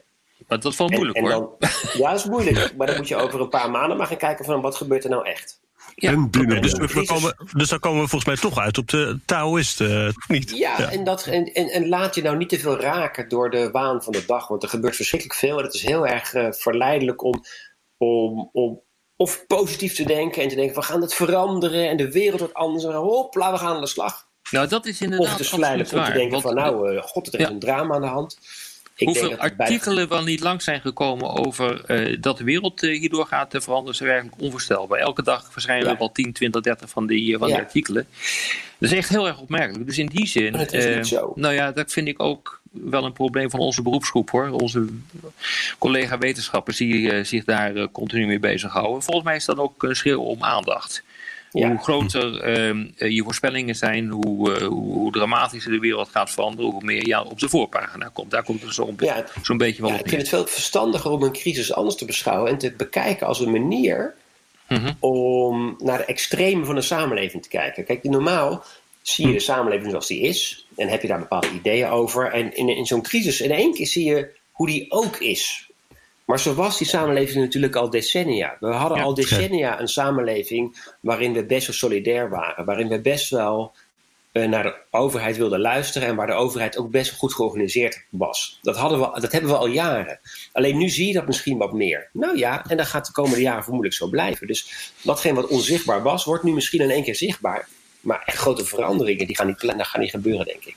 Maar 0.49 0.61
dat 0.61 0.73
is 0.73 0.79
wel 0.79 0.89
En- 0.89 0.95
moeilijk 0.95 1.17
en 1.19 1.23
hoor. 1.25 1.33
dan- 1.59 1.71
ja, 1.93 2.11
dat 2.11 2.19
is 2.19 2.25
moeilijk. 2.27 2.73
Maar 2.77 2.87
dan 2.87 2.97
moet 2.97 3.09
je 3.09 3.17
over 3.17 3.41
een 3.41 3.49
paar 3.49 3.71
maanden 3.71 3.97
maar 3.97 4.07
gaan 4.07 4.17
kijken 4.17 4.45
van 4.45 4.61
wat 4.61 4.77
gebeurt 4.77 5.05
er 5.05 5.11
nou 5.11 5.27
echt. 5.27 5.61
Ja, 5.95 6.11
en 6.11 6.31
binnen. 6.31 6.63
Dus, 6.63 6.73
we, 6.73 7.05
komen, 7.07 7.37
dus 7.53 7.69
dan 7.69 7.79
komen 7.79 8.03
we 8.03 8.09
volgens 8.09 8.31
mij 8.41 8.51
toch 8.51 8.59
uit 8.59 8.79
op 8.79 8.89
de 8.89 9.19
Taoïst, 9.27 9.81
eh, 9.81 10.09
niet? 10.29 10.51
Ja, 10.57 10.91
En, 10.91 11.05
dat, 11.05 11.27
en, 11.27 11.45
en, 11.53 11.69
en 11.69 11.89
laat 11.89 12.15
je 12.15 12.23
nou 12.23 12.37
niet 12.37 12.49
te 12.49 12.59
veel 12.59 12.81
raken 12.81 13.29
door 13.29 13.51
de 13.51 13.71
waan 13.71 14.03
van 14.03 14.13
de 14.13 14.25
dag. 14.27 14.49
Want 14.49 14.63
er 14.63 14.69
gebeurt 14.69 14.97
verschrikkelijk 14.97 15.39
veel. 15.39 15.59
En 15.59 15.65
het 15.65 15.75
is 15.75 15.83
heel 15.83 16.07
erg 16.07 16.35
verleidelijk 16.51 17.23
om, 17.23 17.45
om, 17.97 18.49
om 18.53 18.81
of 19.23 19.45
positief 19.47 19.95
te 19.95 20.05
denken. 20.05 20.43
En 20.43 20.49
te 20.49 20.55
denken, 20.55 20.75
we 20.75 20.83
gaan 20.83 21.01
het 21.01 21.15
veranderen. 21.15 21.89
En 21.89 21.97
de 21.97 22.11
wereld 22.11 22.39
wordt 22.41 22.55
anders. 22.55 22.85
En 22.85 22.93
hopla, 22.93 23.53
we 23.53 23.59
gaan 23.59 23.75
aan 23.75 23.81
de 23.81 23.87
slag. 23.87 24.27
Nou, 24.51 24.69
dat 24.69 24.87
is 24.87 24.95
Of 24.95 25.01
inderdaad 25.01 25.29
het 25.31 25.41
is 25.41 25.53
absoluut 25.53 25.61
verleidelijk 25.89 25.93
om 25.93 26.13
te 26.13 26.19
denken 26.19 26.43
Want 26.43 26.43
van, 26.43 26.55
nou, 26.55 26.97
eh, 26.97 27.03
god, 27.03 27.27
er 27.27 27.35
is 27.35 27.41
Ja. 27.47 27.51
een 27.53 27.59
drama 27.59 27.95
aan 27.95 28.01
de 28.01 28.07
hand. 28.07 28.39
Ik 28.97 29.07
hoeveel 29.07 29.29
denk 29.29 29.41
dat 29.41 29.49
het 29.49 29.57
bij- 29.57 29.67
artikelen 29.67 30.09
wel 30.09 30.23
niet 30.23 30.41
lang 30.41 30.63
zijn 30.63 30.81
gekomen 30.81 31.47
over 31.47 31.85
eh, 31.85 32.17
dat 32.21 32.39
de 32.39 32.45
wereld 32.45 32.83
eh, 32.83 32.99
hierdoor 32.99 33.27
gaat 33.27 33.55
veranderen, 33.59 33.93
is 33.93 34.01
werkelijk 34.01 34.41
onvoorstelbaar. 34.41 34.99
Elke 34.99 35.23
dag 35.23 35.49
verschijnen 35.53 35.87
Ja. 35.87 35.93
er 35.93 35.99
wel 35.99 36.13
10, 36.13 36.33
20, 36.33 36.61
30 36.63 36.91
van 36.91 37.07
die, 37.07 37.39
van 37.39 37.47
die 37.47 37.57
artikelen. 37.57 38.07
Dat 38.79 38.91
is 38.91 38.97
echt 38.97 39.09
heel 39.09 39.27
erg 39.27 39.41
opmerkelijk. 39.41 39.87
Dus 39.87 39.99
in 39.99 40.07
die 40.07 40.27
zin, 40.27 40.55
het 40.55 40.73
is 40.73 40.97
niet 40.97 41.07
zo. 41.07 41.33
nou 41.35 41.55
ja, 41.55 41.73
dat 41.73 41.93
vind 41.93 42.09
ik 42.09 42.23
ook 42.23 42.61
wel 42.73 43.05
een 43.05 43.13
probleem 43.13 43.51
van 43.51 43.61
onze 43.61 43.83
beroepsgroep 43.83 44.31
hoor. 44.31 44.49
Onze 44.51 44.87
collega 45.79 46.19
wetenschappers 46.19 46.77
die 46.77 47.13
eh, 47.13 47.25
zich 47.25 47.45
daar 47.45 47.75
eh, 47.75 47.87
continu 47.93 48.27
mee 48.27 48.39
bezighouden. 48.39 49.03
Volgens 49.03 49.27
mij 49.27 49.37
is 49.37 49.45
dat 49.45 49.59
ook 49.59 49.83
een 49.83 49.97
schreeuw 49.97 50.21
om 50.21 50.45
aandacht. 50.45 51.03
Ja. 51.53 51.69
Hoe 51.69 51.79
groter 51.79 52.41
ehm, 52.41 52.87
eh, 52.97 53.11
je 53.11 53.23
voorspellingen 53.23 53.75
zijn, 53.75 54.09
hoe, 54.09 54.55
eh, 54.55 54.67
hoe, 54.67 55.13
dramatischer 55.13 55.73
de 55.73 55.79
wereld 55.79 56.09
gaat 56.09 56.31
veranderen, 56.31 56.71
hoe 56.71 56.85
meer 56.85 57.07
je 57.07 57.25
op 57.25 57.39
de 57.39 57.49
voorpagina 57.49 58.11
komt. 58.13 58.31
Daar 58.31 58.43
komt 58.43 58.63
het 58.63 58.75
zo'n 58.75 58.95
Ja, 58.99 59.25
zo'n 59.43 59.57
beetje 59.57 59.83
wel 59.83 59.91
Ja, 59.91 59.97
op 59.97 60.03
ik 60.03 60.09
vind 60.09 60.21
het 60.21 60.31
veel 60.31 60.47
verstandiger 60.47 61.11
om 61.11 61.23
een 61.23 61.33
crisis 61.33 61.73
anders 61.73 61.97
te 61.97 62.05
beschouwen 62.05 62.51
en 62.51 62.59
te 62.59 62.73
bekijken 62.77 63.27
als 63.27 63.41
een 63.41 63.51
manier 63.51 64.15
Mhm. 64.69 64.93
om 64.99 65.77
naar 65.79 65.99
de 65.99 66.05
extremen 66.05 66.67
van 66.67 66.75
de 66.75 66.81
samenleving 66.81 67.43
te 67.43 67.49
kijken. 67.49 67.85
Kijk, 67.85 68.05
normaal 68.05 68.65
zie 69.03 69.27
je 69.27 69.33
de 69.33 69.41
samenleving 69.41 69.91
zoals 69.91 70.07
die 70.07 70.21
is 70.21 70.67
en 70.77 70.89
heb 70.89 71.03
je 71.03 71.09
daar 71.09 71.19
bepaalde 71.19 71.51
ideeën 71.51 71.89
over. 71.89 72.33
En 72.33 72.57
in, 72.57 72.69
in 72.69 72.87
zo'n 72.87 73.03
crisis 73.03 73.41
in 73.41 73.51
één 73.51 73.75
keer 73.75 73.87
zie 73.87 74.05
je 74.05 74.31
hoe 74.53 74.67
die 74.67 74.91
ook 74.91 75.17
is. 75.17 75.71
Maar 76.25 76.41
zo 76.41 76.55
was 76.55 76.79
die 76.79 76.87
samenleving 76.87 77.45
natuurlijk 77.45 77.77
al 77.77 77.91
decennia. 77.91 78.57
We 78.61 78.67
hadden 78.67 78.99
Ja. 78.99 79.05
al 79.05 79.15
decennia 79.15 79.81
een 79.81 79.89
samenleving 79.89 80.95
waarin 81.01 81.33
we 81.33 81.45
best 81.45 81.67
wel 81.67 81.77
solidair 81.77 82.31
waren. 82.31 82.65
Waarin 82.65 82.89
we 82.89 83.01
best 83.01 83.31
wel 83.31 83.73
eh, 84.33 84.49
naar 84.49 84.63
de 84.63 84.75
overheid 84.91 85.37
wilden 85.37 85.61
luisteren. 85.61 86.09
En 86.09 86.17
waar 86.17 86.27
de 86.27 86.33
overheid 86.33 86.77
ook 86.79 86.91
best 86.91 87.11
wel 87.11 87.19
goed 87.19 87.35
georganiseerd 87.35 88.05
was. 88.11 88.59
Dat, 88.63 88.77
hadden 88.77 89.01
we, 89.01 89.21
dat 89.21 89.33
hebben 89.33 89.51
we 89.51 89.57
al 89.57 89.67
jaren. 89.67 90.21
Alleen 90.53 90.77
nu 90.79 90.89
zie 90.89 91.07
je 91.07 91.13
dat 91.13 91.27
misschien 91.27 91.59
wat 91.59 91.73
meer. 91.73 92.09
Nou 92.13 92.39
ja, 92.39 92.65
en 92.69 92.77
dat 92.77 92.87
gaat 92.87 93.07
de 93.07 93.13
komende 93.13 93.41
jaren 93.41 93.63
vermoedelijk 93.63 93.99
zo 93.99 94.07
blijven. 94.09 94.47
Dus 94.47 94.91
datgene 95.03 95.35
wat 95.35 95.47
onzichtbaar 95.51 96.03
was, 96.03 96.25
wordt 96.25 96.43
nu 96.45 96.53
misschien 96.53 96.81
in 96.81 96.91
één 96.91 97.05
keer 97.05 97.17
zichtbaar. 97.17 97.69
Maar 98.03 98.23
echt 98.25 98.37
grote 98.37 98.65
veranderingen, 98.65 99.27
die 99.27 99.37
gaan 99.37 99.47
niet, 99.47 99.61
dat 99.61 99.87
gaan 99.87 100.01
niet 100.01 100.11
gebeuren, 100.11 100.47
denk 100.47 100.65
ik. 100.65 100.77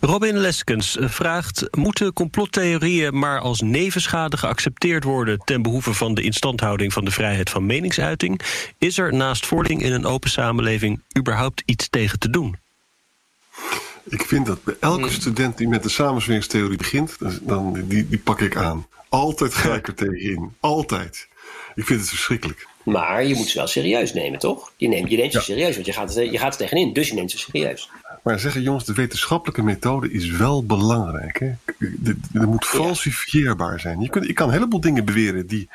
Robin 0.00 0.38
Leskens 0.38 0.96
vraagt: 1.00 1.76
Moeten 1.76 2.12
complottheorieën 2.12 3.18
maar 3.18 3.40
als 3.40 3.60
nevenschade 3.60 4.36
geaccepteerd 4.36 5.04
worden 5.04 5.38
ten 5.44 5.62
behoeve 5.62 5.94
van 5.94 6.14
de 6.14 6.22
instandhouding 6.22 6.92
van 6.92 7.04
de 7.04 7.10
vrijheid 7.10 7.50
van 7.50 7.66
meningsuiting? 7.66 8.40
Is 8.78 8.98
er 8.98 9.14
naast 9.14 9.46
vordering 9.46 9.82
in 9.82 9.92
een 9.92 10.06
open 10.06 10.30
samenleving 10.30 11.02
überhaupt 11.18 11.62
iets 11.66 11.88
tegen 11.88 12.18
te 12.18 12.30
doen? 12.30 12.56
Ik 14.04 14.22
vind 14.22 14.46
dat 14.46 14.64
bij 14.64 14.76
elke 14.80 15.10
student 15.10 15.58
die 15.58 15.68
met 15.68 15.82
de 15.82 15.88
samenzweringstheorie 15.88 16.78
begint, 16.78 17.16
dan, 17.42 17.84
die, 17.84 18.08
die 18.08 18.18
pak 18.18 18.40
ik 18.40 18.56
aan. 18.56 18.86
Altijd 19.08 19.54
ga 19.54 19.74
ik 19.74 19.86
er 19.86 19.94
tegenin. 19.94 20.54
Altijd. 20.60 21.28
Ik 21.74 21.84
vind 21.84 22.00
het 22.00 22.08
verschrikkelijk. 22.08 22.68
Maar 22.82 23.24
je 23.24 23.34
moet 23.34 23.46
ze 23.48 23.58
wel 23.58 23.66
serieus 23.66 24.12
nemen, 24.12 24.38
toch? 24.38 24.72
Je 24.76 24.88
neemt, 24.88 25.10
je 25.10 25.16
neemt 25.16 25.32
ze 25.32 25.38
Ja. 25.38 25.44
serieus, 25.44 25.74
want 25.74 25.86
je 25.86 25.92
gaat, 25.92 26.16
er, 26.16 26.32
je 26.32 26.38
gaat 26.38 26.52
er 26.52 26.58
tegenin, 26.58 26.92
dus 26.92 27.08
je 27.08 27.14
neemt 27.14 27.30
ze 27.30 27.38
serieus. 27.38 27.88
Maar 28.22 28.38
zeggen 28.40 28.62
jongens, 28.62 28.84
de 28.84 28.92
wetenschappelijke 28.92 29.62
methode 29.62 30.12
is 30.12 30.30
wel 30.30 30.64
belangrijk. 30.64 31.38
Hè? 31.38 31.50
De- 31.78 32.16
Er 32.34 32.48
moet 32.48 32.64
falsifieerbaar 32.66 33.80
zijn. 33.80 34.00
Je, 34.00 34.08
kunt, 34.08 34.26
je 34.26 34.32
kan 34.32 34.46
een 34.48 34.52
heleboel 34.54 34.80
dingen 34.80 35.04
beweren 35.04 35.46
die, 35.46 35.68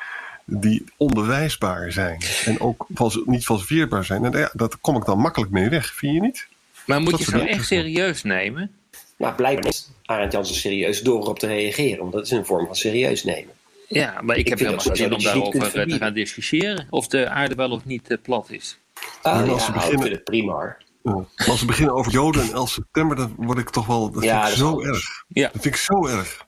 die 0.44 0.84
onbewijsbaar 0.96 1.92
zijn. 1.92 2.20
En 2.44 2.60
ook 2.60 2.86
vals, 2.94 3.20
niet 3.24 3.44
falsifieerbaar 3.44 4.04
zijn. 4.04 4.24
En 4.24 4.38
ja, 4.38 4.50
daar 4.52 4.68
kom 4.80 4.96
ik 4.96 5.04
dan 5.04 5.18
makkelijk 5.18 5.50
mee 5.50 5.68
weg, 5.68 5.94
vind 5.94 6.14
je 6.14 6.20
niet? 6.20 6.46
Maar 6.86 7.00
moet 7.00 7.10
Dat 7.10 7.18
je 7.20 7.24
ze 7.26 7.36
nou 7.36 7.46
echt 7.48 7.66
serieus 7.66 8.22
nemen? 8.22 8.70
Nou, 9.16 9.34
blijkbaar 9.34 9.70
is 9.70 9.90
Arend 10.04 10.32
Jansen 10.32 10.54
serieus 10.56 11.00
door 11.02 11.22
erop 11.22 11.38
te 11.38 11.46
reageren, 11.46 11.98
want 11.98 12.12
dat 12.12 12.24
is 12.24 12.30
een 12.30 12.46
vorm 12.46 12.66
van 12.66 12.76
serieus 12.76 13.24
nemen. 13.24 13.54
Ja, 13.88 14.20
maar 14.22 14.36
ik, 14.36 14.40
Ik 14.42 14.48
heb 14.48 14.58
helemaal 14.58 14.80
geen 14.80 14.96
zin 14.96 15.12
om 15.14 15.20
ze 15.20 15.26
daarover 15.28 15.74
eh, 15.80 15.86
te 15.88 15.96
gaan 15.96 16.12
discussiëren. 16.14 16.86
Of 16.90 17.06
de 17.08 17.28
aarde 17.28 17.54
wel 17.54 17.70
of 17.70 17.84
niet 17.84 18.10
eh, 18.10 18.18
plat 18.22 18.50
is. 18.50 18.78
Ah, 19.22 19.34
maar 19.40 19.50
als 19.50 19.68
ik 19.68 19.74
beginnen- 19.74 20.10
het 20.10 20.24
prima 20.24 20.52
hoor. 20.52 20.76
Ja. 21.02 21.12
Maar 21.12 21.48
als 21.50 21.60
we 21.60 21.66
beginnen 21.66 21.94
over 21.94 22.12
Joden 22.12 22.42
en 22.42 22.52
11 22.52 22.70
september, 22.70 23.16
dan 23.16 23.34
word 23.38 23.58
ik 23.58 23.70
toch 23.70 23.86
wel. 23.86 24.10
Dat 24.10 24.22
Ja, 24.24 24.40
vind 24.46 24.52
ik 24.52 24.58
zo 24.64 24.80
erg. 24.80 25.24
Ja. 25.28 25.42
Dat 25.52 25.62
vind 25.62 25.74
ik 25.74 25.76
zo 25.80 26.06
erg. 26.06 26.44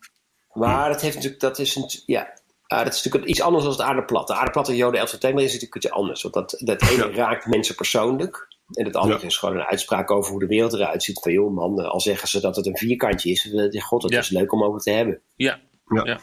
Maar 0.53 0.89
dat 0.89 1.01
heeft 1.01 1.15
natuurlijk, 1.15 1.41
dat 1.43 1.59
is 1.59 1.75
een, 1.77 1.91
ja, 2.07 2.33
ah, 2.67 2.85
dat 2.85 2.95
is 2.95 3.03
natuurlijk 3.05 3.31
iets 3.31 3.41
anders 3.43 3.65
dan 3.65 3.73
het 3.73 3.83
aardeplat. 3.83 4.27
De 4.27 4.35
aardeplat 4.35 4.69
en 4.69 4.77
Joden 4.77 5.01
11 5.01 5.09
september 5.09 5.45
is 5.45 5.53
natuurlijk 5.53 5.85
iets 5.85 5.91
anders. 5.95 6.23
Want 6.23 6.35
dat, 6.35 6.57
dat 6.65 6.83
ene 6.91 7.11
raakt 7.13 7.47
mensen 7.47 7.75
persoonlijk. 7.75 8.47
En 8.71 8.85
het 8.85 8.97
andere 8.97 9.21
Ja. 9.21 9.27
is 9.27 9.37
gewoon 9.37 9.57
een 9.57 9.65
uitspraak 9.67 10.11
over 10.11 10.31
hoe 10.31 10.41
de 10.41 10.47
wereld 10.47 10.73
eruit 10.73 11.03
ziet. 11.03 11.21
Van 11.21 11.33
joh 11.33 11.55
man, 11.55 11.79
al 11.91 12.01
zeggen 12.01 12.29
ze 12.29 12.41
dat 12.41 12.57
het 12.57 12.67
een 12.67 12.77
vierkantje 12.77 13.31
is. 13.31 13.53
eh, 13.53 13.83
God, 13.83 14.03
dat 14.03 14.11
Ja. 14.11 14.19
is 14.19 14.29
leuk 14.29 14.53
om 14.53 14.65
over 14.65 14.81
te 14.81 14.91
hebben. 14.91 15.21
Ja. 15.37 15.61
Ja. 16.05 16.21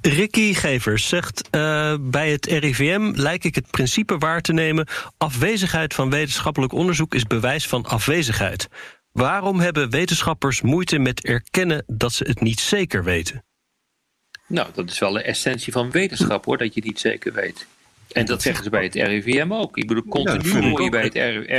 Ricky 0.00 0.54
Gevers 0.54 1.08
zegt: 1.08 1.48
eh, 1.50 1.94
Bij 2.00 2.30
het 2.30 2.46
RIVM 2.46 3.12
lijkt 3.14 3.44
ik 3.44 3.54
het 3.54 3.70
principe 3.70 4.18
waar 4.18 4.40
te 4.40 4.52
nemen. 4.52 4.86
Afwezigheid 5.16 5.94
van 5.94 6.10
wetenschappelijk 6.10 6.72
onderzoek 6.72 7.14
is 7.14 7.24
bewijs 7.24 7.66
van 7.66 7.84
afwezigheid. 7.84 8.68
Waarom 9.12 9.60
hebben 9.60 9.90
wetenschappers 9.90 10.62
moeite 10.62 10.98
met 10.98 11.24
erkennen 11.24 11.84
dat 11.86 12.12
ze 12.12 12.24
het 12.24 12.40
niet 12.40 12.60
zeker 12.60 13.04
weten? 13.04 13.44
Nou, 14.46 14.68
dat 14.74 14.90
is 14.90 14.98
wel 14.98 15.12
de 15.12 15.22
essentie 15.22 15.72
van 15.72 15.90
wetenschap 15.90 16.44
hoor, 16.44 16.58
dat 16.58 16.74
je 16.74 16.80
het 16.80 16.84
niet 16.84 17.00
zeker 17.00 17.32
weet. 17.32 17.66
En 18.12 18.26
dat 18.26 18.42
zeggen 18.42 18.64
ze 18.64 18.70
bij 18.70 18.82
het 18.82 18.94
RIVM 18.94 19.52
ook. 19.52 19.76
Ik 19.76 19.86
bedoel, 19.86 20.04
continu 20.04 20.50
hoor 20.52 20.80
je 20.80 20.84
ook. 20.86 20.90
bij 20.90 21.02
het 21.02 21.14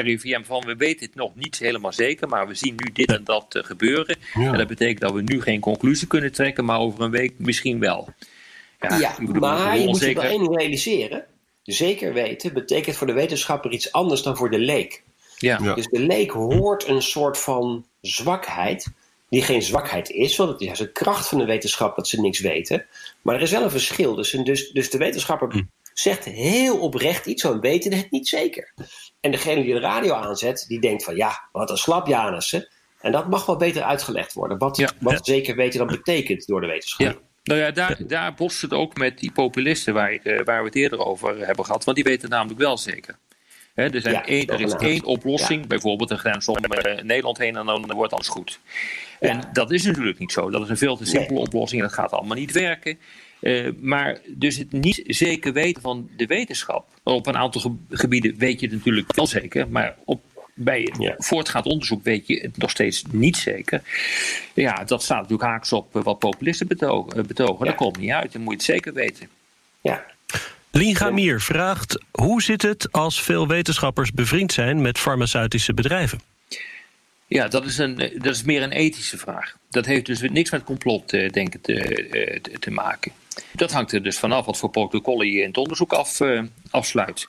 RIVM 0.05 0.43
van 0.43 0.63
we 0.65 0.75
weten 0.75 1.05
het 1.05 1.15
nog 1.15 1.35
niet 1.35 1.59
helemaal 1.59 1.93
zeker, 1.93 2.27
maar 2.27 2.47
we 2.47 2.53
zien 2.53 2.75
nu 2.77 2.91
dit 2.93 3.11
en 3.11 3.23
dat 3.23 3.55
eh, 3.55 3.63
gebeuren. 3.63 4.17
Ja. 4.33 4.51
En 4.51 4.57
dat 4.57 4.67
betekent 4.67 4.99
dat 4.99 5.11
we 5.11 5.21
nu 5.21 5.41
geen 5.41 5.59
conclusie 5.59 6.07
kunnen 6.07 6.31
trekken, 6.31 6.65
maar 6.65 6.79
over 6.79 7.01
een 7.01 7.11
week 7.11 7.33
misschien 7.37 7.79
wel. 7.79 8.09
Ja, 8.79 9.11
ik 9.19 9.25
bedoel, 9.25 9.41
maar 9.41 9.79
je 9.79 9.85
moet 9.85 9.99
je 9.99 10.13
wel 10.13 10.23
één 10.23 10.39
ding 10.39 10.57
realiseren. 10.57 11.25
Zeker 11.63 12.13
weten 12.13 12.53
betekent 12.53 12.95
voor 12.95 13.07
de 13.07 13.13
wetenschapper 13.13 13.71
iets 13.71 13.91
anders 13.91 14.21
dan 14.21 14.37
voor 14.37 14.51
de 14.51 14.59
leek. 14.59 15.03
Ja. 15.37 15.59
Ja. 15.63 15.73
Dus 15.73 15.87
de 15.87 15.99
leek 15.99 16.31
hoort 16.31 16.87
een 16.87 17.01
soort 17.01 17.37
van 17.37 17.85
zwakheid, 18.01 18.87
die 19.29 19.41
geen 19.41 19.61
zwakheid 19.61 20.09
is, 20.09 20.35
want 20.35 20.49
het 20.49 20.61
is 20.61 20.79
een 20.79 20.91
kracht 20.91 21.27
van 21.27 21.37
de 21.37 21.45
wetenschap 21.45 21.95
dat 21.95 22.07
ze 22.07 22.21
niks 22.21 22.39
weten. 22.39 22.85
Maar 23.21 23.35
er 23.35 23.41
is 23.41 23.51
wel 23.51 23.63
een 23.63 23.71
verschil. 23.71 24.15
Dus, 24.15 24.31
dus, 24.31 24.71
dus 24.71 24.89
de 24.89 24.97
wetenschapper 24.97 25.65
zegt 25.99 26.25
heel 26.25 26.79
oprecht 26.79 27.25
iets, 27.25 27.43
we 27.43 27.59
weten 27.59 27.93
het 27.93 28.11
niet 28.11 28.27
zeker. 28.27 28.73
En 29.19 29.31
degene 29.31 29.63
die 29.63 29.73
de 29.73 29.79
radio 29.79 30.13
aanzet, 30.13 30.65
die 30.67 30.79
denkt 30.79 31.03
van 31.03 31.15
ja, 31.15 31.49
wat 31.51 31.69
een 31.69 31.77
slapjanissen. 31.77 32.67
En 33.01 33.11
dat 33.11 33.29
mag 33.29 33.45
wel 33.45 33.57
beter 33.57 33.81
uitgelegd 33.83 34.33
worden, 34.33 34.57
wat, 34.57 34.77
Ja. 34.77 34.89
wat 34.99 35.13
Ja. 35.13 35.19
zeker 35.21 35.55
weten 35.55 35.79
dan 35.79 35.87
betekent 35.87 36.47
door 36.47 36.61
de 36.61 36.67
wetenschap. 36.67 37.07
Ja. 37.07 37.15
Nou 37.43 37.59
ja, 37.59 37.71
daar, 37.71 37.97
daar 38.07 38.33
botst 38.33 38.61
het 38.61 38.73
ook 38.73 38.97
met 38.97 39.19
die 39.19 39.31
populisten 39.31 39.93
waar, 39.93 40.11
eh, 40.11 40.43
waar 40.43 40.59
we 40.59 40.65
het 40.65 40.75
eerder 40.75 40.99
over 40.99 41.45
hebben 41.45 41.65
gehad. 41.65 41.83
Want 41.83 41.97
die 41.97 42.05
weten 42.05 42.21
het 42.21 42.31
namelijk 42.31 42.59
wel 42.59 42.77
zeker. 42.77 43.17
Hè, 43.73 43.89
er, 43.93 44.01
zijn 44.01 44.13
Ja, 44.13 44.25
één, 44.25 44.47
er 44.47 44.61
is 44.61 44.73
één 44.73 45.03
oplossing, 45.03 45.67
bijvoorbeeld 45.67 46.09
een 46.11 46.17
grens 46.17 46.47
om 46.47 46.55
eh, 46.57 47.03
Nederland 47.03 47.37
heen 47.37 47.55
en 47.55 47.65
dan 47.65 47.93
wordt 47.93 48.13
alles 48.13 48.27
goed. 48.27 48.59
En 49.19 49.49
dat 49.53 49.71
is 49.71 49.83
natuurlijk 49.83 50.19
niet 50.19 50.31
zo. 50.31 50.49
Dat 50.49 50.61
is 50.63 50.69
een 50.69 50.77
veel 50.77 50.97
te 50.97 51.05
simpele 51.05 51.39
oplossing 51.39 51.81
en 51.81 51.87
dat 51.87 51.97
gaat 51.97 52.11
allemaal 52.11 52.37
niet 52.37 52.51
werken. 52.51 52.99
Eh, 53.45 53.67
maar 53.79 54.19
dus 54.27 54.57
het 54.57 54.71
niet 54.71 55.03
zeker 55.07 55.53
weten 55.53 55.81
van 55.81 56.09
de 56.17 56.25
wetenschap. 56.25 56.87
Op 57.03 57.27
een 57.27 57.37
aantal 57.37 57.61
ge- 57.61 57.95
gebieden 57.95 58.37
weet 58.37 58.59
je 58.59 58.65
het 58.65 58.75
natuurlijk 58.75 59.15
wel 59.15 59.27
zeker, 59.27 59.67
maar 59.67 59.95
op, 60.05 60.21
bij 60.53 60.93
Ja. 60.99 61.13
voortgaand 61.17 61.65
onderzoek 61.65 62.03
weet 62.03 62.27
je 62.27 62.39
het 62.39 62.57
nog 62.57 62.69
steeds 62.69 63.03
niet 63.11 63.37
zeker. 63.37 63.81
Ja, 64.53 64.83
dat 64.83 65.03
staat 65.03 65.21
natuurlijk 65.21 65.49
haaks 65.49 65.73
op 65.73 65.95
eh, 65.95 66.03
wat 66.03 66.19
populisten 66.19 66.67
betogen. 66.67 67.17
eh, 67.19 67.23
betogen. 67.25 67.65
Ja. 67.65 67.71
Dat 67.71 67.75
komt 67.75 67.97
niet 67.97 68.11
uit, 68.11 68.31
dan 68.31 68.41
moet 68.41 68.51
je 68.51 68.57
het 68.57 68.65
zeker 68.65 68.93
weten. 68.93 69.29
Ja. 69.81 70.05
Lien 70.71 70.95
Gamier 70.95 71.41
vraagt: 71.41 71.99
Hoe 72.11 72.41
zit 72.41 72.61
het 72.61 72.91
als 72.91 73.21
veel 73.23 73.47
wetenschappers 73.47 74.11
bevriend 74.13 74.51
zijn 74.53 74.81
met 74.81 74.97
farmaceutische 74.99 75.73
bedrijven? 75.73 76.19
Ja, 77.27 77.47
dat 77.47 77.65
is, 77.65 77.77
een, 77.77 77.95
dat 78.17 78.35
is 78.35 78.43
meer 78.43 78.61
een 78.61 78.71
ethische 78.71 79.17
vraag. 79.17 79.55
Dat 79.69 79.85
heeft 79.85 80.05
dus 80.05 80.21
niks 80.21 80.51
met 80.51 80.63
complot 80.63 81.13
eh, 81.13 81.29
denken 81.29 81.61
te, 81.61 81.73
eh, 82.09 82.39
te, 82.41 82.59
te 82.59 82.71
maken. 82.71 83.11
Dat 83.51 83.71
hangt 83.71 83.91
er 83.91 84.03
dus 84.03 84.19
vanaf 84.19 84.45
wat 84.45 84.57
voor 84.57 84.69
protocollen 84.69 85.27
je 85.27 85.41
in 85.41 85.47
het 85.47 85.57
onderzoek 85.57 85.93
af, 85.93 86.19
eh, 86.19 86.41
afsluit. 86.69 87.27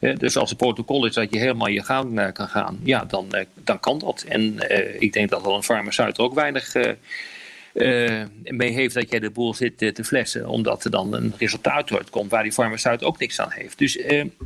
Eh, 0.00 0.16
dus 0.16 0.36
als 0.36 0.50
het 0.50 0.58
protocol 0.58 1.06
is 1.06 1.14
dat 1.14 1.32
je 1.32 1.38
helemaal 1.38 1.68
je 1.68 1.82
gang 1.82 2.18
eh, 2.20 2.32
kan 2.32 2.48
gaan, 2.48 2.80
ja, 2.82 3.04
dan, 3.04 3.46
dan 3.54 3.80
kan 3.80 3.98
dat. 3.98 4.24
En 4.28 4.58
ik 4.98 5.12
denk 5.12 5.30
dat 5.30 5.44
al 5.44 5.56
een 5.56 5.62
farmaceut 5.62 6.18
ook 6.18 6.34
weinig 6.34 6.74
mee 8.42 8.72
heeft 8.72 8.94
dat 8.94 9.10
jij 9.10 9.20
de 9.20 9.30
boel 9.30 9.54
zit 9.54 9.78
te 9.78 10.04
flessen, 10.04 10.48
omdat 10.48 10.84
er 10.84 10.90
dan 10.90 11.14
een 11.14 11.34
resultaat 11.38 11.92
uitkomt 11.92 12.30
waar 12.30 12.42
die 12.42 12.52
farmaceut 12.52 13.04
ook 13.04 13.18
niks 13.18 13.40
aan 13.40 13.50
heeft. 13.50 13.78
Dus 13.78 13.96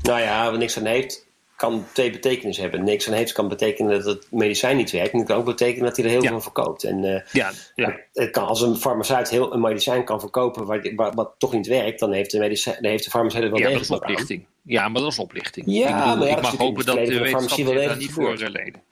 Nou 0.02 0.20
ja, 0.20 0.50
wat 0.50 0.58
niks 0.58 0.78
aan 0.78 0.86
heeft, 0.86 1.26
kan 1.60 1.86
twee 1.92 2.10
betekenissen 2.10 2.62
hebben. 2.62 2.84
Niks 2.84 3.08
aan 3.08 3.14
heeft 3.14 3.32
kan 3.32 3.48
betekenen 3.48 3.92
dat 3.96 4.04
het 4.14 4.26
medicijn 4.30 4.76
niet 4.76 4.90
werkt. 4.90 5.12
En 5.12 5.18
het 5.18 5.28
kan 5.28 5.36
ook 5.36 5.44
betekenen 5.44 5.84
dat 5.86 5.96
hij 5.96 6.04
er 6.04 6.10
heel 6.10 6.22
Ja. 6.22 6.28
veel 6.28 6.40
verkoopt. 6.40 6.84
En 6.84 7.04
eh, 7.04 7.20
ja, 7.32 7.52
ja. 7.74 7.96
het 8.12 8.30
kan, 8.30 8.46
als 8.46 8.60
een 8.60 8.76
farmaceut 8.76 9.28
heel 9.30 9.52
een 9.54 9.60
medicijn 9.60 10.04
kan 10.04 10.20
verkopen 10.20 10.66
waar- 10.96 11.14
wat 11.14 11.34
toch 11.38 11.52
niet 11.52 11.66
werkt, 11.66 12.00
dan 12.00 12.12
heeft 12.12 12.30
de, 12.30 12.38
medicijn, 12.38 12.76
dan 12.80 12.90
heeft 12.90 13.04
de 13.04 13.10
farmaceut 13.10 13.42
er 13.42 13.50
wel 13.50 13.58
Ja, 13.58 13.70
dat 13.70 13.80
is 13.80 13.88
wat 13.88 14.02
aan. 14.02 14.10
oplichting. 14.10 14.44
Ja, 14.62 14.88
maar 14.88 15.02
dat 15.02 15.10
is 15.10 15.18
oplichting. 15.18 15.66
Ja, 15.68 15.88
ik 16.12 16.18
maar 16.18 16.28
ja, 16.28 16.36
ik 16.36 16.42
mag 16.42 16.56
hopen 16.56 16.86
dat 16.86 16.96
de 16.96 17.12
van 17.12 17.22
wetenschap 17.22 17.64
wel 17.64 17.74
daar 17.86 17.96
niet 17.96 18.12
voor 18.12 18.32
eh, 18.40 18.48
leden. 18.48 18.82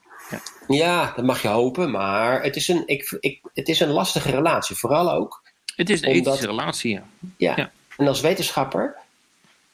Ja, 0.67 1.13
dat 1.15 1.25
mag 1.25 1.41
je 1.41 1.47
hopen, 1.47 1.91
maar 1.91 2.43
het 2.43 2.55
is 2.55 2.67
een, 2.67 2.83
ik, 2.85 3.17
ik, 3.19 3.39
het 3.53 3.67
is 3.67 3.79
een 3.79 3.89
lastige 3.91 4.31
relatie. 4.31 4.75
Vooral 4.75 5.11
ook, 5.11 5.41
Het 5.75 5.89
is 5.89 6.01
een 6.01 6.07
Omdat- 6.07 6.25
ethische 6.33 6.47
relatie, 6.47 6.91
ja. 6.93 7.03
ja. 7.37 7.53
Ja. 7.55 7.71
En 7.97 8.07
als 8.07 8.21
wetenschapper 8.21 8.95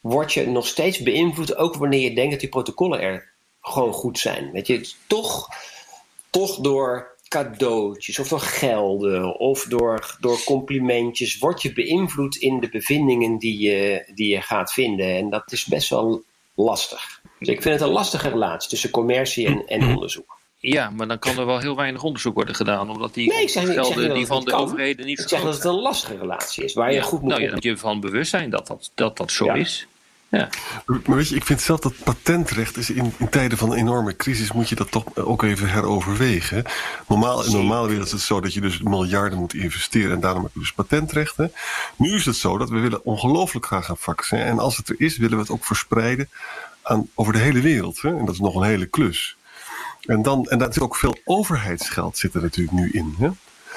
word 0.08 0.34
je 0.34 0.48
nog 0.48 0.68
steeds 0.68 1.00
beïnvloed, 1.00 1.56
ook 1.56 1.76
wanneer 1.76 2.00
je 2.10 2.15
denkt 2.15 2.32
dat 2.32 2.39
die 2.39 2.50
protocollen 2.50 3.02
er 3.02 3.32
gewoon 3.62 3.94
goed 3.94 4.20
zijn. 4.20 4.52
Weet 4.52 4.68
je, 4.68 4.89
toch, 5.08 5.48
toch 6.30 6.56
door 6.58 7.15
cadeautjes 7.28 8.20
of 8.20 8.28
door 8.28 8.39
gelden 8.39 9.39
of 9.39 9.63
door, 9.63 10.18
door 10.20 10.44
complimentjes 10.44 11.38
word 11.38 11.62
je 11.62 11.74
beïnvloed 11.74 12.36
in 12.36 12.60
de 12.60 12.70
bevindingen 12.70 13.38
die 13.38 13.60
je, 13.60 14.12
die 14.15 14.28
je 14.34 14.41
gaat 14.41 14.74
vinden. 14.74 15.15
En 15.15 15.30
dat 15.30 15.52
is 15.52 15.65
best 15.65 15.89
wel 15.89 16.24
lastig. 16.56 17.22
Dus 17.39 17.48
ik 17.48 17.62
vind 17.62 17.80
het 17.80 17.88
een 17.88 17.94
lastige 17.94 18.30
relatie 18.30 18.70
tussen 18.70 18.89
commercie 18.89 19.48
en, 19.48 19.68
en 19.68 19.84
onderzoek. 19.96 20.38
Ja, 20.60 20.89
maar 20.89 21.08
dan 21.08 21.20
kan 21.20 21.38
er 21.38 21.46
wel 21.46 21.60
heel 21.60 21.76
weinig 21.76 22.04
onderzoek 22.04 22.36
worden 22.36 22.56
gedaan, 22.56 22.89
omdat 22.89 23.13
die 23.13 23.28
Nee, 23.34 23.48
zeg 23.48 23.74
gelden 23.74 24.13
die 24.13 24.26
van 24.26 24.44
de 24.44 24.52
kan. 24.52 24.60
overheden 24.62 25.06
niet 25.06 25.20
Ik 25.20 25.28
zeg 25.30 25.41
dat 25.41 25.54
het 25.54 25.63
een 25.63 25.80
lastige 25.82 26.18
relatie 26.18 26.63
is, 26.63 26.74
waar 26.74 26.94
je 26.94 27.02
goed 27.02 27.22
moet 27.22 27.30
nou 27.30 27.41
ja, 27.41 27.56
je 27.60 27.70
ervan 27.70 28.00
bewust 28.00 28.30
zijn 28.30 28.50
dat 28.50 28.68
dat, 28.68 28.91
dat, 28.96 29.18
dat 29.18 29.32
zo 29.32 29.46
Ja. 29.46 29.54
is. 29.54 29.88
Ja. 30.38 30.50
Maar 30.86 31.15
weet 31.15 31.30
je, 31.30 31.36
ik 31.36 31.45
vind 31.45 31.62
zelf 31.62 31.80
dat 31.80 32.04
patentrecht 32.04 32.78
is 32.78 32.89
in, 32.89 33.13
in 33.17 33.30
tijden 33.30 33.58
van 33.58 33.71
een 33.71 33.78
enorme 33.78 34.15
crisis 34.15 34.52
moet 34.52 34.69
je 34.69 34.76
dat 34.76 34.91
toch 34.91 35.15
ook 35.15 35.43
even 35.43 35.69
heroverwegen. 35.69 36.63
Normaal, 37.08 37.45
in 37.45 37.52
de 37.52 37.58
normale 37.58 37.88
wereld 37.88 38.06
is 38.06 38.12
het 38.12 38.21
zo 38.21 38.39
dat 38.41 38.54
je 38.54 38.62
dus 38.62 38.82
miljarden 38.82 39.39
moet 39.39 39.54
investeren 39.54 40.12
en 40.12 40.19
daarom 40.19 40.43
heb 40.43 40.54
je 40.54 40.60
dus 40.60 40.74
patentrechten. 40.74 41.52
Nu 41.95 42.15
is 42.15 42.26
het 42.26 42.36
zo 42.36 42.58
dat 42.58 42.69
we 42.69 42.80
willen 42.80 43.06
ongelooflijk 43.06 43.65
graag 43.65 43.89
een 43.89 43.98
vaccin 43.98 44.39
en 44.39 44.60
als 44.60 44.78
het 44.78 44.89
er 44.89 44.95
is 44.98 45.17
willen 45.17 45.36
we 45.36 45.41
het 45.41 45.52
ook 45.52 45.65
verspreiden 45.65 46.30
aan, 46.82 47.10
over 47.13 47.34
de 47.34 47.39
hele 47.39 47.62
wereld. 47.62 48.02
Hè? 48.02 48.17
En 48.17 48.26
dat 48.26 48.34
is 48.34 48.39
nog 48.39 48.56
een 48.56 48.63
hele 48.67 48.86
klus. 48.86 49.38
En, 50.02 50.21
dan, 50.21 50.45
en 50.45 50.58
daar 50.58 50.74
zit 50.74 50.84
ook 50.84 50.95
veel 50.95 51.17
overheidsgeld 51.24 52.17
zit 52.17 52.33
er 52.33 52.42
natuurlijk 52.42 52.77
nu 52.77 52.90
in. 52.92 53.15
Hè? 53.19 53.29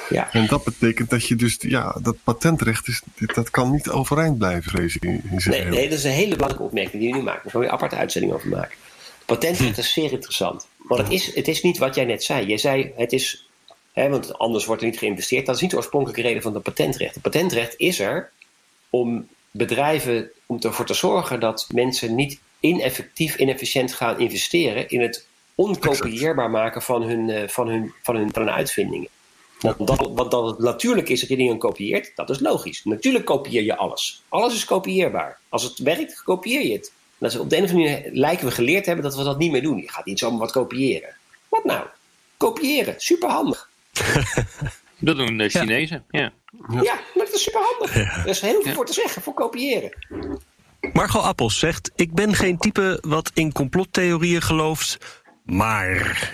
Ja. 0.09 0.33
En 0.33 0.47
dat 0.47 0.65
betekent 0.65 1.11
dat 1.11 1.27
je 1.27 1.37
dus, 1.37 1.57
ja, 1.61 1.97
dat 2.03 2.17
patentrecht 2.25 2.89
is, 2.89 3.03
dat 3.35 3.51
kan 3.51 3.71
niet 3.71 3.89
overeind 3.89 4.39
blijven, 4.39 4.71
vrees 4.71 4.97
ik. 4.97 5.03
In, 5.03 5.23
Nee, 5.45 5.65
nee, 5.65 5.89
dat 5.89 5.99
is 5.99 6.05
een 6.05 6.11
hele 6.11 6.35
belangrijke 6.35 6.67
opmerking 6.67 7.03
die 7.03 7.09
je 7.09 7.15
nu 7.15 7.23
maakt. 7.23 7.43
Daar 7.43 7.53
gaan 7.53 7.61
we 7.61 7.67
een 7.67 7.73
aparte 7.73 7.97
uitzending 7.97 8.33
over 8.33 8.49
maken. 8.49 8.77
Patentrecht 9.25 9.79
is 9.79 9.93
zeer 9.93 10.13
interessant. 10.13 10.67
Want 10.77 11.01
het 11.01 11.13
is, 11.13 11.35
het 11.35 11.49
is 11.49 11.63
niet 11.63 11.79
wat 11.79 11.95
jij 11.95 12.05
net 12.05 12.25
zei. 12.25 12.47
Jij 12.47 12.59
zei, 12.59 12.93
het 12.97 13.13
is, 13.13 13.49
hè, 13.93 14.09
want 14.09 14.39
anders 14.39 14.65
wordt 14.65 14.83
er 14.83 14.89
niet 14.89 14.99
geïnvesteerd. 14.99 15.47
Dat 15.47 15.55
is 15.55 15.61
niet 15.61 15.71
de 15.71 15.77
oorspronkelijke 15.77 16.23
reden 16.23 16.43
van 16.43 16.55
het 16.55 16.63
patentrecht. 16.63 17.15
Het 17.15 17.23
patentrecht 17.23 17.75
is 17.77 18.01
er 18.01 18.31
om 18.91 19.29
bedrijven 19.51 20.31
om 20.47 20.59
ervoor 20.61 20.87
te 20.87 20.95
zorgen 20.95 21.41
dat 21.41 21.69
mensen 21.75 22.15
niet 22.15 22.39
ineffectief, 22.61 23.37
inefficiënt 23.37 23.95
gaan 23.95 24.19
investeren 24.19 24.89
in 24.89 25.01
het 25.01 25.27
onkopieerbaar 25.55 26.51
maken 26.51 26.83
van 26.83 27.03
hun, 27.03 27.31
eh, 27.31 27.49
van 27.49 27.69
hun, 27.69 27.93
van 28.03 28.17
hun, 28.17 28.33
van 28.33 28.43
hun 28.43 28.53
uitvindingen. 28.53 29.09
Want 29.59 30.31
dat, 30.31 30.47
het 30.47 30.59
natuurlijk 30.59 31.09
is 31.09 31.21
dat 31.21 31.29
je 31.29 31.37
dingen 31.37 31.59
kopieert, 31.59 32.13
dat 32.15 32.31
is 32.31 32.41
logisch. 32.41 32.85
Natuurlijk 32.85 33.25
kopieer 33.25 33.63
je 33.63 33.77
alles. 33.77 34.23
Alles 34.29 34.55
is 34.55 34.65
kopieerbaar. 34.65 35.39
Als 35.49 35.63
het 35.63 35.79
werkt, 35.79 36.23
kopieer 36.23 36.67
je 36.67 36.73
het. 36.73 36.93
Dat 37.19 37.33
is 37.33 37.39
op 37.39 37.51
de 37.51 37.57
een 37.57 37.65
of 37.65 37.71
andere 37.71 37.91
manier 37.91 38.11
lijken 38.13 38.47
we 38.47 38.53
geleerd 38.53 38.87
hebben 38.87 39.05
dat 39.05 39.17
we 39.17 39.25
dat 39.25 39.39
niet 39.39 39.51
meer 39.51 39.63
doen. 39.63 39.77
Je 39.77 39.91
gaat 39.91 40.05
niet 40.05 40.19
zomaar 40.19 40.39
wat 40.39 40.53
kopiëren. 40.53 41.17
Wat 41.49 41.65
nou? 41.65 41.87
Kopiëren, 42.37 42.95
superhandig. 42.97 43.69
Dat 45.01 45.17
doen 45.17 45.37
de 45.37 45.49
Chinezen, 45.49 46.05
ja. 46.11 46.33
Ja, 46.69 46.95
maar 47.15 47.25
dat 47.25 47.35
is 47.35 47.43
superhandig. 47.43 47.95
Er 47.95 48.27
is 48.27 48.41
heel 48.41 48.63
veel 48.63 48.73
voor 48.73 48.87
te 48.87 48.93
zeggen, 48.93 49.23
voor 49.23 49.35
kopiëren. 49.35 49.93
Margot 50.93 51.23
Appels 51.23 51.59
zegt: 51.59 51.91
Ik 51.95 52.13
ben 52.13 52.35
geen 52.35 52.59
type 52.59 52.99
wat 53.01 53.31
in 53.35 53.53
complottheorieën 53.53 54.43
gelooft. 54.43 54.99
Maar. 55.45 56.33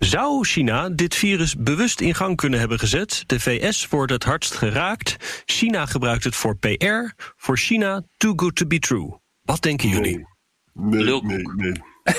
Zou 0.00 0.44
China 0.44 0.88
dit 0.88 1.14
virus 1.14 1.56
bewust 1.56 2.00
in 2.00 2.14
gang 2.14 2.36
kunnen 2.36 2.58
hebben 2.58 2.78
gezet? 2.78 3.24
De 3.26 3.40
VS 3.40 3.88
wordt 3.88 4.12
het 4.12 4.24
hardst 4.24 4.54
geraakt. 4.54 5.42
China 5.44 5.86
gebruikt 5.86 6.24
het 6.24 6.36
voor 6.36 6.56
PR. 6.58 7.22
Voor 7.36 7.58
China, 7.58 8.02
too 8.16 8.32
good 8.36 8.56
to 8.56 8.66
be 8.66 8.78
true. 8.78 9.18
Wat 9.42 9.62
denken 9.62 9.88
jullie? 9.88 10.26
Nee, 10.72 11.04
Lulkoek. 11.04 11.30
nee, 11.30 11.42
nee. 11.42 11.72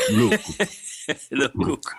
Lulkoek. 0.08 0.56
Lulkoek. 1.30 1.96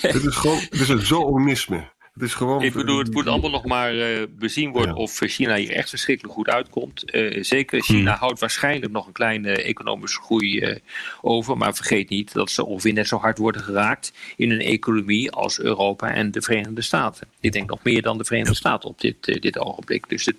Het 0.00 0.24
is 0.24 0.36
gewoon, 0.36 0.58
het 0.58 0.80
is 0.80 0.88
een 0.88 1.06
zoonisme. 1.06 1.94
Het 2.16 2.24
is 2.24 2.34
gewoon... 2.34 2.62
Ik 2.62 2.72
bedoel, 2.72 2.98
het 2.98 3.12
moet 3.12 3.26
allemaal 3.26 3.50
nog 3.50 3.64
maar 3.64 3.98
eh, 3.98 4.22
bezien 4.38 4.70
worden 4.72 4.94
Ja. 4.94 5.00
of 5.00 5.16
China 5.16 5.54
hier 5.56 5.72
echt 5.72 5.88
verschrikkelijk 5.88 6.34
goed 6.34 6.48
uitkomt. 6.48 7.10
Eh, 7.10 7.42
zeker, 7.44 7.82
China 7.82 8.10
Hmm. 8.10 8.20
houdt 8.20 8.40
waarschijnlijk 8.40 8.92
nog 8.92 9.06
een 9.06 9.12
kleine 9.12 9.62
economische 9.62 10.20
groei 10.20 10.60
eh, 10.60 10.76
over. 11.22 11.56
Maar 11.56 11.74
vergeet 11.74 12.08
niet 12.08 12.32
dat 12.32 12.50
ze 12.50 12.66
ongeveer 12.66 12.92
net 12.92 13.08
zo 13.08 13.16
hard 13.18 13.38
worden 13.38 13.62
geraakt 13.62 14.12
in 14.36 14.50
hun 14.50 14.60
economie 14.60 15.30
als 15.30 15.60
Europa 15.60 16.10
en 16.14 16.30
de 16.30 16.42
Verenigde 16.42 16.82
Staten. 16.82 17.28
Ik 17.40 17.52
denk 17.52 17.70
nog 17.70 17.82
meer 17.82 18.02
dan 18.02 18.18
de 18.18 18.24
Verenigde 18.24 18.54
Staten 18.56 18.88
op 18.88 19.00
dit, 19.00 19.28
eh, 19.28 19.40
dit 19.40 19.58
ogenblik. 19.58 20.08
Dus 20.08 20.24
het, 20.26 20.36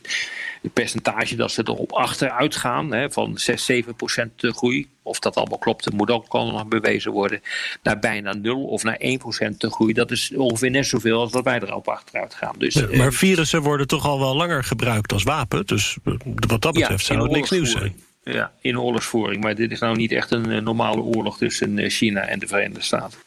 het 0.62 0.74
percentage 0.74 1.36
dat 1.36 1.52
ze 1.52 1.62
erop 1.66 1.92
achteruit 1.92 2.56
gaan, 2.56 2.94
hè, 2.94 3.12
van 3.12 3.38
6, 3.38 3.66
7 3.66 3.96
procent 3.96 4.32
groei, 4.38 4.88
of 5.08 5.20
dat 5.20 5.36
allemaal 5.36 5.58
klopt, 5.58 5.84
dat 5.84 5.94
moet 5.94 6.10
ook 6.10 6.34
nog 6.34 6.68
bewezen 6.68 7.12
worden, 7.12 7.42
naar 7.84 8.00
bijna 8.00 8.34
0 8.34 8.64
of 8.64 8.84
naar 8.84 8.96
1 8.96 9.18
procent 9.18 9.66
groei. 9.70 9.94
Dat 9.94 10.12
is 10.12 10.34
ongeveer 10.36 10.70
net 10.70 10.86
zoveel 10.86 11.20
als 11.20 11.32
dat 11.32 11.44
wij 11.44 11.60
erop 11.60 11.88
achteruit 11.88 12.34
gaan. 12.34 12.56
Dus, 12.58 12.76
eh, 12.76 12.98
Maar 12.98 13.14
virussen 13.14 13.62
worden 13.62 13.88
toch 13.88 14.06
al 14.06 14.20
wel 14.20 14.36
langer 14.36 14.64
gebruikt 14.64 15.14
als 15.14 15.24
wapen. 15.24 15.66
Dus 15.66 15.98
eh, 16.04 16.14
wat 16.48 16.62
dat 16.62 16.74
betreft 16.74 17.06
zou 17.06 17.22
het 17.22 17.32
niks 17.32 17.50
nieuws 17.50 17.72
zijn. 17.72 17.96
Ja, 18.34 18.52
in 18.62 18.80
oorlogsvoering. 18.80 19.44
Maar 19.44 19.56
dit 19.56 19.72
is 19.72 19.80
nou 19.80 19.96
niet 19.96 20.12
echt 20.12 20.32
een 20.32 20.52
eh, 20.52 20.62
normale 20.62 21.02
oorlog 21.02 21.38
tussen 21.38 21.80
eh, 21.80 21.90
China 21.90 22.22
en 22.22 22.40
de 22.40 22.48
Verenigde 22.48 22.84
Staten. 22.84 23.20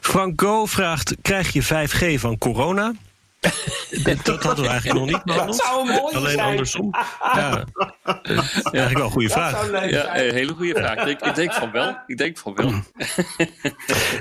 Frank 0.00 0.40
Go 0.40 0.66
vraagt: 0.66 1.16
Krijg 1.22 1.52
je 1.52 1.62
5G 1.62 2.20
van 2.20 2.38
corona? 2.38 2.94
Dat, 4.02 4.24
dat 4.24 4.42
hadden 4.42 4.64
we 4.64 4.70
eigenlijk 4.70 5.00
nog 5.00 5.08
niet 5.08 5.24
behandeld. 5.24 5.56
zou 5.56 5.80
een 5.80 5.94
mooie 5.94 6.16
Alleen 6.16 6.30
zijn. 6.30 6.48
andersom. 6.48 6.94
Ja. 7.34 7.64
Dat 8.04 8.24
is 8.24 8.62
eigenlijk 8.62 8.96
wel 8.96 9.04
een 9.04 9.10
goede 9.10 9.28
Dat 9.28 9.36
vraag. 9.36 9.90
Ja, 9.90 10.04
eh, 10.14 10.32
hele 10.32 10.52
goede 10.52 10.74
vraag. 10.74 10.98
Ik 10.98 11.04
denk, 11.04 11.20
ik 11.20 11.34
denk 11.34 11.52
van 11.52 11.70
wel. 11.70 11.96
Ik 12.06 12.16
denk 12.16 12.38
van 12.38 12.54
wel. 12.54 12.72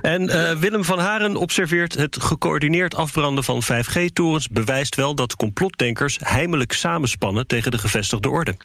En 0.02 0.30
eh, 0.30 0.58
Willem 0.58 0.84
van 0.84 1.00
Haren 1.00 1.36
observeert 1.36 1.94
het 1.94 2.24
gecoördineerd 2.24 2.96
afbranden 2.96 3.44
van 3.44 3.64
5G-torens 3.64 4.48
bewijst 4.48 4.96
wel 4.96 5.16
dat 5.16 5.36
complotdenkers 5.36 6.18
heimelijk 6.24 6.74
samenspannen 6.74 7.48
tegen 7.48 7.72
de 7.72 7.78
gevestigde 7.78 8.30
orde. 8.30 8.58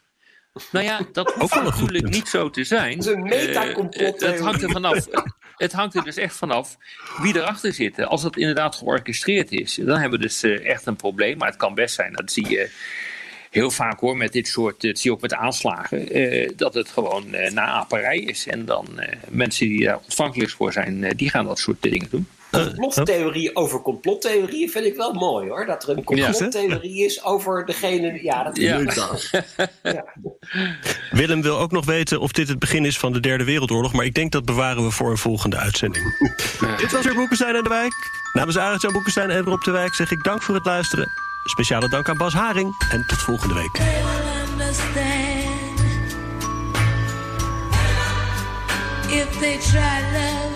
Nou 0.71 0.85
ja, 0.85 1.01
dat 1.13 1.33
hoeft 1.33 1.57
een 1.57 1.65
natuurlijk 1.65 2.09
niet 2.09 2.29
zo 2.29 2.51
te 2.51 2.65
zijn. 2.65 2.97
Dat 2.99 3.07
is 3.07 3.13
een 3.13 3.23
meta-complottheorie. 3.23 4.27
Eh, 4.27 4.33
het 4.33 4.41
hangt 4.41 4.63
er 4.63 4.71
vanaf. 4.71 5.07
Het 5.57 5.73
hangt 5.73 5.95
er 5.95 6.05
dus 6.05 6.17
echt 6.17 6.37
vanaf 6.37 6.77
wie 7.23 7.37
erachter 7.37 7.73
zit. 7.73 8.05
Als 8.05 8.23
dat 8.23 8.37
inderdaad 8.37 8.75
georchestreerd 8.75 9.53
is, 9.53 9.75
dan 9.75 9.99
hebben 9.99 10.19
we 10.19 10.27
dus 10.27 10.43
eh, 10.43 10.67
echt 10.67 10.87
een 10.87 10.97
probleem. 10.97 11.39
Maar 11.39 11.49
het 11.49 11.57
kan 11.57 11.75
best 11.75 11.95
zijn, 11.95 12.13
dat 12.13 12.33
zie 12.33 12.49
je 12.49 12.71
heel 13.51 13.71
vaak 13.71 14.01
hoor, 14.01 14.17
met 14.17 14.33
dit 14.33 14.49
soort, 14.49 14.81
dat 14.81 14.99
zie 14.99 15.11
je 15.11 15.17
ook 15.17 15.23
met 15.23 15.35
aanslagen, 15.35 16.11
eh, 16.11 16.51
dat 16.57 16.75
het 16.75 16.89
gewoon 16.89 17.35
eh 17.35 17.53
naaperij 17.53 18.19
is. 18.19 18.47
En 18.47 18.65
dan 18.65 19.01
eh, 19.01 19.17
mensen 19.29 19.69
die 19.69 19.85
daar 19.85 19.99
ontvankelijk 20.03 20.51
voor 20.51 20.73
zijn, 20.73 21.05
eh, 21.05 21.11
die 21.17 21.31
gaan 21.31 21.47
dat 21.47 21.59
soort 21.59 21.83
dingen 21.83 22.09
doen. 22.11 22.27
Complottheorie 22.51 23.57
over 23.57 23.81
complottheorieën 23.81 24.71
vind 24.71 24.85
ik 24.85 24.97
wel 24.97 25.13
mooi 25.13 25.49
hoor. 25.49 25.67
Dat 25.67 25.83
er 25.83 25.89
een 25.89 26.05
complottheorie 26.05 27.05
is 27.05 27.25
over 27.25 27.67
degene. 27.67 28.23
Ja, 28.23 28.45
dat 28.45 28.57
Ja. 28.57 28.81
Ja. 29.83 30.05
Willem 31.11 31.43
wil 31.43 31.59
ook 31.59 31.71
nog 31.71 31.85
weten 31.85 32.21
of 32.21 32.33
dit 32.33 32.49
het 32.49 32.59
begin 32.59 32.85
is 32.85 32.99
van 32.99 33.13
de 33.13 33.21
Derde 33.21 33.45
Wereldoorlog, 33.45 33.93
maar 33.93 34.05
ik 34.05 34.15
denk 34.15 34.33
dat 34.33 34.45
bewaren 34.45 34.85
we 34.85 34.91
voor 34.91 35.11
een 35.11 35.17
volgende 35.17 35.57
uitzending. 35.57 36.05
Dit 36.77 36.93
was 36.93 37.05
weer 37.05 37.15
Boekenstein 37.15 37.55
en 37.55 37.63
de 37.63 37.69
Wijk. 37.69 37.95
Namens 38.33 38.59
Arend-Jan 38.59 38.93
Boekenstein 38.93 39.31
en 39.31 39.43
Rob 39.43 39.63
de 39.63 39.71
Wijk 39.71 39.95
zeg 39.95 40.11
ik 40.11 40.25
dank 40.25 40.43
voor 40.43 40.55
het 40.55 40.65
luisteren. 40.65 41.26
Speciale 41.47 41.89
dank 41.89 42.09
aan 42.09 42.17
Bas 42.17 42.35
Haring 42.35 42.75
en 42.91 43.07
tot 43.07 43.19
volgende 43.19 43.55
week. 43.55 43.79
If 49.09 49.39
they 49.39 49.59
try 49.59 50.01
love. 50.13 50.56